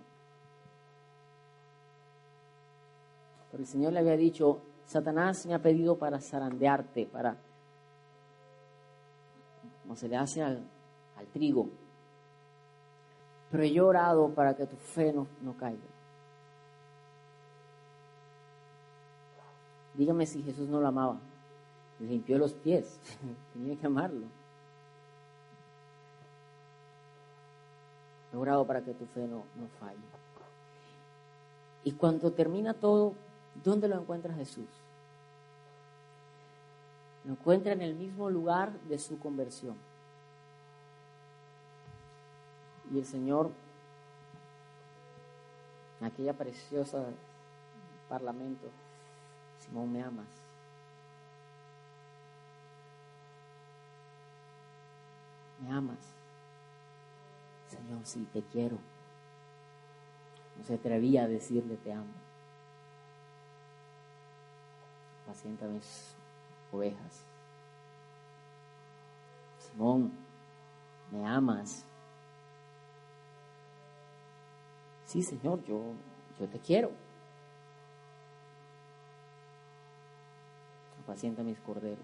Pero 3.51 3.63
el 3.63 3.67
Señor 3.67 3.93
le 3.93 3.99
había 3.99 4.17
dicho, 4.17 4.59
Satanás 4.85 5.45
me 5.45 5.53
ha 5.53 5.59
pedido 5.59 5.97
para 5.97 6.19
zarandearte, 6.19 7.05
para, 7.05 7.37
como 9.83 9.95
se 9.95 10.09
le 10.09 10.17
hace 10.17 10.43
al, 10.43 10.67
al 11.17 11.25
trigo. 11.27 11.69
Pero 13.51 13.63
he 13.63 13.81
orado 13.81 14.29
para 14.29 14.55
que 14.55 14.65
tu 14.65 14.75
fe 14.75 15.13
no, 15.13 15.27
no 15.41 15.55
caiga. 15.57 15.79
Dígame 19.93 20.25
si 20.25 20.43
Jesús 20.43 20.67
no 20.67 20.81
lo 20.81 20.87
amaba. 20.87 21.17
Limpió 21.99 22.37
los 22.37 22.53
pies. 22.53 22.99
Tenía 23.53 23.75
que 23.77 23.85
amarlo. 23.85 24.25
He 28.33 28.37
orado 28.37 28.65
para 28.65 28.81
que 28.81 28.93
tu 28.93 29.05
fe 29.05 29.21
no, 29.21 29.43
no 29.55 29.67
falle. 29.79 29.99
Y 31.85 31.91
cuando 31.91 32.31
termina 32.31 32.73
todo, 32.73 33.13
¿dónde 33.63 33.87
lo 33.87 33.95
encuentra 33.95 34.33
Jesús? 34.33 34.65
Lo 37.23 37.33
encuentra 37.33 37.73
en 37.73 37.81
el 37.81 37.95
mismo 37.95 38.29
lugar 38.29 38.73
de 38.81 38.97
su 38.97 39.17
conversión. 39.19 39.75
Y 42.91 42.99
el 42.99 43.05
Señor, 43.05 43.51
aquella 46.01 46.33
preciosa 46.33 47.05
parlamento, 48.07 48.67
Simón, 49.59 49.91
¿me 49.91 50.03
amas? 50.03 50.27
¿Me 55.61 55.71
amas? 55.71 55.97
Señor, 57.69 58.05
sí, 58.05 58.27
te 58.31 58.41
quiero. 58.43 58.77
No 60.57 60.63
se 60.63 60.75
atrevía 60.75 61.23
a 61.23 61.27
decirle 61.27 61.77
te 61.77 61.91
amo. 61.91 62.13
Pacienta 65.25 65.65
mis 65.65 66.15
ovejas. 66.71 67.23
Simón, 69.59 70.11
¿me 71.11 71.25
amas? 71.25 71.83
Sí, 75.15 75.23
Señor, 75.23 75.63
yo, 75.63 75.81
yo 76.37 76.45
te 76.49 76.59
quiero. 76.59 76.91
Pacienta 81.07 81.41
mis 81.41 81.57
corderos. 81.61 82.03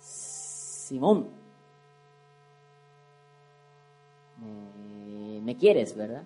Simón, 0.00 1.28
me, 4.40 5.42
me 5.42 5.56
quieres, 5.58 5.94
¿verdad? 5.94 6.24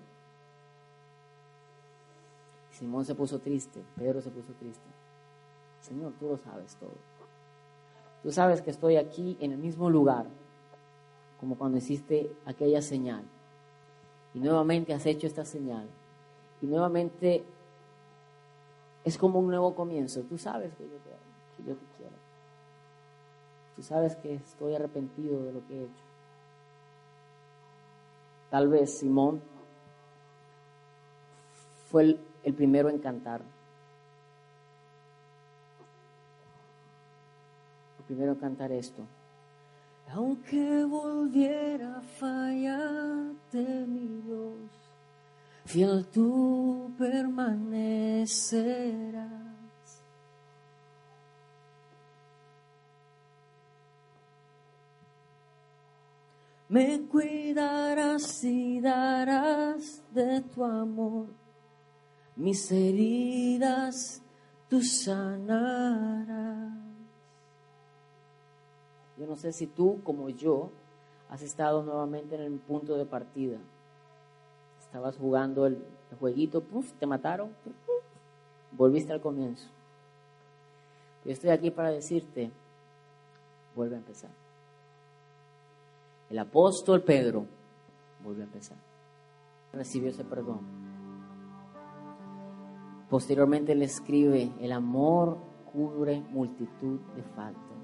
Simón 2.70 3.04
se 3.04 3.16
puso 3.16 3.40
triste, 3.40 3.82
Pedro 3.96 4.20
se 4.20 4.30
puso 4.30 4.52
triste. 4.52 4.86
Señor, 5.80 6.12
tú 6.20 6.28
lo 6.28 6.36
sabes 6.36 6.76
todo. 6.76 6.94
Tú 8.22 8.30
sabes 8.30 8.62
que 8.62 8.70
estoy 8.70 8.94
aquí 8.94 9.36
en 9.40 9.50
el 9.50 9.58
mismo 9.58 9.90
lugar 9.90 10.26
como 11.40 11.58
cuando 11.58 11.78
hiciste 11.78 12.30
aquella 12.46 12.80
señal. 12.80 13.24
Y 14.34 14.40
nuevamente 14.40 14.92
has 14.92 15.06
hecho 15.06 15.26
esta 15.26 15.44
señal. 15.44 15.88
Y 16.60 16.66
nuevamente 16.66 17.44
es 19.04 19.16
como 19.16 19.38
un 19.38 19.48
nuevo 19.48 19.74
comienzo. 19.74 20.22
Tú 20.22 20.38
sabes 20.38 20.74
que 20.74 20.84
yo 20.84 20.96
te, 20.96 21.10
que 21.56 21.68
yo 21.68 21.74
te 21.76 21.84
quiero. 21.96 22.12
Tú 23.76 23.82
sabes 23.82 24.16
que 24.16 24.34
estoy 24.34 24.74
arrepentido 24.74 25.42
de 25.44 25.52
lo 25.52 25.66
que 25.66 25.74
he 25.74 25.84
hecho. 25.84 26.04
Tal 28.50 28.68
vez 28.68 28.98
Simón 28.98 29.42
fue 31.90 32.02
el, 32.02 32.20
el 32.42 32.54
primero 32.54 32.88
en 32.88 32.98
cantar. 32.98 33.40
El 37.98 38.04
primero 38.04 38.32
en 38.32 38.38
cantar 38.38 38.72
esto. 38.72 39.04
Aunque 40.10 40.84
volviera 40.84 41.98
a 41.98 42.00
fallarte, 42.00 43.84
mi 43.86 44.22
Dios, 44.22 44.70
fiel 45.66 46.06
tú 46.06 46.90
permanecerás. 46.96 49.48
Me 56.70 57.06
cuidarás 57.06 58.44
y 58.44 58.80
darás 58.80 60.02
de 60.12 60.42
tu 60.42 60.62
amor, 60.64 61.28
mis 62.36 62.70
heridas 62.70 64.20
tú 64.68 64.82
sanarás. 64.82 66.87
Yo 69.18 69.26
no 69.26 69.36
sé 69.36 69.52
si 69.52 69.66
tú, 69.66 70.00
como 70.04 70.28
yo, 70.28 70.70
has 71.28 71.42
estado 71.42 71.82
nuevamente 71.82 72.36
en 72.36 72.42
el 72.42 72.58
punto 72.58 72.96
de 72.96 73.04
partida. 73.04 73.58
Estabas 74.80 75.16
jugando 75.16 75.66
el, 75.66 75.84
jueguito, 76.18 76.62
puff, 76.62 76.92
te 76.92 77.06
mataron, 77.06 77.50
volviste 78.72 79.12
al 79.12 79.20
comienzo. 79.20 79.68
Yo 81.24 81.32
estoy 81.32 81.50
aquí 81.50 81.70
para 81.70 81.90
decirte, 81.90 82.50
vuelve 83.74 83.96
a 83.96 83.98
empezar. 83.98 84.30
El 86.30 86.38
apóstol 86.38 87.02
Pedro 87.02 87.44
vuelve 88.22 88.42
a 88.42 88.46
empezar. 88.46 88.78
Recibió 89.72 90.10
ese 90.10 90.24
perdón. 90.24 90.60
Posteriormente 93.10 93.74
le 93.74 93.86
escribe, 93.86 94.52
el 94.60 94.72
amor 94.72 95.38
cubre 95.72 96.20
multitud 96.30 97.00
de 97.16 97.22
faltas. 97.22 97.77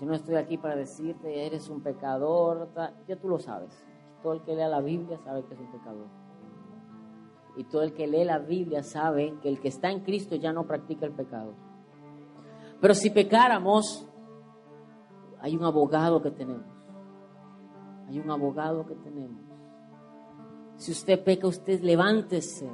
Yo 0.00 0.06
no 0.06 0.14
estoy 0.14 0.36
aquí 0.36 0.58
para 0.58 0.76
decirte, 0.76 1.46
eres 1.46 1.68
un 1.68 1.80
pecador, 1.82 2.68
ya 3.06 3.16
tú 3.16 3.28
lo 3.28 3.38
sabes. 3.38 3.72
Todo 4.22 4.32
el 4.34 4.42
que 4.42 4.54
lea 4.54 4.68
la 4.68 4.80
Biblia 4.80 5.18
sabe 5.18 5.44
que 5.44 5.54
es 5.54 5.60
un 5.60 5.70
pecador. 5.70 6.06
Y 7.56 7.64
todo 7.64 7.82
el 7.82 7.94
que 7.94 8.06
lee 8.06 8.24
la 8.24 8.38
Biblia 8.38 8.82
sabe 8.82 9.38
que 9.40 9.48
el 9.48 9.60
que 9.60 9.68
está 9.68 9.90
en 9.90 10.00
Cristo 10.00 10.34
ya 10.34 10.52
no 10.52 10.66
practica 10.66 11.06
el 11.06 11.12
pecado. 11.12 11.54
Pero 12.80 12.94
si 12.94 13.10
pecáramos, 13.10 14.08
hay 15.40 15.56
un 15.56 15.64
abogado 15.64 16.20
que 16.20 16.30
tenemos. 16.32 16.66
Hay 18.08 18.18
un 18.18 18.30
abogado 18.30 18.84
que 18.86 18.94
tenemos. 18.96 19.40
Si 20.76 20.90
usted 20.90 21.22
peca, 21.22 21.46
usted 21.46 21.80
levántese, 21.80 22.68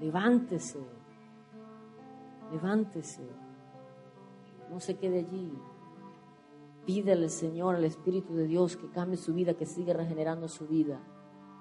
levántese, 0.00 0.80
levántese. 2.50 3.28
No 4.70 4.80
se 4.80 4.96
quede 4.96 5.18
allí. 5.18 5.52
Pídele 6.86 7.24
al 7.24 7.30
Señor, 7.30 7.74
al 7.74 7.84
Espíritu 7.84 8.34
de 8.36 8.46
Dios, 8.46 8.76
que 8.76 8.88
cambie 8.88 9.16
su 9.16 9.34
vida, 9.34 9.54
que 9.54 9.66
siga 9.66 9.92
regenerando 9.92 10.48
su 10.48 10.68
vida, 10.68 11.00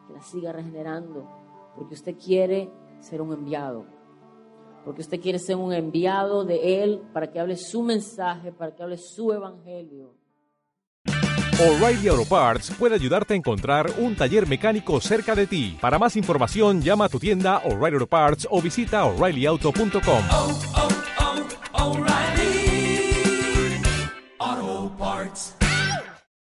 que 0.08 0.14
la 0.14 0.22
siga 0.22 0.52
regenerando, 0.52 1.28
porque 1.76 1.96
usted 1.96 2.16
quiere 2.16 2.70
ser 3.00 3.22
un 3.22 3.34
enviado, 3.34 3.86
porque 4.86 5.02
usted 5.02 5.20
quiere 5.20 5.40
ser 5.40 5.56
un 5.56 5.74
enviado 5.74 6.46
de 6.46 6.84
Él 6.84 7.02
para 7.12 7.32
que 7.32 7.40
hable 7.40 7.58
su 7.58 7.82
mensaje, 7.82 8.52
para 8.52 8.76
que 8.76 8.84
hable 8.84 8.98
su 8.98 9.34
evangelio. 9.34 10.14
O'Reilly 11.58 12.10
Auto 12.10 12.26
Parts 12.26 12.70
puede 12.78 12.96
ayudarte 12.96 13.34
a 13.34 13.38
encontrar 13.38 13.90
un 13.98 14.14
taller 14.16 14.46
mecánico 14.46 15.00
cerca 15.00 15.34
de 15.34 15.48
ti. 15.48 15.78
Para 15.80 15.98
más 15.98 16.18
información, 16.18 16.82
llama 16.82 17.06
a 17.06 17.10
tu 17.10 17.18
tienda 17.18 17.60
O'Reilly 17.66 17.96
Auto 17.96 18.08
Parts 18.08 18.46
o 18.52 18.62
visita 18.62 19.06
oreillyauto.com. 19.06 20.22
parts. 25.26 25.55